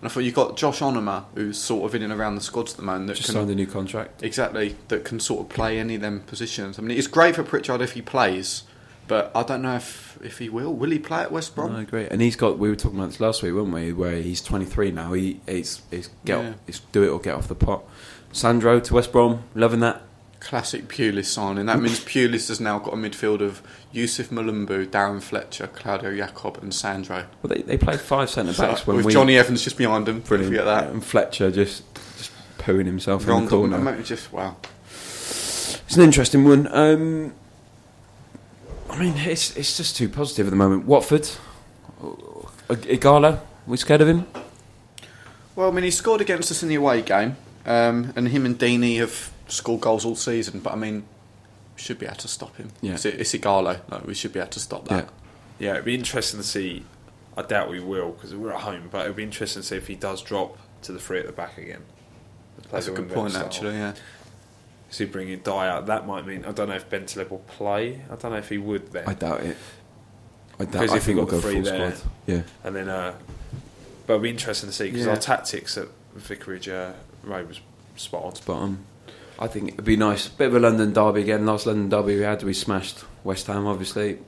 And 0.00 0.08
I 0.08 0.08
thought 0.08 0.20
you've 0.20 0.34
got 0.34 0.56
Josh 0.56 0.78
Onomah, 0.78 1.24
who's 1.34 1.58
sort 1.58 1.84
of 1.84 1.94
in 1.96 2.02
and 2.02 2.12
around 2.12 2.36
the 2.36 2.40
squads 2.40 2.72
at 2.72 2.76
the 2.78 2.84
moment. 2.84 3.08
That 3.08 3.16
Just 3.16 3.26
can, 3.26 3.34
signed 3.34 3.50
a 3.50 3.54
new 3.56 3.66
contract. 3.66 4.22
Exactly, 4.22 4.76
that 4.88 5.04
can 5.04 5.18
sort 5.18 5.40
of 5.40 5.48
play 5.48 5.78
any 5.78 5.96
of 5.96 6.00
them 6.00 6.20
positions. 6.20 6.78
I 6.78 6.82
mean, 6.82 6.96
it's 6.96 7.08
great 7.08 7.34
for 7.34 7.42
Pritchard 7.42 7.82
if 7.82 7.92
he 7.92 8.00
plays, 8.00 8.62
but 9.08 9.32
I 9.34 9.42
don't 9.42 9.60
know 9.60 9.74
if, 9.74 10.16
if 10.22 10.38
he 10.38 10.48
will. 10.48 10.72
Will 10.72 10.90
he 10.90 10.98
play 11.00 11.18
at 11.22 11.32
West 11.32 11.54
Brom? 11.56 11.74
I 11.74 11.82
agree, 11.82 12.06
and 12.08 12.22
he's 12.22 12.36
got. 12.36 12.58
We 12.58 12.70
were 12.70 12.76
talking 12.76 12.98
about 12.98 13.08
this 13.10 13.20
last 13.20 13.42
week, 13.42 13.52
weren't 13.52 13.74
we? 13.74 13.92
Where 13.92 14.16
he's 14.22 14.40
23 14.40 14.92
now. 14.92 15.12
He 15.14 15.40
he's, 15.46 15.82
he's 15.90 16.08
get 16.24 16.44
Yeah. 16.44 16.52
he's 16.66 16.78
do 16.92 17.02
it 17.02 17.08
or 17.08 17.18
get 17.20 17.34
off 17.34 17.48
the 17.48 17.54
pot. 17.56 17.82
Sandro 18.32 18.78
to 18.80 18.94
West 18.94 19.10
Brom, 19.12 19.42
loving 19.54 19.80
that. 19.80 20.00
Classic 20.40 20.88
Pulis 20.88 21.26
signing. 21.26 21.66
That 21.66 21.80
means 21.80 22.00
Pulis 22.00 22.48
has 22.48 22.60
now 22.60 22.78
got 22.78 22.94
a 22.94 22.96
midfield 22.96 23.40
of 23.40 23.62
Youssouf 23.94 24.28
Mulumbu, 24.28 24.86
Darren 24.86 25.22
Fletcher, 25.22 25.66
Claudio 25.66 26.10
Yacob, 26.10 26.60
and 26.62 26.74
Sandro. 26.74 27.26
Well, 27.42 27.54
they, 27.54 27.62
they 27.62 27.76
played 27.76 28.00
five 28.00 28.30
centre 28.30 28.52
backs 28.54 28.86
when 28.86 28.96
with 28.96 29.06
we 29.06 29.12
Jonny 29.12 29.36
Evans 29.36 29.62
just 29.62 29.76
behind 29.76 30.08
him. 30.08 30.20
brilliant. 30.20 30.52
Forget 30.52 30.64
that. 30.64 30.90
and 30.90 31.04
Fletcher 31.04 31.50
just 31.50 31.82
just 32.16 32.32
pooing 32.58 32.86
himself 32.86 33.28
in 33.28 33.44
the 33.44 33.50
corner. 33.50 33.78
maybe 33.78 34.02
just 34.02 34.32
wow. 34.32 34.56
It's 34.86 35.96
an 35.96 36.02
interesting 36.02 36.44
one. 36.44 36.68
Um, 36.72 37.34
I 38.88 38.98
mean, 38.98 39.14
it's 39.18 39.56
it's 39.56 39.76
just 39.76 39.96
too 39.96 40.08
positive 40.08 40.46
at 40.46 40.50
the 40.50 40.56
moment. 40.56 40.86
Watford, 40.86 41.28
Ighalo, 42.68 43.40
we 43.66 43.76
scared 43.76 44.00
of 44.00 44.08
him? 44.08 44.26
Well, 45.54 45.68
I 45.68 45.72
mean, 45.72 45.84
he 45.84 45.90
scored 45.90 46.20
against 46.20 46.50
us 46.50 46.62
in 46.62 46.68
the 46.68 46.76
away 46.76 47.02
game, 47.02 47.36
um, 47.66 48.12
and 48.16 48.28
him 48.28 48.46
and 48.46 48.58
Deeney 48.58 48.98
have 48.98 49.29
scored 49.50 49.80
goals 49.80 50.04
all 50.04 50.16
season. 50.16 50.60
But 50.60 50.72
I 50.72 50.76
mean, 50.76 51.04
we 51.76 51.80
should 51.82 51.98
be 51.98 52.06
able 52.06 52.16
to 52.16 52.28
stop 52.28 52.56
him. 52.56 52.70
Yeah. 52.80 52.94
it's, 52.94 53.04
it's 53.04 53.32
Ighalo. 53.32 53.80
Like, 53.90 54.06
we 54.06 54.14
should 54.14 54.32
be 54.32 54.40
able 54.40 54.50
to 54.50 54.60
stop 54.60 54.88
that. 54.88 55.08
Yeah, 55.58 55.72
it'd 55.72 55.84
be 55.84 55.94
interesting 55.94 56.40
to 56.40 56.46
see. 56.46 56.84
I 57.36 57.42
doubt 57.42 57.70
we 57.70 57.80
will 57.80 58.10
because 58.12 58.34
we're 58.34 58.52
at 58.52 58.60
home, 58.62 58.88
but 58.90 59.02
it'd 59.02 59.16
be 59.16 59.22
interesting 59.22 59.62
to 59.62 59.68
see 59.68 59.76
if 59.76 59.86
he 59.86 59.94
does 59.94 60.20
drop 60.22 60.58
to 60.82 60.92
the 60.92 60.98
three 60.98 61.20
at 61.20 61.26
the 61.26 61.32
back 61.32 61.58
again. 61.58 61.82
That's 62.70 62.88
a 62.88 62.92
good 62.92 63.10
point, 63.10 63.34
actually. 63.36 63.74
Yeah. 63.74 63.94
So 64.90 65.06
bringing 65.06 65.38
Dier 65.38 65.54
out, 65.54 65.86
that 65.86 66.06
might 66.06 66.26
mean 66.26 66.44
I 66.44 66.50
don't 66.52 66.68
know 66.68 66.74
if 66.74 66.90
Bentaleb 66.90 67.30
will 67.30 67.38
play. 67.38 68.00
I 68.10 68.16
don't 68.16 68.32
know 68.32 68.38
if 68.38 68.48
he 68.48 68.58
would 68.58 68.90
then. 68.92 69.04
I 69.06 69.14
doubt 69.14 69.40
it. 69.42 69.56
I 70.58 70.64
doubt. 70.64 70.72
Because 70.72 70.92
I 70.92 70.96
if 70.96 71.04
think 71.04 71.18
we've 71.18 71.26
we'll 71.26 71.26
got 71.26 71.30
go 71.30 71.36
the 71.36 71.42
full 71.42 71.50
three 71.52 71.60
there- 71.60 71.94
squad. 71.94 72.10
Yeah. 72.26 72.42
and 72.64 72.74
then, 72.76 72.88
uh, 72.88 73.14
but 74.06 74.14
it'd 74.14 74.22
be 74.24 74.30
interesting 74.30 74.68
to 74.68 74.74
see 74.74 74.90
because 74.90 75.06
Yeah. 75.06 75.12
our 75.12 75.16
tactics 75.18 75.78
at 75.78 75.86
Vicarage 76.16 76.68
uh, 76.68 76.92
Road 77.22 77.46
was 77.48 77.60
spot 77.96 78.24
on. 78.24 78.32
But 78.44 78.52
um, 78.56 78.84
I 79.40 79.46
think 79.46 79.72
it'd 79.72 79.84
be 79.84 79.96
nice. 79.96 80.28
Bit 80.28 80.48
of 80.48 80.54
a 80.56 80.60
London 80.60 80.92
derby 80.92 81.22
again. 81.22 81.46
Last 81.46 81.66
London 81.66 81.88
derby 81.88 82.16
we 82.16 82.22
had, 82.22 82.42
we 82.42 82.52
smashed 82.52 83.04
West 83.24 83.46
Ham, 83.46 83.66
obviously, 83.66 84.18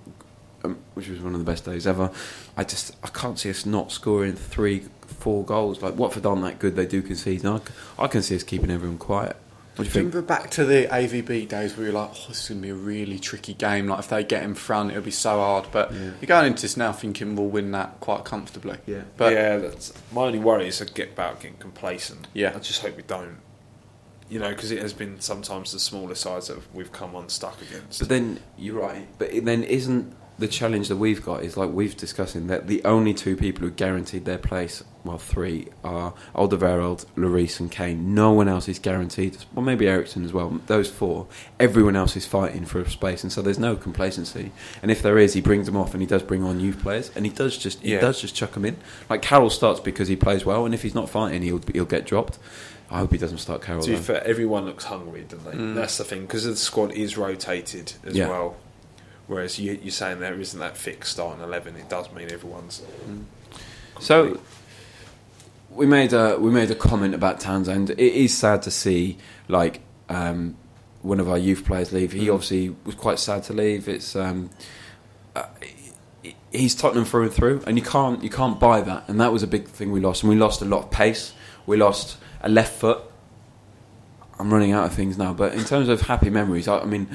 um, 0.64 0.78
which 0.94 1.08
was 1.08 1.20
one 1.20 1.34
of 1.34 1.38
the 1.38 1.44
best 1.44 1.64
days 1.64 1.86
ever. 1.86 2.10
I 2.56 2.64
just 2.64 2.96
I 3.04 3.08
can't 3.08 3.38
see 3.38 3.50
us 3.50 3.66
not 3.66 3.92
scoring 3.92 4.34
three, 4.34 4.80
four 5.06 5.44
goals. 5.44 5.82
Like 5.82 5.96
Watford 5.96 6.24
aren't 6.24 6.42
that 6.42 6.58
good; 6.58 6.76
they 6.76 6.86
do 6.86 7.02
concede. 7.02 7.44
And 7.44 7.54
I, 7.54 7.58
c- 7.58 7.64
I 7.98 8.06
can 8.08 8.22
see 8.22 8.36
us 8.36 8.42
keeping 8.42 8.70
everyone 8.70 8.98
quiet. 8.98 9.36
What 9.76 9.84
do 9.84 9.88
you 9.88 9.90
think? 9.90 10.14
Remember 10.14 10.22
back 10.26 10.50
to 10.50 10.66
the 10.66 10.86
AVB 10.90 11.48
days 11.48 11.74
where 11.76 11.86
you're 11.86 11.94
like, 11.94 12.10
oh, 12.12 12.24
this 12.28 12.42
is 12.42 12.48
going 12.50 12.60
to 12.60 12.66
be 12.66 12.70
a 12.70 12.74
really 12.74 13.18
tricky 13.18 13.54
game. 13.54 13.86
Like, 13.88 14.00
if 14.00 14.08
they 14.08 14.22
get 14.22 14.42
in 14.42 14.54
front, 14.54 14.90
it'll 14.90 15.02
be 15.02 15.10
so 15.10 15.38
hard. 15.38 15.66
But 15.72 15.92
Yeah. 15.94 16.10
you're 16.20 16.26
going 16.28 16.46
into 16.48 16.60
this 16.60 16.76
now 16.76 16.92
thinking 16.92 17.36
we'll 17.36 17.46
win 17.46 17.70
that 17.72 17.98
quite 18.00 18.22
comfortably. 18.24 18.76
Yeah. 18.86 19.00
But 19.16 19.32
yeah, 19.32 19.56
that's 19.56 19.94
my 20.12 20.24
only 20.24 20.40
worry 20.40 20.68
is 20.68 20.82
I 20.82 20.84
get 20.84 21.12
about 21.12 21.40
getting 21.40 21.56
complacent. 21.56 22.28
Yeah. 22.34 22.52
I 22.54 22.58
just 22.58 22.82
hope 22.82 22.96
we 22.98 23.02
don't. 23.02 23.38
You 24.32 24.38
know, 24.38 24.48
because 24.48 24.70
it 24.70 24.80
has 24.80 24.94
been 24.94 25.20
sometimes 25.20 25.72
the 25.72 25.78
smaller 25.78 26.14
sides 26.14 26.48
that 26.48 26.58
we've 26.74 26.90
come 26.90 27.14
unstuck 27.14 27.60
against. 27.60 27.98
But 27.98 28.08
then 28.08 28.40
you're 28.56 28.80
right. 28.80 29.06
But 29.18 29.44
then 29.44 29.62
isn't 29.62 30.14
the 30.38 30.48
challenge 30.48 30.88
that 30.88 30.96
we've 30.96 31.22
got 31.22 31.44
is 31.44 31.58
like 31.58 31.70
we've 31.70 31.94
discussing 31.94 32.46
that 32.46 32.66
the 32.66 32.82
only 32.84 33.12
two 33.12 33.36
people 33.36 33.60
who 33.66 33.70
guaranteed 33.70 34.24
their 34.24 34.38
place, 34.38 34.82
well, 35.04 35.18
three 35.18 35.68
are 35.84 36.14
Alderweireld, 36.34 37.04
Lloris, 37.14 37.60
and 37.60 37.70
Kane. 37.70 38.14
No 38.14 38.32
one 38.32 38.48
else 38.48 38.70
is 38.70 38.78
guaranteed. 38.78 39.36
Well, 39.52 39.66
maybe 39.66 39.86
Ericsson 39.86 40.24
as 40.24 40.32
well. 40.32 40.58
Those 40.66 40.88
four. 40.90 41.26
Everyone 41.60 41.94
else 41.94 42.16
is 42.16 42.24
fighting 42.24 42.64
for 42.64 42.80
a 42.80 42.88
space, 42.88 43.22
and 43.22 43.30
so 43.30 43.42
there's 43.42 43.58
no 43.58 43.76
complacency. 43.76 44.50
And 44.80 44.90
if 44.90 45.02
there 45.02 45.18
is, 45.18 45.34
he 45.34 45.42
brings 45.42 45.66
them 45.66 45.76
off, 45.76 45.92
and 45.92 46.00
he 46.00 46.06
does 46.06 46.22
bring 46.22 46.42
on 46.42 46.58
youth 46.58 46.80
players, 46.80 47.10
and 47.14 47.26
he 47.26 47.32
does 47.32 47.58
just 47.58 47.82
he 47.82 47.92
Yeah. 47.92 48.00
does 48.00 48.18
just 48.18 48.34
chuck 48.34 48.52
them 48.52 48.64
in. 48.64 48.78
Like 49.10 49.20
Carroll 49.20 49.50
starts 49.50 49.78
because 49.80 50.08
he 50.08 50.16
plays 50.16 50.46
well, 50.46 50.64
and 50.64 50.72
if 50.74 50.82
he's 50.82 50.94
not 50.94 51.10
fighting, 51.10 51.42
he'll 51.42 51.60
he'll 51.74 51.84
get 51.84 52.06
dropped. 52.06 52.38
I 52.92 52.98
hope 52.98 53.10
he 53.12 53.18
doesn't 53.18 53.38
start 53.38 53.62
Carroll. 53.62 53.82
To 53.82 53.88
be 53.90 53.96
though. 53.96 54.02
fair, 54.02 54.26
everyone 54.26 54.66
looks 54.66 54.84
hungry, 54.84 55.24
don't 55.26 55.44
they? 55.44 55.52
Mm. 55.52 55.74
That's 55.74 55.96
the 55.96 56.04
thing 56.04 56.22
because 56.22 56.44
the 56.44 56.54
squad 56.56 56.92
is 56.92 57.16
rotated 57.16 57.94
as 58.04 58.14
Yeah. 58.14 58.28
well. 58.28 58.56
Whereas 59.28 59.58
you, 59.58 59.78
you're 59.82 59.90
saying 59.92 60.20
there 60.20 60.38
isn't 60.38 60.60
that 60.60 60.76
fixed 60.76 61.12
starting 61.12 61.42
eleven. 61.42 61.74
It 61.76 61.88
does 61.88 62.12
mean 62.12 62.30
everyone's. 62.30 62.82
So 64.00 64.38
we 65.70 65.86
made 65.86 66.12
a 66.12 66.36
we 66.38 66.50
made 66.50 66.70
a 66.70 66.74
comment 66.74 67.14
about 67.14 67.40
Townsend. 67.40 67.90
It 67.90 67.98
is 67.98 68.36
sad 68.36 68.62
to 68.62 68.70
see 68.70 69.16
like 69.48 69.80
um, 70.08 70.56
one 71.00 71.18
of 71.20 71.28
our 71.30 71.38
youth 71.38 71.64
players 71.64 71.92
leave. 71.92 72.12
He 72.12 72.28
obviously 72.28 72.76
was 72.84 72.94
quite 72.94 73.18
sad 73.18 73.44
to 73.44 73.52
leave. 73.54 73.88
It's 73.88 74.14
um, 74.16 74.50
uh, 75.34 75.46
he's 76.50 76.74
Tottenham 76.74 77.04
through 77.06 77.22
and 77.22 77.32
through, 77.32 77.62
and 77.66 77.78
you 77.78 77.84
can't 77.84 78.22
you 78.22 78.28
can't 78.30 78.60
buy 78.60 78.82
that. 78.82 79.08
And 79.08 79.20
that 79.20 79.32
was 79.32 79.42
a 79.42 79.46
big 79.46 79.66
thing 79.68 79.92
we 79.92 80.00
lost. 80.00 80.22
And 80.24 80.30
we 80.30 80.36
lost 80.36 80.60
a 80.60 80.66
lot 80.66 80.82
of 80.84 80.90
pace. 80.90 81.32
We 81.64 81.76
lost 81.76 82.18
a 82.42 82.48
left 82.48 82.74
foot. 82.78 83.00
I'm 84.38 84.52
running 84.52 84.72
out 84.72 84.86
of 84.86 84.94
things 84.94 85.16
now, 85.18 85.32
but 85.32 85.54
in 85.54 85.64
terms 85.64 85.88
of 85.88 86.02
happy 86.02 86.30
memories, 86.30 86.66
I, 86.66 86.80
I 86.80 86.84
mean, 86.84 87.06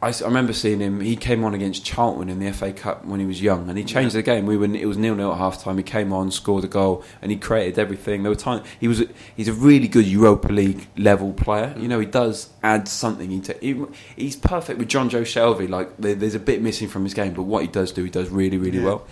I 0.00 0.12
remember 0.24 0.52
seeing 0.52 0.80
him. 0.80 1.00
He 1.00 1.14
came 1.14 1.44
on 1.44 1.54
against 1.54 1.84
Charlton 1.84 2.28
in 2.28 2.40
the 2.40 2.52
FA 2.52 2.72
Cup 2.72 3.04
when 3.04 3.20
he 3.20 3.26
was 3.26 3.40
young, 3.40 3.68
and 3.68 3.78
he 3.78 3.84
changed 3.84 4.16
the 4.16 4.22
game. 4.22 4.46
We 4.46 4.56
were 4.56 4.64
it 4.64 4.86
was 4.86 4.96
nil 4.96 5.14
nil 5.14 5.30
at 5.30 5.38
half 5.38 5.62
time. 5.62 5.76
He 5.76 5.84
came 5.84 6.12
on, 6.12 6.32
scored 6.32 6.64
a 6.64 6.66
goal, 6.66 7.04
and 7.20 7.30
he 7.30 7.36
created 7.36 7.78
everything. 7.78 8.24
There 8.24 8.30
were 8.32 8.36
times 8.36 8.66
he 8.80 8.88
was 8.88 9.04
he's 9.36 9.46
a 9.46 9.52
really 9.52 9.86
good 9.86 10.04
Europa 10.06 10.48
League 10.48 10.88
level 10.96 11.32
player. 11.32 11.72
You 11.78 11.86
know, 11.86 12.00
he 12.00 12.06
does 12.06 12.50
add 12.64 12.88
something. 12.88 13.30
He, 13.30 13.40
he 13.60 13.84
he's 14.16 14.34
perfect 14.34 14.80
with 14.80 14.88
Jonjo 14.88 15.20
Shelvey. 15.22 15.68
Like 15.68 15.96
there, 15.98 16.16
there's 16.16 16.34
a 16.34 16.40
bit 16.40 16.60
missing 16.60 16.88
from 16.88 17.04
his 17.04 17.14
game, 17.14 17.34
but 17.34 17.42
what 17.42 17.62
he 17.62 17.68
does 17.68 17.92
do, 17.92 18.02
he 18.02 18.10
does 18.10 18.28
really 18.30 18.58
really 18.58 18.78
Yeah. 18.78 18.84
well. 18.86 19.06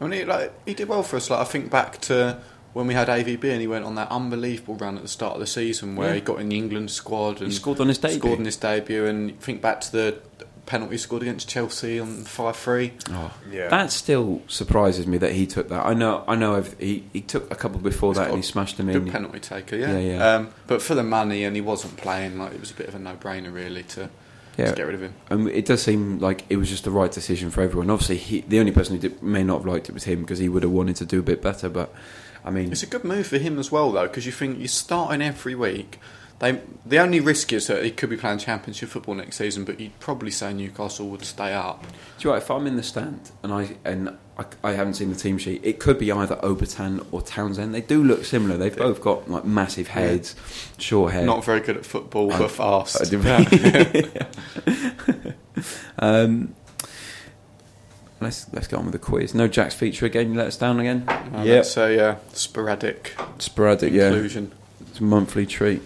I 0.00 0.06
mean, 0.06 0.20
he, 0.20 0.24
like, 0.24 0.52
he 0.64 0.74
did 0.74 0.88
well 0.88 1.02
for 1.02 1.16
us. 1.16 1.28
Like 1.30 1.40
I 1.40 1.44
think 1.44 1.68
back 1.68 2.00
to 2.02 2.40
when 2.74 2.86
we 2.86 2.94
had 2.94 3.08
AVB 3.08 3.44
and 3.44 3.60
he 3.60 3.66
went 3.66 3.84
on 3.84 3.94
that 3.96 4.10
unbelievable 4.10 4.76
run 4.76 4.96
at 4.96 5.02
the 5.02 5.08
start 5.08 5.34
of 5.34 5.40
the 5.40 5.46
season 5.46 5.96
where 5.96 6.08
Yeah. 6.08 6.14
he 6.16 6.20
got 6.20 6.40
in 6.40 6.48
the 6.50 6.56
England 6.56 6.90
squad 6.90 7.38
and 7.40 7.48
He 7.50 7.52
scored 7.56 7.80
on 7.80 7.88
his 7.88 7.98
debut. 7.98 8.18
Scored 8.18 8.38
in 8.38 8.44
his 8.44 8.56
debut, 8.56 9.04
and 9.06 9.40
think 9.40 9.60
back 9.62 9.80
to 9.82 9.92
the 9.92 10.18
penalty 10.66 10.98
scored 10.98 11.22
against 11.22 11.48
Chelsea 11.48 11.98
on 11.98 12.24
five 12.24 12.54
three. 12.54 12.92
Oh, 13.10 13.32
Yeah. 13.50 13.68
That 13.68 13.90
still 13.90 14.42
surprises 14.48 15.06
me 15.06 15.16
that 15.18 15.32
he 15.32 15.46
took 15.46 15.70
that. 15.70 15.86
I 15.86 15.94
know, 15.94 16.24
I 16.28 16.34
know. 16.36 16.56
If 16.56 16.78
he, 16.78 17.04
he 17.14 17.22
took 17.22 17.50
a 17.50 17.54
couple 17.54 17.80
before 17.80 18.12
that 18.14 18.28
and 18.28 18.36
he 18.36 18.42
smashed 18.42 18.76
them 18.76 18.86
Good 18.86 18.96
in. 19.06 19.10
penalty 19.10 19.40
taker, 19.40 19.76
yeah. 19.76 19.92
Yeah, 19.98 19.98
yeah. 20.16 20.34
Um, 20.34 20.48
but 20.66 20.82
for 20.82 20.94
the 20.94 21.02
money, 21.02 21.44
and 21.44 21.56
he 21.56 21.62
wasn't 21.62 21.96
playing, 21.96 22.38
like 22.38 22.52
it 22.52 22.60
was 22.60 22.70
a 22.70 22.74
bit 22.74 22.86
of 22.88 22.94
a 22.94 22.98
no-brainer, 22.98 23.50
really, 23.52 23.82
to, 23.84 24.10
Yeah. 24.58 24.66
to 24.70 24.76
get 24.76 24.84
rid 24.86 24.94
of 24.96 25.00
him. 25.02 25.14
And 25.30 25.48
it 25.48 25.64
does 25.64 25.80
seem 25.82 26.18
like 26.18 26.44
it 26.50 26.56
was 26.56 26.68
just 26.68 26.84
the 26.84 26.90
right 26.90 27.10
decision 27.10 27.50
for 27.50 27.62
everyone. 27.62 27.88
Obviously, 27.88 28.18
he, 28.18 28.42
the 28.42 28.60
only 28.60 28.72
person 28.72 28.94
who 28.96 29.00
did, 29.00 29.22
may 29.22 29.42
not 29.42 29.58
have 29.60 29.66
liked 29.66 29.88
it 29.88 29.92
was 29.92 30.04
him 30.04 30.20
because 30.20 30.38
he 30.38 30.50
would 30.50 30.64
have 30.64 30.72
wanted 30.72 30.96
to 30.96 31.06
do 31.06 31.18
a 31.20 31.22
bit 31.22 31.40
better. 31.40 31.70
But 31.70 31.94
I 32.48 32.50
mean, 32.50 32.72
It's 32.72 32.82
a 32.82 32.86
good 32.86 33.04
move 33.04 33.26
for 33.26 33.36
him 33.36 33.58
as 33.58 33.70
well, 33.70 33.92
though, 33.92 34.06
because 34.08 34.24
you 34.24 34.32
think 34.32 34.58
you're 34.58 34.68
starting 34.68 35.20
every 35.20 35.54
week. 35.54 36.00
They, 36.38 36.58
the 36.86 36.98
only 36.98 37.20
risk 37.20 37.52
is 37.52 37.66
that 37.66 37.84
he 37.84 37.90
could 37.90 38.08
be 38.08 38.16
playing 38.16 38.38
Championship 38.38 38.88
football 38.88 39.16
next 39.16 39.36
season, 39.36 39.64
but 39.64 39.78
you'd 39.78 39.98
probably 40.00 40.30
say 40.30 40.54
Newcastle 40.54 41.08
would 41.10 41.24
stay 41.24 41.52
up. 41.52 41.82
do 41.82 41.88
you 42.20 42.24
know 42.26 42.30
what, 42.30 42.42
if 42.42 42.50
I'm 42.50 42.66
in 42.66 42.76
the 42.76 42.82
stand 42.82 43.32
and 43.42 43.52
I 43.52 43.76
and 43.84 44.16
I, 44.38 44.44
I 44.62 44.72
haven't 44.72 44.94
seen 44.94 45.10
the 45.10 45.16
team 45.16 45.36
sheet, 45.36 45.60
it 45.64 45.78
could 45.78 45.98
be 45.98 46.10
either 46.10 46.36
Obertan 46.36 47.04
or 47.10 47.20
Townsend. 47.20 47.74
They 47.74 47.80
do 47.82 48.02
look 48.02 48.24
similar. 48.24 48.56
They've 48.56 48.74
both 48.74 49.02
got 49.02 49.28
like 49.28 49.44
massive 49.44 49.88
heads, 49.88 50.34
short 50.78 51.12
hair. 51.12 51.26
Not 51.26 51.44
very 51.44 51.60
good 51.60 51.76
at 51.76 51.84
football, 51.84 52.32
Uh, 52.32 52.38
but 52.38 52.50
fast. 52.52 53.12
um, 55.98 56.54
let's 58.20 58.46
let's 58.52 58.66
get 58.68 58.76
on 58.78 58.84
with 58.84 58.92
the 58.92 58.98
quiz. 58.98 59.34
No 59.34 59.48
Jack's 59.48 59.74
feature 59.74 60.06
again. 60.06 60.32
You 60.32 60.38
let 60.38 60.46
us 60.48 60.56
down 60.56 60.80
again. 60.80 61.04
Uh, 61.08 61.42
Yep. 61.44 61.64
That's 61.64 61.76
a 61.76 62.04
uh, 62.10 62.16
sporadic 62.32 63.14
Sporadic, 63.38 63.92
yeah. 63.92 64.08
inclusion. 64.08 64.52
It's 64.88 65.00
a 65.00 65.04
monthly 65.04 65.46
treat. 65.46 65.82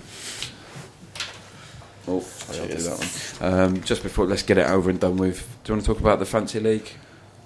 Oh, 2.09 2.27
I'll 2.49 2.67
do 2.67 2.75
that 2.75 3.39
one. 3.41 3.53
Um, 3.53 3.83
just 3.83 4.03
before, 4.03 4.27
let's 4.27 4.43
get 4.43 4.59
it 4.59 4.69
over 4.69 4.91
and 4.91 4.99
done 4.99 5.17
with. 5.17 5.47
Do 5.65 5.73
you 5.73 5.77
want 5.77 5.87
to 5.87 5.93
talk 5.93 6.01
about 6.01 6.19
the 6.19 6.27
fancy 6.27 6.59
league? 6.59 6.91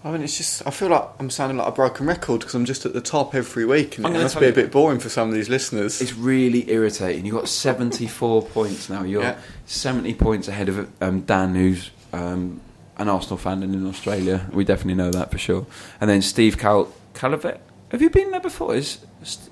I 0.03 0.13
mean, 0.13 0.23
it's 0.23 0.37
just 0.37 0.67
I 0.67 0.71
feel 0.71 0.89
like 0.89 1.05
I'm 1.19 1.31
sounding 1.31 1.59
like 1.59 1.67
a 1.67 1.73
broken 1.73 2.07
record 2.07 2.41
because 2.41 2.55
I'm 2.55 2.65
just 2.65 2.87
at 2.87 2.93
the 2.93 3.01
top 3.01 3.35
every 3.35 3.65
week, 3.67 3.99
and 3.99 4.07
I'm 4.07 4.15
it 4.15 4.23
must 4.23 4.39
be 4.39 4.47
a 4.47 4.53
bit 4.53 4.71
boring 4.71 5.01
for 5.01 5.09
some 5.09 5.29
of 5.29 5.35
these 5.35 5.49
listeners. 5.49 6.01
It's 6.01 6.15
really 6.15 6.71
irritating. 6.71 7.27
You've 7.27 7.35
got 7.35 7.49
74 7.49 8.43
points 8.47 8.89
now. 8.89 9.03
You're 9.03 9.23
Yeah. 9.23 9.39
70 9.67 10.15
points 10.15 10.49
ahead 10.49 10.69
of 10.69 10.89
um, 11.03 11.23
Dan, 11.23 11.55
who's 11.57 11.91
um, 12.13 12.61
an 12.99 13.09
Arsenal 13.09 13.37
fan 13.37 13.63
and 13.63 13.75
in 13.75 13.87
Australia. 13.87 14.49
We 14.53 14.65
definitely 14.65 14.95
know 14.95 15.11
that 15.11 15.31
for 15.31 15.39
sure. 15.39 15.67
And 16.01 16.09
then 16.09 16.23
Steve 16.23 16.59
Cal- 16.59 16.93
Calavet. 17.15 17.59
Have 17.91 18.03
you 18.03 18.11
been 18.11 18.31
there 18.31 18.41
before? 18.41 18.75
Is 18.75 18.99
St- 19.23 19.51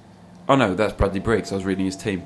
oh 0.49 0.57
no, 0.57 0.75
that's 0.75 0.95
Bradley 0.95 1.21
Briggs. 1.21 1.53
I 1.53 1.57
was 1.57 1.65
reading 1.65 1.85
his 1.85 1.97
team. 1.97 2.25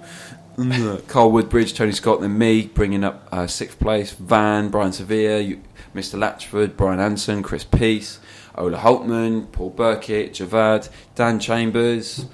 Carl 1.07 1.31
Woodbridge, 1.31 1.75
Tony 1.75 1.93
Scott, 1.93 2.21
then 2.21 2.37
me, 2.37 2.67
bringing 2.67 3.05
up 3.05 3.29
uh, 3.31 3.47
sixth 3.47 3.79
place. 3.79 4.13
Van, 4.13 4.71
Brian 4.71 4.93
Sevilla, 4.93 5.39
you, 5.41 5.63
Mr. 5.95 6.19
Latchford, 6.19 6.77
Brian 6.77 6.99
Anson, 6.99 7.43
Chris 7.45 7.63
Peace, 7.63 8.19
Ola 8.57 8.79
Holtman, 8.79 9.51
Paul 9.53 9.71
Burkitt, 9.71 10.31
Javad, 10.31 10.89
Dan 11.15 11.39
Chambers, 11.39 12.27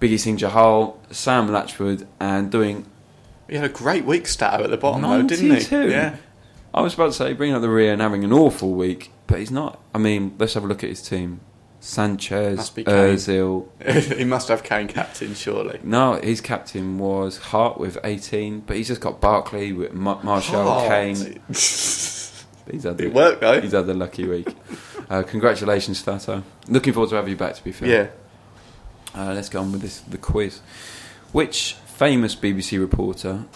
Biggie 0.00 0.20
Singh 0.20 0.36
Jahal, 0.36 0.96
Sam 1.10 1.48
Latchford, 1.48 2.06
and 2.20 2.50
doing. 2.50 2.84
He 3.48 3.56
had 3.56 3.64
a 3.64 3.72
great 3.72 4.04
week 4.04 4.26
stat 4.26 4.60
at 4.60 4.70
the 4.70 4.76
bottom, 4.76 5.02
though, 5.02 5.22
didn't 5.22 5.48
92. 5.48 5.80
he? 5.82 5.90
Yeah. 5.90 6.16
I 6.74 6.80
was 6.80 6.94
about 6.94 7.06
to 7.06 7.12
say 7.12 7.32
bringing 7.34 7.54
up 7.54 7.62
the 7.62 7.68
rear 7.68 7.92
and 7.92 8.00
having 8.00 8.24
an 8.24 8.32
awful 8.32 8.72
week, 8.72 9.10
but 9.26 9.38
he's 9.38 9.50
not. 9.50 9.78
I 9.94 9.98
mean, 9.98 10.34
let's 10.38 10.54
have 10.54 10.64
a 10.64 10.66
look 10.66 10.82
at 10.82 10.90
his 10.90 11.02
team: 11.02 11.40
Sanchez, 11.80 12.56
Must. 12.56 12.76
Ozil. 12.76 13.68
he 14.16 14.24
must 14.24 14.48
have 14.48 14.62
Kane 14.62 14.88
captain, 14.88 15.34
surely. 15.34 15.80
No, 15.82 16.14
his 16.14 16.40
captain 16.40 16.98
was 16.98 17.36
Hart 17.38 17.78
with 17.78 17.98
18, 18.04 18.60
but 18.60 18.76
he's 18.76 18.88
just 18.88 19.00
got 19.00 19.20
Barkley 19.20 19.72
with 19.72 19.92
Ma- 19.92 20.22
Marshall, 20.22 20.60
Oh, 20.68 20.88
Kane. 20.88 21.40
He's 22.70 22.84
had 22.84 22.96
the, 22.96 23.06
It 23.06 23.12
worked, 23.12 23.40
though. 23.40 23.60
He's 23.60 23.72
had 23.72 23.86
the 23.88 23.92
lucky 23.94 24.24
week. 24.24 24.46
uh, 25.10 25.24
congratulations, 25.24 25.98
Stato. 25.98 26.44
Looking 26.68 26.92
forward 26.92 27.10
to 27.10 27.16
having 27.16 27.32
you 27.32 27.36
back. 27.36 27.56
To 27.56 27.64
be 27.64 27.72
fair, 27.72 27.88
yeah. 27.88 29.20
Uh, 29.20 29.34
let's 29.34 29.48
go 29.48 29.60
on 29.60 29.72
with 29.72 29.82
this 29.82 29.98
the 30.00 30.16
quiz. 30.16 30.60
Which 31.32 31.74
famous 31.86 32.36
BBC 32.36 32.78
reporter, 32.78 33.46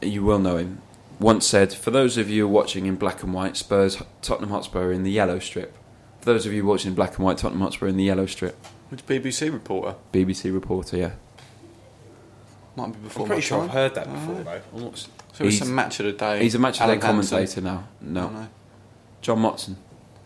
you 0.00 0.22
will 0.22 0.38
know 0.38 0.56
him, 0.58 0.80
once 1.20 1.46
said, 1.46 1.72
"For 1.72 1.90
those 1.90 2.16
of 2.16 2.28
you 2.30 2.46
watching 2.48 2.86
in 2.86 2.96
black 2.96 3.22
and 3.22 3.32
white, 3.34 3.56
Spurs 3.56 4.02
Tottenham 4.22 4.50
Hotspur 4.50 4.92
in 4.92 5.02
the 5.02 5.10
yellow 5.10 5.38
strip." 5.38 5.76
For 6.20 6.26
those 6.32 6.46
of 6.46 6.52
you 6.52 6.64
watching 6.66 6.90
in 6.90 6.94
black 6.94 7.16
and 7.16 7.24
white, 7.24 7.38
Tottenham 7.38 7.60
Hotspur 7.62 7.86
in 7.86 7.96
the 7.96 8.04
yellow 8.04 8.26
strip. 8.26 8.56
Which 8.90 9.06
BBC 9.06 9.50
reporter? 9.52 9.94
BBC 10.12 10.50
reporter, 10.52 10.96
yeah. 10.96 11.10
Might 12.76 12.92
be 12.92 12.98
before 13.00 13.22
I'm 13.22 13.26
pretty 13.28 13.40
my 13.40 13.40
sure 13.44 13.58
time. 13.58 13.68
I've 13.68 13.74
heard 13.74 13.94
that 13.94 14.06
Oh. 14.08 14.12
before, 14.12 14.44
though. 14.44 14.60
I'm 14.76 14.82
not 14.84 14.92
s- 14.94 15.08
So 15.32 15.44
it's 15.44 15.60
a 15.60 15.64
match 15.66 16.00
of 16.00 16.06
the 16.06 16.12
day. 16.12 16.42
He's 16.42 16.54
a 16.54 16.58
match 16.58 16.76
of 16.76 16.82
Alan 16.82 16.98
day 16.98 17.06
Hansen. 17.06 17.30
commentator 17.36 17.60
now. 17.60 17.84
No, 18.00 18.24
Oh, 18.26 18.30
no. 18.40 18.48
John 19.22 19.38
Motson, 19.38 19.76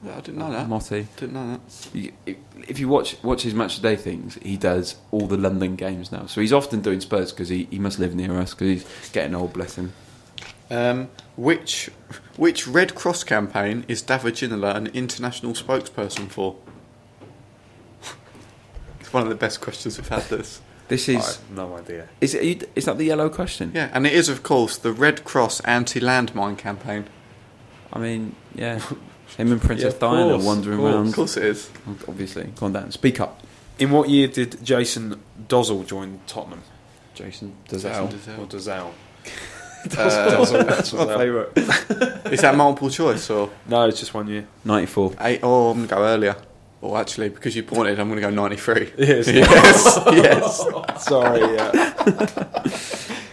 Yeah, 0.04 0.16
I 0.16 0.20
didn't 0.20 0.38
know 0.38 0.46
uh, 0.46 0.50
that. 0.50 0.68
Motti. 0.68 1.06
Didn't 1.16 1.34
know 1.34 1.50
that. 1.92 2.10
If- 2.26 2.36
If 2.68 2.78
you 2.80 2.88
watch 2.88 3.16
watch 3.22 3.42
his 3.42 3.54
match 3.54 3.76
of 3.76 3.82
the 3.82 3.88
day 3.90 3.96
things, 3.96 4.38
he 4.42 4.56
does 4.56 4.96
all 5.10 5.26
the 5.26 5.36
London 5.36 5.74
games 5.76 6.10
now. 6.12 6.26
So 6.26 6.40
he's 6.40 6.52
often 6.52 6.80
doing 6.80 7.00
Spurs 7.00 7.30
because 7.32 7.48
he, 7.48 7.66
he 7.70 7.78
must 7.78 7.98
live 7.98 8.14
near 8.14 8.38
us 8.40 8.52
because 8.54 8.68
he's 8.82 9.10
getting 9.12 9.34
old. 9.34 9.52
Bless 9.52 9.76
him. 9.76 9.92
Um, 10.72 11.10
which 11.36 11.90
which 12.36 12.66
Red 12.66 12.94
Cross 12.94 13.24
campaign 13.24 13.84
is 13.88 14.00
David 14.02 14.34
Ginola 14.34 14.74
an 14.74 14.86
international 14.88 15.52
spokesperson 15.52 16.28
for? 16.30 16.56
it's 19.00 19.12
one 19.12 19.22
of 19.22 19.28
the 19.28 19.34
best 19.34 19.60
questions 19.60 19.98
we've 19.98 20.08
had. 20.08 20.22
This, 20.24 20.60
This 20.88 21.08
I 21.08 21.12
is 21.12 21.36
have 21.36 21.50
no 21.50 21.76
idea. 21.76 22.08
is 22.20 22.34
it, 22.34 22.62
are 22.76 22.80
that 22.80 22.98
the 22.98 23.04
yellow 23.04 23.28
question? 23.28 23.72
yeah, 23.74 23.90
and 23.92 24.06
it 24.06 24.12
is 24.14 24.28
of 24.28 24.42
course 24.42 24.78
the 24.78 24.92
Red 24.92 25.24
Cross 25.24 25.60
anti-landmine 25.60 26.56
campaign. 26.56 27.04
I 27.92 27.98
mean, 27.98 28.34
yeah. 28.54 28.80
Him 29.36 29.52
and 29.52 29.60
Princess 29.60 29.84
Yeah, 29.84 29.88
of 29.94 29.98
Diana 29.98 30.32
course, 30.32 30.44
wandering 30.44 30.78
of 30.78 30.80
course. 30.82 30.94
around. 30.94 31.08
Of 31.08 31.14
course, 31.14 31.36
it 31.36 31.44
is. 31.44 31.70
Obviously, 32.08 32.44
go 32.56 32.66
on 32.66 32.72
down. 32.72 32.90
Speak 32.92 33.20
up, 33.20 33.42
In 33.78 33.90
what 33.90 34.08
year 34.10 34.28
did 34.28 34.62
Jason 34.64 35.20
Dozzell 35.48 35.86
join 35.86 36.20
Tottenham? 36.26 36.62
Jason. 37.14 37.54
Jason 37.68 37.90
Dazal. 37.90 38.08
Dazal. 38.12 38.38
Or 38.38 38.46
Dozzell? 38.46 38.90
Uh, 39.96 40.44
That's 40.64 40.92
my 40.92 41.06
favourite. 41.16 41.56
is 42.32 42.40
that 42.42 42.54
multiple 42.56 42.88
choice 42.90 43.28
or 43.30 43.50
No, 43.66 43.86
it's 43.88 43.98
just 44.00 44.14
one 44.14 44.28
year. 44.28 44.46
Ninety-four. 44.64 45.14
eight? 45.20 45.40
Oh, 45.42 45.70
I'm 45.70 45.86
gonna 45.86 45.88
go 45.88 46.04
earlier. 46.04 46.36
Or 46.80 46.98
actually, 46.98 47.28
because 47.28 47.54
you 47.54 47.62
pointed, 47.62 47.98
I'm 48.00 48.08
gonna 48.08 48.20
go 48.20 48.30
93. 48.30 48.92
Yes. 48.98 49.28
yes, 49.28 49.98
yes. 50.12 50.64
Sorry, 51.04 51.40
yeah. 51.54 51.92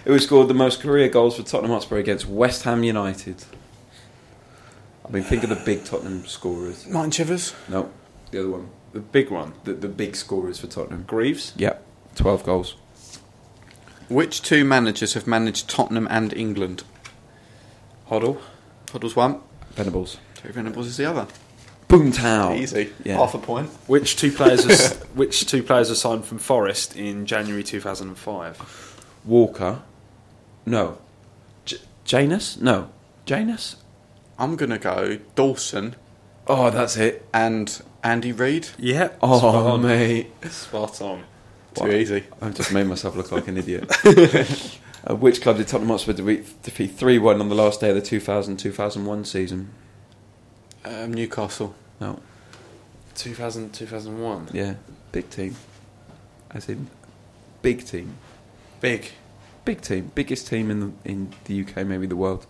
Who 0.05 0.17
scored 0.19 0.47
the 0.47 0.53
most 0.53 0.81
career 0.81 1.09
goals 1.09 1.37
for 1.37 1.43
Tottenham 1.43 1.71
Hotspur 1.71 1.97
against 1.97 2.25
West 2.27 2.63
Ham 2.63 2.83
United? 2.83 3.43
I 5.07 5.11
mean, 5.11 5.23
think 5.23 5.43
of 5.43 5.49
the 5.49 5.55
big 5.55 5.83
Tottenham 5.85 6.25
scorers. 6.27 6.85
Martin 6.87 7.11
Chivers. 7.11 7.53
No, 7.67 7.89
the 8.31 8.39
other 8.39 8.49
one. 8.49 8.69
The 8.93 8.99
big 8.99 9.29
one. 9.31 9.53
The, 9.63 9.73
the 9.73 9.87
big 9.87 10.15
scorers 10.15 10.59
for 10.59 10.67
Tottenham. 10.67 11.03
Greaves? 11.07 11.53
Yep, 11.57 11.83
twelve 12.15 12.43
goals. 12.43 12.75
Which 14.09 14.41
two 14.41 14.65
managers 14.65 15.13
have 15.13 15.27
managed 15.27 15.69
Tottenham 15.69 16.07
and 16.09 16.33
England? 16.33 16.83
Hoddle? 18.09 18.39
Puddles 18.87 19.15
one. 19.15 19.39
Venables. 19.75 20.17
Terry 20.35 20.53
Venables 20.53 20.87
is 20.87 20.97
the 20.97 21.05
other. 21.05 21.27
Boomtown. 21.87 22.57
Easy. 22.57 22.91
Yeah. 23.03 23.17
Half 23.17 23.33
a 23.35 23.39
point. 23.39 23.69
Which 23.87 24.15
two 24.15 24.31
players 24.31 24.65
are, 24.65 24.71
s- 24.71 25.01
which 25.15 25.45
two 25.45 25.63
players 25.63 25.89
are 25.91 25.95
signed 25.95 26.25
from 26.25 26.37
Forest 26.39 26.95
in 26.95 27.25
January 27.25 27.63
2005? 27.63 29.01
Walker. 29.25 29.81
No. 30.65 30.97
J- 31.65 31.77
Jenas? 32.05 32.59
No. 32.61 32.89
Jenas? 33.25 33.75
I'm 34.37 34.55
gonna 34.55 34.77
go 34.79 35.19
Dawson 35.35 35.95
Oh, 36.47 36.69
that's 36.71 36.95
it. 36.97 37.27
and 37.33 37.81
Andy 38.03 38.31
Reid. 38.31 38.69
Yeah. 38.79 39.09
Oh, 39.21 39.37
spot 39.39 39.55
on. 39.55 39.81
mate. 39.83 40.31
Spot 40.51 41.01
on. 41.01 41.23
Too 41.75 41.91
easy. 41.91 42.23
I've 42.41 42.55
just 42.55 42.73
made 42.73 42.87
myself 42.87 43.15
look 43.15 43.31
like 43.31 43.47
an 43.47 43.57
idiot. 43.57 43.91
uh, 45.07 45.15
which 45.15 45.41
club 45.41 45.57
did 45.57 45.67
Tottenham 45.67 45.89
Hotspur 45.89 46.13
defeat, 46.13 46.63
defeat 46.63 46.91
3 46.91 47.19
1 47.19 47.39
on 47.39 47.49
the 47.49 47.55
last 47.55 47.81
day 47.81 47.89
of 47.89 47.95
the 47.95 48.01
2000 48.01 48.57
2001 48.57 49.25
season? 49.25 49.69
Um, 50.83 51.13
Newcastle. 51.13 51.75
No. 51.99 52.19
2000, 53.15 53.73
2001. 53.73 54.49
Yeah. 54.53 54.75
Big 55.11 55.29
team. 55.29 55.55
As 56.51 56.69
in, 56.69 56.89
big 57.61 57.85
team. 57.85 58.15
Big. 58.81 59.11
Big 59.65 59.81
team. 59.81 60.11
Biggest 60.15 60.47
team 60.47 60.71
in 60.71 60.79
the, 60.79 60.91
in 61.03 61.33
the 61.45 61.61
UK, 61.61 61.85
maybe 61.85 62.07
the 62.07 62.15
world. 62.15 62.47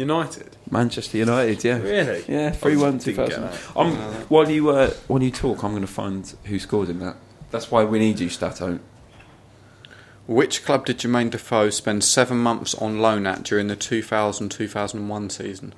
United. 0.00 0.56
Manchester 0.70 1.18
United, 1.18 1.62
yeah. 1.62 1.78
Really? 1.78 2.24
Yeah, 2.26 2.50
3 2.50 2.76
1 2.76 2.98
2000. 2.98 3.50
I'm, 3.76 3.92
while, 4.28 4.50
you, 4.50 4.70
uh, 4.70 4.90
while 5.06 5.22
you 5.22 5.30
talk, 5.30 5.62
I'm 5.62 5.72
going 5.72 5.82
to 5.82 5.86
find 5.86 6.34
who 6.44 6.58
scored 6.58 6.88
in 6.88 6.98
that. 7.00 7.16
That's 7.50 7.70
why 7.70 7.84
we 7.84 7.98
need 7.98 8.18
you, 8.18 8.28
Stato. 8.28 8.80
Which 10.26 10.64
club 10.64 10.86
did 10.86 10.98
Jermaine 10.98 11.30
Defoe 11.30 11.70
spend 11.70 12.02
seven 12.04 12.38
months 12.38 12.74
on 12.76 13.00
loan 13.00 13.26
at 13.26 13.42
during 13.42 13.66
the 13.66 13.76
2000-2001 13.76 15.32
season? 15.32 15.74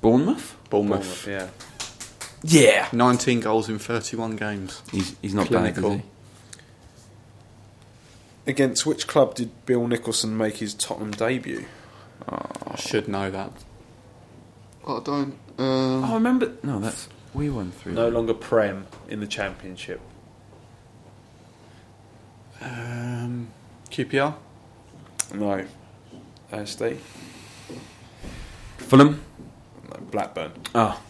Bournemouth? 0.00 0.56
Bournemouth. 0.70 1.26
Yeah. 1.26 1.48
Yeah. 2.42 2.88
19 2.92 3.40
goals 3.40 3.68
in 3.68 3.78
31 3.78 4.36
games. 4.36 4.82
He's, 4.90 5.16
he's 5.20 5.34
not 5.34 5.50
done 5.50 5.66
it, 5.66 5.74
Clinical. 5.74 5.92
is 5.92 6.00
he? 6.00 6.06
Against 8.46 8.84
which 8.84 9.06
club 9.06 9.34
did 9.34 9.50
Bill 9.66 9.86
Nicholson 9.86 10.36
make 10.36 10.58
his 10.58 10.74
Tottenham 10.74 11.12
debut? 11.12 11.64
I 12.28 12.76
should 12.76 13.08
know 13.08 13.30
that. 13.30 13.50
I 14.86 15.00
don't. 15.02 15.38
Oh, 15.58 16.02
Uh, 16.02 16.06
I 16.10 16.14
remember. 16.14 16.52
No, 16.62 16.78
that's. 16.78 17.08
We 17.32 17.48
won 17.50 17.72
3 17.72 17.94
No 17.94 18.08
longer 18.08 18.34
Prem 18.34 18.86
in 19.08 19.20
the 19.20 19.26
Championship. 19.26 20.00
um, 22.60 23.48
QPR. 23.90 24.34
No. 25.34 25.64
ASD. 26.52 26.98
Fulham? 28.78 29.20
No, 29.90 30.00
Blackburn. 30.10 30.52
Oh. 30.74 31.00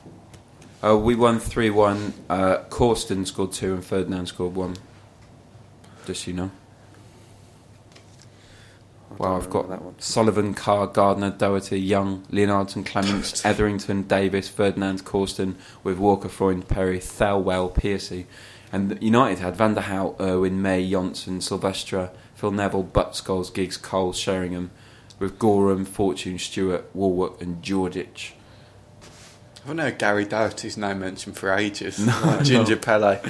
Uh, 0.82 0.96
we 0.96 1.14
won 1.14 1.38
3 1.38 1.70
1. 1.70 2.14
Uh, 2.30 2.58
Korsten 2.70 3.26
scored 3.26 3.52
2 3.52 3.74
and 3.74 3.84
Ferdinand 3.84 4.26
scored 4.26 4.54
1. 4.54 4.76
Just 6.06 6.24
so 6.24 6.30
you 6.30 6.36
know. 6.36 6.50
Wow, 9.18 9.36
I've 9.36 9.50
got 9.50 9.68
that 9.68 9.82
one. 9.82 9.94
Sullivan, 9.98 10.54
Carr, 10.54 10.86
Gardner, 10.86 11.30
Doherty, 11.30 11.80
Young, 11.80 12.24
Leonhardsen, 12.30 12.84
Clements, 12.84 13.44
Etherington, 13.44 14.02
Davis, 14.02 14.48
Ferdinand, 14.48 15.04
Korsten, 15.04 15.54
with 15.82 15.98
Walker, 15.98 16.28
Freund, 16.28 16.68
Perry, 16.68 16.98
Thelwell, 16.98 17.74
Piercy. 17.74 18.26
And 18.72 19.00
United 19.00 19.38
had 19.38 19.56
Van 19.56 19.74
der 19.74 19.82
Hout, 19.82 20.16
Irwin, 20.20 20.60
May, 20.60 20.88
Johnson, 20.88 21.40
Sylvestre, 21.40 22.10
Phil 22.34 22.50
Neville, 22.50 22.82
Butts, 22.82 23.20
Scholes, 23.20 23.54
Giggs, 23.54 23.76
Cole, 23.76 24.12
Sheringham, 24.12 24.70
with 25.18 25.38
Goram, 25.38 25.84
Fortune, 25.84 26.38
Stewart, 26.38 26.92
Wallwork, 26.94 27.40
and 27.40 27.62
Djordjic. 27.62 28.32
I 29.64 29.68
haven't 29.68 29.78
heard 29.78 29.98
Gary 29.98 30.24
Doherty's 30.24 30.76
name 30.76 30.98
mentioned 30.98 31.38
for 31.38 31.54
ages. 31.54 31.96
Ginger 32.42 32.76
Pele. 32.76 33.20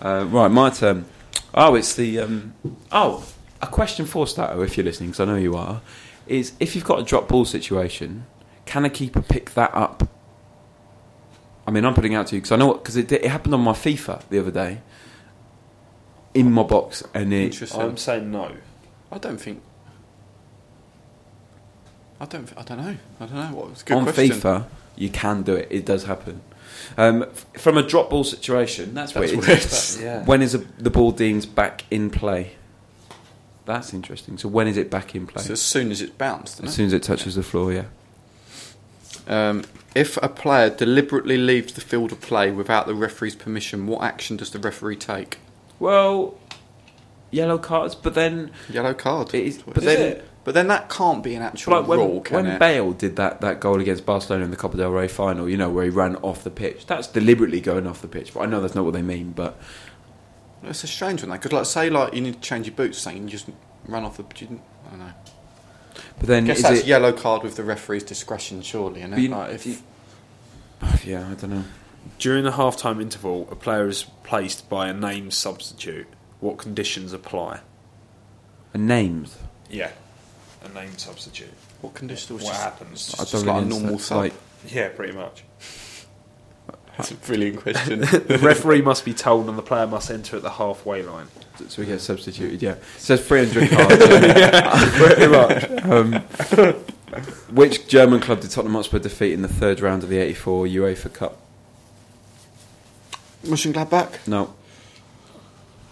Uh, 0.00 0.24
right, 0.28 0.48
my 0.48 0.70
turn. 0.70 1.04
Oh, 1.52 1.74
it's 1.74 1.94
the. 1.94 2.20
Um, 2.20 2.54
oh, 2.90 3.26
a 3.62 3.66
question 3.66 4.04
for 4.04 4.26
Stato, 4.26 4.60
if 4.62 4.76
you're 4.76 4.84
listening, 4.84 5.10
because 5.10 5.20
I 5.20 5.24
know 5.24 5.36
you 5.36 5.56
are, 5.56 5.80
is 6.26 6.52
if 6.60 6.74
you've 6.74 6.84
got 6.84 6.98
a 7.00 7.02
drop 7.02 7.28
ball 7.28 7.44
situation, 7.44 8.26
can 8.66 8.84
a 8.84 8.90
keeper 8.90 9.22
pick 9.22 9.54
that 9.54 9.72
up? 9.74 10.08
I 11.66 11.70
mean, 11.70 11.84
I'm 11.84 11.94
putting 11.94 12.14
out 12.14 12.26
to 12.28 12.34
you 12.34 12.40
because 12.40 12.52
I 12.52 12.56
know 12.56 12.74
because 12.74 12.96
it, 12.96 13.10
it 13.12 13.24
happened 13.24 13.54
on 13.54 13.60
my 13.60 13.72
FIFA 13.72 14.22
the 14.28 14.38
other 14.40 14.50
day 14.50 14.80
in 16.34 16.50
my 16.52 16.62
box, 16.64 17.04
and 17.14 17.32
it. 17.32 17.44
Interesting. 17.44 17.80
I'm 17.80 17.96
saying 17.96 18.30
no. 18.30 18.52
I 19.10 19.18
don't 19.18 19.38
think. 19.38 19.62
I 22.20 22.24
don't. 22.24 22.52
I 22.56 22.62
don't 22.62 22.78
know. 22.78 22.96
I 23.20 23.26
don't 23.26 23.34
know. 23.34 23.56
What 23.56 23.70
was 23.70 23.82
good 23.82 23.96
on 23.96 24.04
question. 24.04 24.30
FIFA, 24.40 24.66
you 24.96 25.08
can 25.08 25.42
do 25.42 25.54
it. 25.54 25.68
It 25.70 25.84
does 25.84 26.04
happen. 26.04 26.40
Um, 26.96 27.22
f- 27.24 27.46
from 27.58 27.78
a 27.78 27.82
drop 27.82 28.10
ball 28.10 28.24
situation, 28.24 28.94
that's, 28.94 29.12
That's 29.12 29.32
weird. 29.32 29.46
weird. 29.46 29.66
Yeah. 30.00 30.24
When 30.24 30.42
is 30.42 30.54
a, 30.54 30.58
the 30.58 30.90
ball 30.90 31.12
deemed 31.12 31.54
back 31.54 31.84
in 31.90 32.10
play? 32.10 32.52
That's 33.64 33.94
interesting. 33.94 34.38
So 34.38 34.48
when 34.48 34.66
is 34.66 34.76
it 34.76 34.90
back 34.90 35.14
in 35.14 35.26
play? 35.26 35.42
So 35.42 35.52
as 35.52 35.62
soon 35.62 35.90
as 35.90 36.00
it's 36.02 36.12
bounced, 36.12 36.60
As 36.62 36.70
it? 36.70 36.72
soon 36.72 36.86
as 36.86 36.92
it 36.92 37.02
touches 37.02 37.34
the 37.36 37.42
floor, 37.42 37.72
yeah. 37.72 37.84
Um, 39.28 39.64
if 39.94 40.16
a 40.22 40.28
player 40.28 40.68
deliberately 40.70 41.38
leaves 41.38 41.72
the 41.74 41.80
field 41.80 42.12
of 42.12 42.20
play 42.20 42.50
without 42.50 42.86
the 42.86 42.94
referee's 42.94 43.34
permission, 43.36 43.86
what 43.86 44.02
action 44.02 44.36
does 44.36 44.50
the 44.50 44.58
referee 44.58 44.96
take? 44.96 45.38
Well, 45.78 46.34
yellow 47.30 47.58
cards, 47.58 47.94
but 47.94 48.14
then 48.14 48.50
Yellow 48.68 48.94
card. 48.94 49.32
Is- 49.34 49.58
but 49.62 49.78
is 49.78 49.84
then, 49.84 50.00
it? 50.00 50.28
but 50.44 50.54
then 50.54 50.66
that 50.68 50.88
can't 50.88 51.22
be 51.22 51.34
an 51.36 51.42
actual 51.42 51.78
like 51.78 51.86
when, 51.88 51.98
rule, 52.00 52.20
can 52.20 52.34
when 52.36 52.46
it? 52.46 52.58
Bale 52.58 52.92
did 52.92 53.14
that, 53.16 53.40
that 53.42 53.60
goal 53.60 53.80
against 53.80 54.04
Barcelona 54.04 54.44
in 54.44 54.50
the 54.50 54.56
Copa 54.56 54.76
del 54.76 54.90
Rey 54.90 55.06
final, 55.08 55.48
you 55.48 55.56
know, 55.56 55.70
where 55.70 55.84
he 55.84 55.90
ran 55.90 56.16
off 56.16 56.42
the 56.42 56.50
pitch. 56.50 56.86
That's 56.86 57.06
deliberately 57.06 57.60
going 57.60 57.86
off 57.86 58.02
the 58.02 58.08
pitch, 58.08 58.34
but 58.34 58.40
I 58.40 58.46
know 58.46 58.60
that's 58.60 58.74
not 58.74 58.84
what 58.84 58.94
they 58.94 59.02
mean. 59.02 59.32
But 59.32 59.56
It's 60.64 60.84
a 60.84 60.86
strange 60.86 61.22
one, 61.22 61.30
though, 61.30 61.36
because 61.36 61.52
like 61.52 61.66
say 61.66 61.90
like 61.90 62.14
you 62.14 62.20
need 62.20 62.34
to 62.34 62.40
change 62.40 62.66
your 62.66 62.76
boots, 62.76 62.98
saying 62.98 63.22
you 63.24 63.28
just 63.28 63.48
run 63.86 64.04
off 64.04 64.16
the. 64.16 64.22
You 64.22 64.28
didn't, 64.46 64.62
I 64.86 64.90
don't 64.90 64.98
know. 65.00 65.12
but 66.18 66.26
then 66.28 66.44
I 66.44 66.46
guess 66.48 66.56
is 66.58 66.62
that's 66.62 66.80
it? 66.80 66.86
yellow 66.86 67.12
card 67.12 67.42
with 67.42 67.56
the 67.56 67.64
referee's 67.64 68.04
discretion, 68.04 68.62
surely, 68.62 69.00
isn't 69.00 69.14
it? 69.14 69.18
you- 69.20 69.28
Like, 69.28 69.52
if, 69.54 69.66
you- 69.66 69.78
oh, 70.82 70.98
yeah, 71.04 71.28
I 71.28 71.34
don't 71.34 71.50
know. 71.50 71.64
During 72.18 72.44
the 72.44 72.52
half-time 72.52 73.00
interval, 73.00 73.48
a 73.50 73.56
player 73.56 73.88
is 73.88 74.04
placed 74.24 74.68
by 74.68 74.88
a 74.88 74.92
named 74.92 75.34
substitute. 75.34 76.06
What 76.40 76.58
conditions 76.58 77.12
apply? 77.12 77.60
A 78.74 78.78
named. 78.78 79.30
Yeah, 79.70 79.90
a 80.64 80.68
named 80.68 80.98
substitute. 81.00 81.52
what 81.80 81.94
conditions? 81.94 82.30
was 82.30 82.44
What 82.44 82.56
happens? 82.56 83.08
It's 83.10 83.14
I 83.20 83.24
just 83.24 83.32
don't 83.44 83.46
like 83.46 83.64
a 83.64 83.68
normal 83.68 83.88
understand. 83.90 84.00
sub. 84.02 84.18
Like, 84.18 84.32
Yeah, 84.72 84.88
pretty 84.90 85.12
much. 85.12 85.44
That's 86.96 87.10
a 87.10 87.14
brilliant 87.14 87.60
question. 87.60 88.00
The 88.02 88.38
referee 88.42 88.82
must 88.82 89.04
be 89.04 89.14
told, 89.14 89.48
and 89.48 89.56
the 89.56 89.62
player 89.62 89.86
must 89.86 90.10
enter 90.10 90.36
at 90.36 90.42
the 90.42 90.50
halfway 90.50 91.02
line. 91.02 91.26
so 91.68 91.82
we 91.82 91.86
get 91.86 92.00
substituted. 92.00 92.62
Yeah, 92.62 92.72
it 92.72 92.82
says 92.98 93.26
300 93.26 93.70
cards. 93.70 94.06
pretty 94.98 95.26
much. 95.26 95.64
um, 95.84 96.12
which 97.54 97.88
German 97.88 98.20
club 98.20 98.40
did 98.40 98.50
Tottenham 98.50 98.74
Hotspur 98.74 98.98
defeat 98.98 99.32
in 99.32 99.42
the 99.42 99.48
third 99.48 99.80
round 99.80 100.02
of 100.02 100.08
the 100.10 100.18
'84 100.18 100.66
UEFA 100.66 101.12
Cup? 101.12 101.38
Mönchengladbach? 103.44 104.26
No, 104.28 104.54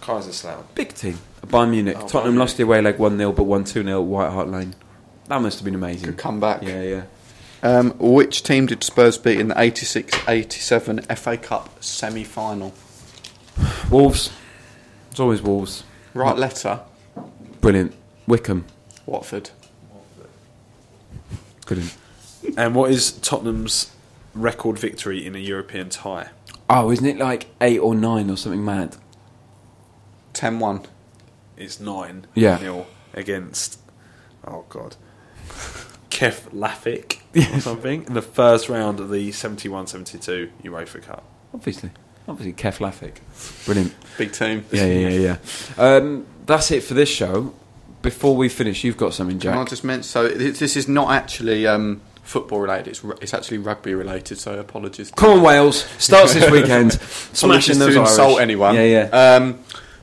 Kaiserslautern. 0.01 0.63
big 0.75 0.93
team. 0.93 1.19
Bayern 1.45 1.71
Munich. 1.71 1.97
Oh, 1.99 2.07
Tottenham 2.07 2.35
Bayern 2.35 2.39
lost 2.39 2.57
the 2.57 2.63
away 2.63 2.81
leg 2.81 2.97
1 2.97 3.17
0, 3.17 3.31
but 3.33 3.43
won 3.43 3.63
2 3.63 3.83
0 3.83 4.01
White 4.01 4.31
Hart 4.31 4.47
Lane. 4.49 4.75
That 5.27 5.41
must 5.41 5.59
have 5.59 5.65
been 5.65 5.75
amazing. 5.75 6.09
Good 6.11 6.17
comeback. 6.17 6.61
Yeah, 6.63 6.81
yeah. 6.81 7.03
Um, 7.63 7.91
which 7.99 8.41
team 8.43 8.65
did 8.65 8.83
Spurs 8.83 9.17
beat 9.17 9.39
in 9.39 9.49
the 9.49 9.55
86-87 9.55 11.17
FA 11.17 11.37
Cup 11.37 11.83
semi-final? 11.83 12.73
Wolves. 13.91 14.31
It's 15.11 15.19
always 15.19 15.41
Wolves. 15.41 15.83
Right 16.13 16.35
letter. 16.37 16.79
Brilliant. 17.59 17.93
Wickham. 18.27 18.65
Watford. 19.05 19.51
Brilliant. 21.67 21.95
And 22.57 22.73
what 22.75 22.91
is 22.91 23.11
Tottenham's 23.11 23.91
record 24.33 24.79
victory 24.79 25.25
in 25.25 25.35
a 25.35 25.39
European 25.39 25.89
tie? 25.89 26.29
Oh, 26.69 26.89
isn't 26.91 27.05
it 27.05 27.17
like 27.17 27.47
8 27.59 27.77
or 27.79 27.93
9 27.93 28.29
or 28.29 28.37
something 28.37 28.63
mad? 28.65 28.95
10-1. 30.33 30.85
It's 31.57 31.79
nine 31.79 32.25
Yeah. 32.33 32.57
nil 32.59 32.87
against. 33.13 33.77
Oh 34.47 34.65
God, 34.69 34.95
Keflavik 36.09 37.19
or 37.35 37.59
something 37.59 38.03
in 38.05 38.13
the 38.13 38.21
first 38.21 38.69
round 38.69 38.99
of 38.99 39.09
the 39.09 39.29
71-72 39.29 40.49
UEFA 40.63 41.01
Cup. 41.01 41.23
Obviously. 41.53 41.91
Obviously, 42.27 42.53
Keflavik. 42.53 43.15
Brilliant. 43.65 43.93
Big 44.17 44.31
team. 44.31 44.65
Yeah, 44.71 44.85
yeah, 44.85 45.09
yeah. 45.09 45.37
yeah. 45.77 45.83
Um, 45.83 46.25
that's 46.45 46.71
it 46.71 46.83
for 46.83 46.93
this 46.93 47.09
show. 47.09 47.53
Before 48.01 48.35
we 48.35 48.49
finish, 48.49 48.83
you've 48.83 48.97
got 48.97 49.13
something, 49.13 49.39
Can 49.39 49.53
I 49.53 49.57
Jack. 49.57 49.69
just 49.69 49.83
mention, 49.83 50.03
so 50.03 50.27
this 50.27 50.75
is 50.75 50.87
not 50.87 51.11
actually 51.11 51.67
um, 51.67 52.01
football 52.23 52.59
related, 52.59 52.87
it's, 52.87 53.03
it's 53.21 53.33
actually 53.33 53.59
rugby 53.59 53.93
related, 53.93 54.37
so 54.39 54.57
apologies. 54.59 55.11
Come 55.11 55.37
on, 55.37 55.41
Wales. 55.43 55.83
Starts 55.97 56.33
this 56.33 56.49
weekend. 56.49 56.93
Smashing 57.33 57.77
those 57.79 57.93
to 57.93 57.99
Irish. 57.99 58.09
insult 58.09 58.41
anyone. 58.41 58.75
Yeah, 58.75 58.83
yeah. 59.11 59.35
Um, 59.35 59.59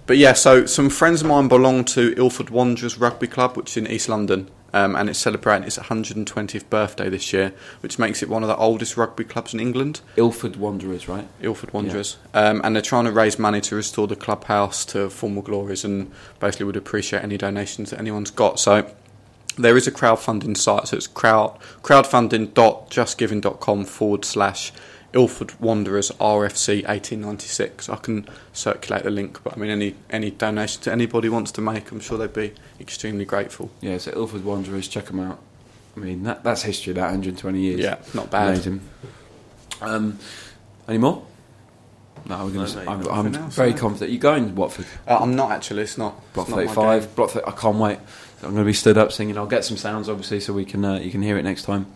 but 0.07 0.17
yeah, 0.17 0.33
so 0.33 0.65
some 0.67 0.91
friends 0.91 1.23
of 1.23 1.29
mine 1.29 1.49
belong 1.49 1.85
to 1.87 2.15
Ilford 2.17 2.51
Wanderers 2.51 2.99
Rugby 2.99 3.27
Club, 3.27 3.57
which 3.57 3.71
is 3.71 3.77
in 3.79 3.87
East 3.87 4.09
London, 4.09 4.49
um, 4.73 4.97
and 4.97 5.09
it's 5.09 5.19
celebrating 5.19 5.67
its 5.67 5.79
120th 5.79 6.69
birthday 6.69 7.09
this 7.09 7.33
year, 7.33 7.53
which 7.81 7.99
makes 7.99 8.23
it 8.23 8.29
one 8.29 8.43
of 8.43 8.49
the 8.49 8.57
oldest 8.57 8.97
rugby 8.97 9.25
clubs 9.25 9.55
in 9.55 9.61
England. 9.61 10.01
Ilford 10.17 10.57
Wanderers, 10.57 11.09
right? 11.09 11.27
Ilford 11.41 11.73
Wanderers, 11.73 12.17
um, 12.35 12.61
and 12.65 12.75
they're 12.75 12.83
trying 12.83 13.05
to 13.05 13.13
raise 13.13 13.39
money 13.39 13.61
to 13.63 13.77
restore 13.77 14.07
the 14.07 14.17
clubhouse 14.17 14.85
to 14.87 15.11
former 15.11 15.43
glories, 15.43 15.85
and 15.85 16.11
basically 16.41 16.67
would 16.67 16.77
appreciate 16.77 17.23
any 17.23 17.37
donations 17.37 17.91
that 17.91 17.99
anyone's 17.99 18.31
got. 18.31 18.61
So 18.61 18.91
there 19.57 19.77
is 19.77 19.87
a 19.87 19.93
crowdfunding 19.93 20.57
site, 20.57 20.89
so 20.89 20.97
it's 20.97 21.07
crowd 21.07 21.59
crowdfunding.justgiving.com 21.83 23.85
forward 23.85 24.25
slash 24.25 24.73
Ilford 25.13 25.59
Wanderers 25.61 26.11
RFC 26.13 26.87
1896. 26.87 27.89
I 27.89 27.97
can 27.97 28.29
circulate 28.53 29.05
the 29.05 29.11
link, 29.11 29.43
but 29.43 29.57
I 29.57 29.61
mean 29.61 29.71
any 29.71 29.95
any 30.11 30.31
donation 30.31 30.83
that 30.85 30.93
anybody 30.93 31.29
wants 31.29 31.51
to 31.53 31.61
make, 31.61 31.91
I'm 31.91 32.01
sure 32.01 32.19
they'd 32.19 32.33
be 32.33 32.53
extremely 32.81 33.25
grateful. 33.25 33.71
Yeah, 33.81 33.99
so 33.99 34.13
Ilford 34.13 34.45
Wanderers, 34.45 34.89
check 34.89 35.07
them 35.07 35.21
out. 35.21 35.39
I 35.97 36.01
mean, 36.01 36.23
that, 36.25 36.45
that's 36.45 36.63
history, 36.63 36.93
that 36.93 37.03
120 37.03 37.59
years. 37.59 37.81
Yeah, 37.81 37.97
not 38.15 38.31
bad. 38.31 38.51
Amazing. 38.55 38.81
Um, 39.81 40.19
any 40.87 40.99
more? 40.99 41.25
No, 42.27 42.45
we're 42.45 42.53
gonna, 42.53 42.75
No, 42.75 42.85
no, 42.85 42.91
I'm, 42.91 43.09
I'm 43.09 43.25
nothing 43.33 43.35
else, 43.43 43.55
very 43.57 43.71
no? 43.73 43.79
confident. 43.79 44.11
You 44.11 44.19
going 44.19 44.55
Watford? 44.55 44.87
Uh, 45.07 45.19
I'm 45.21 45.35
not 45.35 45.51
actually. 45.51 45.83
It's 45.83 45.99
not. 45.99 46.15
Block 46.35 46.49
it's 46.49 46.57
not 46.57 46.75
35. 46.75 47.03
game. 47.03 47.15
Block 47.15 47.31
30, 47.31 47.47
I 47.47 47.51
can't 47.53 47.77
wait. 47.79 47.99
I'm 48.43 48.51
going 48.51 48.57
to 48.57 48.65
be 48.65 48.73
stood 48.73 48.99
up 48.99 49.11
singing. 49.11 49.37
I'll 49.37 49.47
get 49.47 49.65
some 49.65 49.77
sounds, 49.77 50.09
obviously, 50.09 50.39
so 50.41 50.53
we 50.53 50.65
can 50.65 50.85
uh, 50.85 50.99
you 50.99 51.11
can 51.11 51.23
hear 51.23 51.39
it 51.39 51.43
next 51.43 51.63
time. 51.63 51.87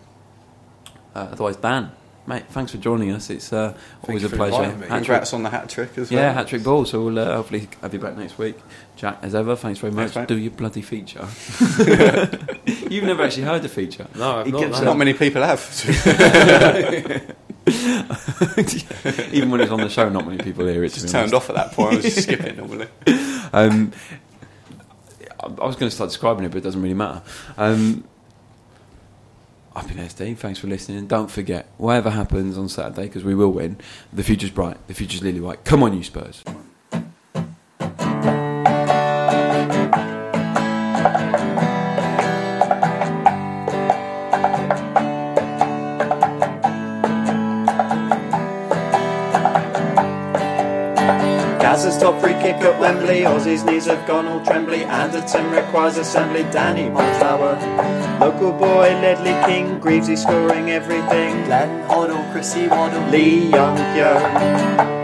Uh, 1.15 1.29
otherwise, 1.31 1.57
Dan, 1.57 1.93
mate, 2.27 2.45
thanks 2.51 2.73
for 2.73 2.79
joining 2.79 3.11
us. 3.11 3.31
It's 3.31 3.53
uh, 3.53 3.77
always 4.07 4.25
a 4.25 4.29
pleasure. 4.29 4.63
Hat-trick- 4.65 4.89
Congrats 4.89 5.33
on 5.33 5.43
the 5.43 5.51
hat 5.51 5.69
trick 5.69 5.97
as 5.99 6.11
well. 6.11 6.21
Yeah, 6.21 6.33
hat 6.33 6.49
trick 6.49 6.63
ball. 6.65 6.85
So 6.85 7.05
we'll 7.05 7.19
uh, 7.19 7.37
hopefully 7.37 7.69
have 7.81 7.93
you 7.93 8.01
back 8.01 8.17
next 8.17 8.39
week. 8.39 8.57
Jack, 8.97 9.19
as 9.23 9.35
ever, 9.35 9.57
thanks 9.57 9.79
very 9.81 9.93
much. 9.93 10.13
Thanks. 10.13 10.29
Do 10.29 10.39
your 10.39 10.51
bloody 10.53 10.83
feature. 10.83 11.27
You've 12.91 13.05
never 13.05 13.23
actually 13.25 13.45
heard 13.45 13.63
the 13.63 13.69
feature. 13.69 14.07
No, 14.15 14.39
I've 14.41 14.47
He 14.47 14.53
not. 14.53 14.61
gives. 14.61 14.81
Not 14.83 14.97
many 14.99 15.15
people 15.15 15.43
have. 15.43 15.61
Even 19.33 19.51
when 19.51 19.61
it's 19.61 19.71
on 19.71 19.81
the 19.81 19.89
show, 19.89 20.09
not 20.09 20.27
many 20.27 20.43
people 20.43 20.67
hear 20.67 20.83
it. 20.85 20.93
Just 20.93 21.09
turned 21.09 21.33
honest. 21.33 21.35
off 21.35 21.51
at 21.51 21.57
that 21.57 21.73
point. 21.73 21.93
I 21.93 21.97
was 21.97 22.05
just 22.05 22.23
skipping 22.25 22.57
normally. 22.59 22.89
Um, 23.53 23.93
I 25.41 25.47
I 25.47 25.67
was 25.67 25.77
going 25.77 25.89
to 25.89 25.95
start 25.95 26.11
describing 26.11 26.45
it, 26.45 26.49
but 26.51 26.59
it 26.59 26.65
doesn't 26.65 26.83
really 26.83 26.95
matter. 26.95 27.23
Um, 27.57 28.05
I've 29.75 29.89
been 29.89 29.97
SD. 29.97 30.37
Thanks 30.37 30.59
for 30.59 30.67
listening. 30.67 31.07
Don't 31.07 31.31
forget, 31.31 31.67
whatever 31.79 32.11
happens 32.11 32.59
on 32.59 32.69
Saturday, 32.69 33.05
because 33.05 33.25
we 33.25 33.35
will 33.35 33.53
win, 33.53 33.79
the 34.13 34.23
future's 34.23 34.51
bright. 34.51 34.77
The 34.87 34.95
future's 34.95 35.23
lily 35.23 35.41
white. 35.41 35.65
Come 35.65 35.83
on, 35.83 35.97
you 35.97 36.03
Spurs. 36.03 36.43
Top 52.03 52.21
free 52.21 52.33
kick 52.33 52.57
at 52.57 52.81
Wembley. 52.81 53.25
Aussie's 53.25 53.63
knees 53.63 53.87
have 53.87 54.05
gone 54.09 54.27
all 54.27 54.45
trembly. 54.45 54.83
And 54.83 55.15
a 55.15 55.23
10 55.23 55.53
requires 55.53 55.97
assembly. 55.99 56.43
Danny 56.51 56.91
Blanchflower. 56.91 58.19
Local 58.19 58.51
boy 58.51 58.89
Ledley 59.01 59.31
King. 59.47 59.79
Greavesy 59.79 60.17
scoring 60.17 60.71
everything. 60.71 61.45
Glenn 61.45 61.89
Hoddle, 61.89 62.33
Chrissy 62.33 62.67
Waddle, 62.67 63.09
Lee 63.11 63.51
Young 63.51 63.79
Yo. 63.97 65.02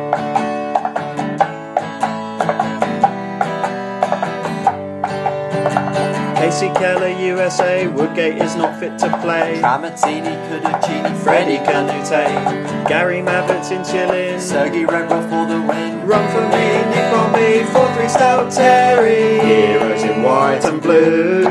Kasey 6.58 6.74
Keller, 6.74 7.06
USA. 7.06 7.86
Woodgate 7.86 8.42
is 8.42 8.56
not 8.56 8.80
fit 8.80 8.98
to 8.98 9.08
play. 9.20 9.60
Tramatini, 9.62 10.34
Kuducini, 10.48 11.16
Freddie 11.22 11.58
Freddie 11.58 11.58
Kanoute. 11.58 12.88
Gary 12.88 13.20
Mabbutt's 13.20 13.70
in 13.70 13.82
chillin'. 13.82 14.40
Sergey 14.40 14.84
Redruff 14.84 15.22
for 15.30 15.46
the 15.46 15.60
win. 15.60 16.04
Run 16.04 16.28
for 16.32 16.42
me, 16.48 16.66
Nick 16.90 17.12
Barmby, 17.12 17.62
4-3 17.70 18.10
Stout 18.10 18.50
Terry. 18.50 19.38
Heroes 19.46 20.02
in 20.02 20.20
white 20.24 20.64
and 20.64 20.82
blue. 20.82 21.44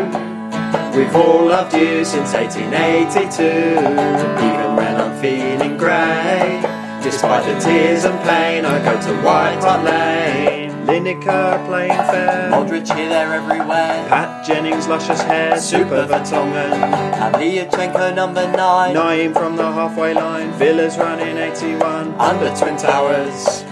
We've 0.93 1.15
all 1.15 1.45
loved 1.45 1.73
you 1.73 2.03
since 2.03 2.33
1882. 2.33 3.43
Even 3.43 4.75
when 4.75 4.95
I'm 4.97 5.21
feeling 5.21 5.77
grey. 5.77 6.66
Despite 7.07 7.45
the 7.45 7.57
tears 7.61 8.03
and 8.03 8.19
pain, 8.27 8.65
I 8.65 8.83
go 8.83 8.99
to 8.99 9.13
White 9.23 9.63
Hart 9.63 9.85
Lane. 9.85 10.71
Lineker 10.85 11.65
playing 11.65 11.91
fair. 11.91 12.53
Aldrich 12.53 12.91
here, 12.91 13.07
there, 13.07 13.33
everywhere. 13.33 14.05
Pat 14.09 14.45
Jennings, 14.45 14.89
luscious 14.89 15.21
hair. 15.21 15.57
Super 15.57 16.05
Vertonghen. 16.05 16.73
And 16.73 17.35
Liachenko, 17.35 18.13
number 18.13 18.45
nine. 18.51 18.93
Nayim 18.93 19.31
from 19.31 19.55
the 19.55 19.71
halfway 19.71 20.13
line. 20.13 20.51
Villas 20.59 20.97
running 20.97 21.37
81. 21.37 22.13
Under 22.15 22.53
Twin 22.57 22.75
Towers. 22.75 23.63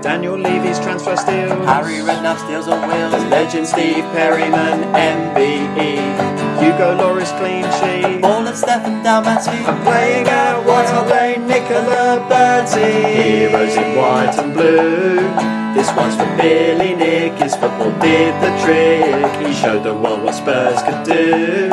Daniel 0.00 0.38
Levy's 0.38 0.78
transfer 0.78 1.16
steals. 1.16 1.66
Harry 1.66 1.94
Redknapp 1.94 2.38
steals 2.38 2.68
on 2.68 2.88
wheels. 2.88 3.24
Legend 3.24 3.66
Steve 3.66 4.04
Perryman, 4.12 4.82
MBE. 4.94 6.39
Hugo 6.58 6.96
Lloris 6.96 7.32
clean 7.38 7.64
sheet. 7.78 8.20
Ball 8.20 8.46
and 8.46 8.56
Stefan 8.56 9.02
Dalmaty. 9.04 9.62
Playing 9.84 10.28
out 10.28 10.66
Lane, 11.10 11.46
Nicola 11.46 12.24
Bertie. 12.28 13.22
Heroes 13.22 13.76
in 13.76 13.96
white 13.96 14.38
and 14.38 14.54
blue. 14.54 15.59
This 15.74 15.90
one's 15.94 16.16
for 16.16 16.26
Billy 16.36 16.94
Nick. 16.94 17.34
His 17.34 17.54
football 17.54 17.92
did 18.00 18.34
the 18.42 18.50
trick. 18.64 19.46
He 19.46 19.52
showed 19.54 19.84
the 19.84 19.94
world 19.94 20.22
what 20.24 20.34
Spurs 20.34 20.82
could 20.82 21.04
do. 21.04 21.68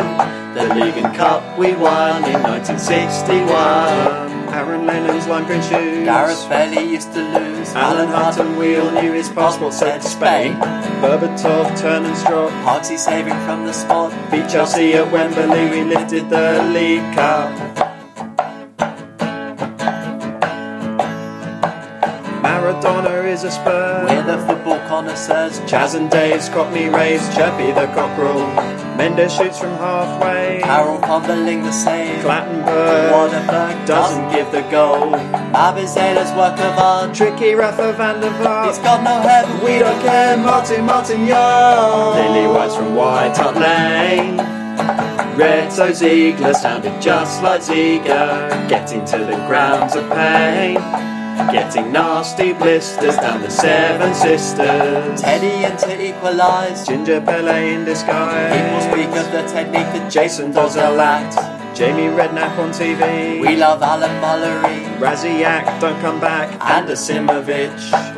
The 0.54 0.74
League 0.76 0.98
and 0.98 1.16
Cup 1.16 1.58
we 1.58 1.74
won 1.74 2.24
in 2.26 2.42
1961. 2.44 4.38
Aaron 4.54 4.86
Lennon's 4.86 5.28
lime 5.28 5.46
green 5.46 5.62
shoes. 5.62 6.06
Gareth 6.06 6.48
Bailey 6.50 6.92
used 6.92 7.12
to 7.14 7.22
lose. 7.22 7.70
Alan 7.74 8.08
Hutton 8.08 8.56
Wheel 8.56 8.92
knew 8.92 9.14
his 9.14 9.30
passport 9.30 9.74
said 9.74 10.02
Spain. 10.04 10.54
Berbatov, 11.02 11.78
Turn 11.80 12.06
and 12.06 12.18
Strop. 12.18 12.52
Parksy 12.66 12.98
saving 12.98 13.40
from 13.46 13.66
the 13.66 13.74
spot. 13.74 14.12
Beat 14.32 14.50
Chelsea 14.50 14.94
at 14.94 15.12
Wembley, 15.12 15.70
we 15.70 15.84
lifted 15.84 16.30
the 16.30 16.64
League 16.74 17.14
Cup. 17.14 17.67
Is 23.38 23.44
a 23.44 23.52
Spur. 23.52 24.06
We're 24.10 24.24
the 24.24 24.44
football 24.48 24.80
connoisseurs. 24.88 25.60
Chas 25.70 25.94
and 25.94 26.10
Dave, 26.10 26.40
Scotney 26.40 26.92
raves, 26.92 27.24
Chirpy 27.36 27.72
the 27.72 27.86
cockerel. 27.94 28.48
Mendes 28.98 29.32
shoots 29.32 29.60
from 29.60 29.78
halfway. 29.78 30.60
Carroll 30.64 30.98
fumbling 31.02 31.62
the 31.62 31.72
save. 31.72 32.24
Clattenburg 32.24 33.12
Waterberg 33.12 33.86
doesn't 33.86 34.32
give 34.32 34.52
the 34.52 34.62
goal. 34.72 35.12
Mabizela's 35.54 36.32
work 36.36 36.58
of 36.60 36.80
art. 36.80 37.14
Tricky 37.14 37.54
Rafa 37.54 37.94
van 37.94 38.22
der 38.22 38.32
He's 38.32 38.80
Vaart. 38.80 38.84
got 38.84 39.04
no 39.04 39.22
head. 39.22 39.46
but 39.46 39.64
We 39.64 39.78
don't 39.78 40.02
care, 40.02 40.36
Martin 40.38 40.86
Martin 40.86 41.28
Young. 41.28 42.16
Lily 42.34 42.48
White's 42.48 42.76
from 42.76 42.96
White 42.96 43.38
Hart 43.38 43.56
Lane. 43.58 44.38
Redzo 45.38 45.94
Ziegler 45.94 46.56
sounded 46.56 47.00
just 47.00 47.44
like 47.44 47.62
Ziegler. 47.62 48.50
Getting 48.68 49.06
to 49.06 49.20
the 49.20 49.36
grounds 49.46 49.96
of 49.96 50.10
pain. 50.10 50.78
Getting 51.52 51.94
nasty 51.94 52.52
blisters 52.52 53.16
down 53.16 53.42
the 53.42 53.50
Seven 53.50 54.14
Sisters. 54.14 55.22
Teddy 55.22 55.64
in 55.64 55.78
to 55.78 56.10
equalise. 56.10 56.86
Ginger 56.86 57.22
Pele 57.22 57.74
in 57.74 57.86
disguise. 57.86 58.52
People 58.54 58.82
speak 58.82 59.16
of 59.16 59.32
the 59.32 59.44
technique 59.48 59.88
that 59.96 60.12
Jason 60.12 60.52
does 60.52 60.76
a 60.76 60.92
lot. 60.92 61.32
Jamie 61.74 62.14
Redknapp 62.14 62.58
on 62.58 62.72
TV. 62.72 63.40
We 63.40 63.56
love 63.56 63.82
Alan 63.82 64.12
Mullery. 64.22 64.84
Rasiak, 65.00 65.80
don't 65.80 66.00
come 66.02 66.20
back. 66.20 66.50
And 66.60 66.90
a 66.90 66.94
Asimovic. 66.94 68.17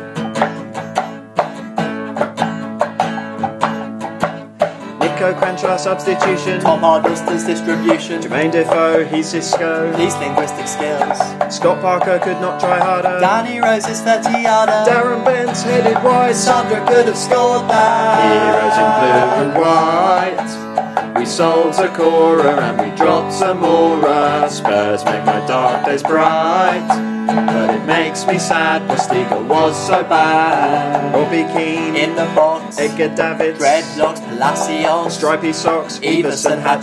Nico 5.20 5.38
Cranshaw 5.38 5.76
substitution. 5.76 6.62
Tom 6.62 6.80
Huddlestone's 6.80 7.44
distribution. 7.44 8.22
Jermaine 8.22 8.50
Defoe, 8.50 9.04
he's 9.04 9.28
Cisco. 9.28 9.92
These 9.94 10.16
linguistic 10.16 10.66
skills. 10.66 11.18
Scott 11.54 11.82
Parker 11.82 12.18
could 12.20 12.40
not 12.40 12.58
try 12.58 12.78
harder. 12.78 13.20
Danny 13.20 13.60
Rose's 13.60 14.00
30 14.00 14.40
yarder. 14.40 14.90
Darren 14.90 15.22
Bent's 15.22 15.62
headed 15.62 16.02
wide. 16.02 16.34
Sandra 16.34 16.86
could 16.86 17.04
have 17.04 17.18
scored 17.18 17.68
that. 17.68 18.16
Heroes 18.32 18.78
in 18.80 18.88
blue 18.96 19.42
and 19.42 21.12
white. 21.12 21.18
We 21.18 21.26
sold 21.26 21.74
Sakura 21.74 22.58
and 22.58 22.90
we 22.90 22.96
dropped 22.96 23.34
Zamora. 23.34 24.48
Spurs 24.48 25.04
make 25.04 25.26
my 25.26 25.44
dark 25.46 25.84
days 25.84 26.02
bright. 26.02 27.09
But 27.34 27.74
it 27.74 27.86
makes 27.86 28.26
me 28.26 28.38
sad, 28.38 28.88
Postiga 28.88 29.46
was 29.46 29.76
so 29.86 30.02
bad. 30.02 31.14
Robbie 31.14 31.44
Keane, 31.52 31.96
In 31.96 32.16
the 32.16 32.24
box. 32.34 32.78
Edgar 32.78 33.14
Davids, 33.14 33.58
Dreadlocks, 33.58 34.20
Palacios. 34.28 35.14
Stripy 35.16 35.52
Socks, 35.52 36.00
Everson 36.02 36.58
Everson 36.58 36.58
hat 36.60 36.82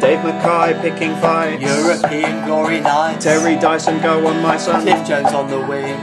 Dave 0.00 0.24
Mackay 0.24 0.80
picking 0.82 1.14
fights. 1.20 1.62
European 1.62 2.44
glory 2.44 2.80
nights. 2.80 3.24
Terry 3.24 3.56
Dyson, 3.56 4.00
go 4.00 4.26
on 4.26 4.42
my 4.42 4.56
son. 4.56 4.82
Cliff 4.82 5.06
Jones 5.06 5.32
on 5.32 5.48
the 5.48 5.60
wing. 5.60 5.96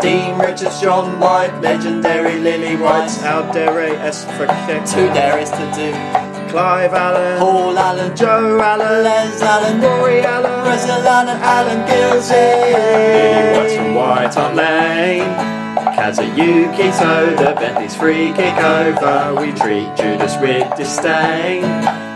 Dean 0.00 0.38
Richards, 0.38 0.80
John 0.80 1.18
White, 1.18 1.60
legendary 1.60 2.38
Lily 2.38 2.76
Whites, 2.76 3.18
Aldere 3.18 3.94
S 3.98 4.24
for 4.36 4.46
kick. 4.66 4.84
Two 4.84 5.06
there 5.12 5.38
is 5.38 5.50
to 5.50 5.72
do. 5.74 6.21
Clive 6.52 6.92
Allen, 6.92 7.38
Paul 7.38 7.78
Allen. 7.78 8.14
Joe 8.14 8.60
Allen, 8.60 9.02
Les 9.04 9.40
Allen. 9.40 9.80
Rory 9.80 10.20
Allen, 10.20 10.64
Brazil 10.64 11.08
Allen. 11.08 11.40
Alan 11.40 11.88
Gilzean, 11.88 12.72
Lily 13.16 13.56
Whites 13.56 13.74
from 13.74 13.94
White 13.94 14.34
Hart 14.34 14.54
Lane. 14.54 15.62
Kazuyuki 15.96 16.92
the 17.38 17.54
Bentley's 17.58 17.96
free 17.96 18.34
kick 18.34 18.56
over. 18.58 19.34
We 19.40 19.52
treat 19.52 19.96
Judas 19.96 20.36
with 20.42 20.68
disdain. 20.76 21.62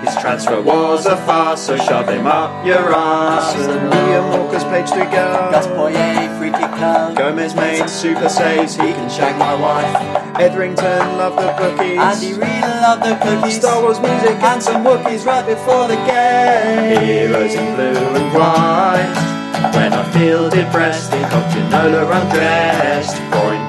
His 0.04 0.14
transfer 0.16 0.60
was 0.60 1.06
a 1.06 1.16
farce, 1.24 1.62
so 1.62 1.78
shove 1.78 2.08
him 2.10 2.26
up 2.26 2.66
your 2.66 2.92
ass. 2.94 3.54
And 3.54 3.90
Liam 3.90 4.36
Walker's 4.36 4.64
page 4.64 4.90
to 4.90 5.04
go. 5.04 5.48
Gus 5.50 5.66
Poyet, 5.68 6.25
Gomez 6.50 7.54
made 7.54 7.88
super 7.88 8.28
saves, 8.28 8.74
he 8.74 8.92
can 8.92 9.08
shag 9.08 9.38
my 9.38 9.54
wife. 9.54 10.40
Etherington 10.40 11.16
loved 11.16 11.38
the 11.38 11.52
bookies. 11.58 11.98
And 11.98 12.22
he 12.22 12.32
really 12.32 12.60
loved 12.60 13.02
the 13.02 13.16
cookies. 13.24 13.56
Star 13.56 13.82
Wars 13.82 14.00
music 14.00 14.36
and 14.42 14.62
some 14.62 14.84
Wookiees 14.84 15.24
right 15.24 15.46
before 15.46 15.88
the 15.88 15.96
game. 15.96 17.02
Heroes 17.04 17.54
in 17.54 17.74
blue 17.74 18.16
and 18.16 18.34
white. 18.34 19.36
When 19.74 19.92
I 19.92 20.10
fielded 20.12 20.70
breast 20.70 21.12
in 21.12 21.22
Cochinola 21.24 22.02
undressed, 22.20 23.16
Freund 23.30 23.65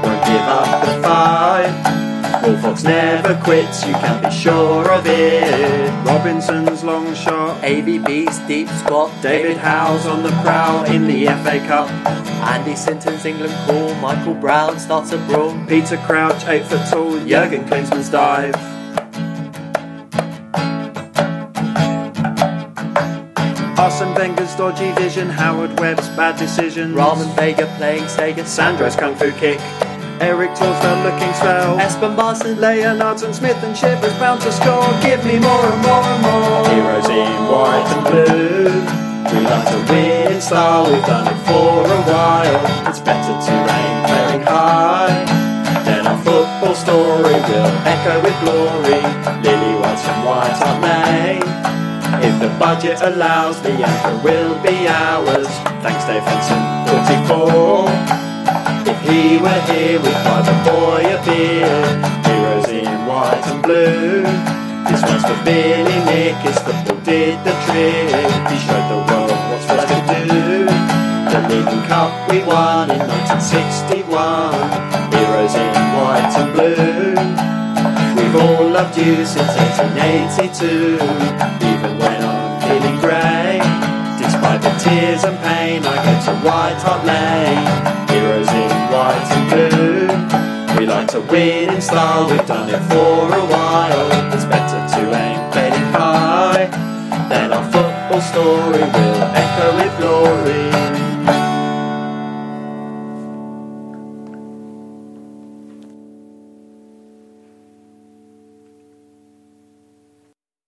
fight. 2.47 2.63
Bullfox 2.63 2.83
never 2.83 3.35
quits, 3.43 3.85
you 3.85 3.93
can 3.93 4.23
be 4.23 4.31
sure 4.31 4.91
of 4.91 5.05
it. 5.05 6.05
Robinson's 6.05 6.83
long 6.83 7.13
shot. 7.15 7.61
AVB's 7.61 8.39
deep 8.47 8.67
squat. 8.69 9.11
David 9.21 9.57
Howe's 9.57 10.05
on 10.05 10.23
the 10.23 10.31
prowl 10.41 10.85
in 10.85 11.07
the 11.07 11.25
FA 11.25 11.59
Cup. 11.67 11.89
Andy 12.47 12.75
Sinton's 12.75 13.25
England 13.25 13.53
call. 13.65 13.93
Michael 13.95 14.35
Brown 14.35 14.79
starts 14.79 15.11
a 15.11 15.17
brawl. 15.17 15.53
Peter 15.67 15.97
Crouch, 15.97 16.45
8 16.45 16.65
foot 16.65 16.87
tall. 16.89 17.19
Jurgen 17.27 17.65
Klinsmann's 17.65 18.09
dive. 18.09 18.55
Arsene 23.77 24.13
Wenger's 24.15 24.55
dodgy 24.55 24.91
vision, 24.93 25.29
Howard 25.29 25.79
Webb's 25.79 26.09
bad 26.09 26.37
decisions. 26.37 26.95
Ramon 26.95 27.33
Vega 27.35 27.71
playing 27.77 28.03
Sega. 28.05 28.45
Sandro's 28.45 28.95
kung 28.95 29.15
fu 29.15 29.31
kick. 29.33 29.59
Erik 30.19 30.51
Thorstvedt 30.51 31.03
looking 31.03 31.33
swell. 31.35 31.77
Espen 31.77 32.15
Baardsen. 32.15 32.57
Leonards 32.57 33.21
and 33.21 33.35
Smith 33.35 33.61
and 33.63 33.77
Shivers 33.77 34.13
bound 34.19 34.41
to 34.41 34.51
score. 34.51 34.87
Give 35.01 35.23
me 35.25 35.37
more 35.37 35.65
and 35.65 35.81
more 35.85 36.01
and 36.01 36.21
more. 36.25 36.69
Heroes 36.73 37.09
in 37.09 37.33
white 37.45 37.85
and 37.93 38.03
blue. 38.09 39.07
We 39.29 39.43
like 39.45 39.67
to 39.69 39.93
win 39.93 40.33
in 40.33 40.41
style, 40.41 40.89
we've 40.89 41.05
done 41.05 41.27
it 41.27 41.39
for 41.45 41.83
a 41.85 42.01
while. 42.09 42.87
It's 42.87 42.99
better 42.99 43.35
to 43.35 43.55
aim 43.77 43.97
very 44.07 44.43
high. 44.43 45.25
Then 45.85 46.07
our 46.07 46.17
football 46.23 46.73
story 46.73 47.37
will 47.49 47.71
echo 47.85 48.21
with 48.23 48.37
glory. 48.41 49.01
Lily 49.43 49.79
whites 49.79 50.05
and 50.07 50.25
white 50.25 50.57
Hart 50.57 50.81
Lane. 50.81 51.43
If 52.23 52.39
the 52.39 52.49
budget 52.57 53.01
allows, 53.01 53.61
the 53.61 53.73
anchor 53.73 54.23
will 54.23 54.55
be 54.63 54.87
ours. 54.87 55.47
Thanks, 55.83 56.05
Dave 56.05 56.23
Henson, 56.23 56.61
44. 57.27 58.26
If 58.87 59.01
he 59.01 59.37
were 59.37 59.61
here, 59.67 59.99
we'd 59.99 60.23
buy 60.23 60.39
the 60.47 60.55
boy 60.63 61.03
a 61.03 61.19
beer. 61.27 61.83
Heroes 62.23 62.69
in 62.71 62.87
white 63.05 63.43
and 63.51 63.61
blue. 63.61 64.23
This 64.87 65.03
one's 65.03 65.27
for 65.27 65.35
Billy 65.43 65.99
Nick, 66.07 66.39
it's 66.47 66.55
his 66.55 66.59
football 66.63 66.95
did 67.03 67.35
the 67.43 67.51
trick. 67.67 68.07
He 68.47 68.57
showed 68.63 68.87
the 68.87 69.03
world 69.11 69.35
what's 69.51 69.67
supposed 69.67 69.91
to 69.91 69.99
do. 70.07 70.71
The 71.27 71.39
League 71.51 71.83
Cup 71.91 72.31
we 72.31 72.39
won 72.47 72.89
in 72.89 73.03
1961. 73.27 74.55
Heroes 75.11 75.55
in 75.59 75.75
white 75.99 76.31
and 76.39 76.49
blue. 76.55 77.11
We've 78.15 78.37
all 78.39 78.71
loved 78.71 78.97
you 78.97 79.25
since 79.27 79.51
1882. 79.51 80.95
Even 81.59 81.99
when 81.99 82.19
I'm 82.23 82.55
feeling 82.63 82.97
grey. 83.03 83.59
Despite 84.15 84.61
the 84.63 84.71
tears 84.79 85.25
and 85.25 85.37
pain, 85.43 85.83
I 85.83 85.95
go 86.07 86.13
to 86.31 86.33
White 86.47 86.79
Hart 86.79 87.03
Lane 87.03 88.06
like 89.07 89.29
to 89.29 89.69
do. 89.69 90.77
We 90.77 90.85
like 90.85 91.07
to 91.09 91.21
win 91.21 91.73
in 91.73 91.81
style, 91.81 92.29
we've 92.29 92.45
done 92.45 92.69
it 92.69 92.81
for 92.91 93.33
a 93.41 93.45
while. 93.53 94.33
It's 94.33 94.45
better 94.45 94.81
to 94.95 95.01
aim 95.23 95.39
very 95.51 95.83
high. 95.95 96.65
Then 97.29 97.53
our 97.53 97.63
football 97.71 98.21
story 98.21 98.83
will 98.95 99.21
echo 99.43 99.67
with 99.77 99.97
glory. 99.97 100.76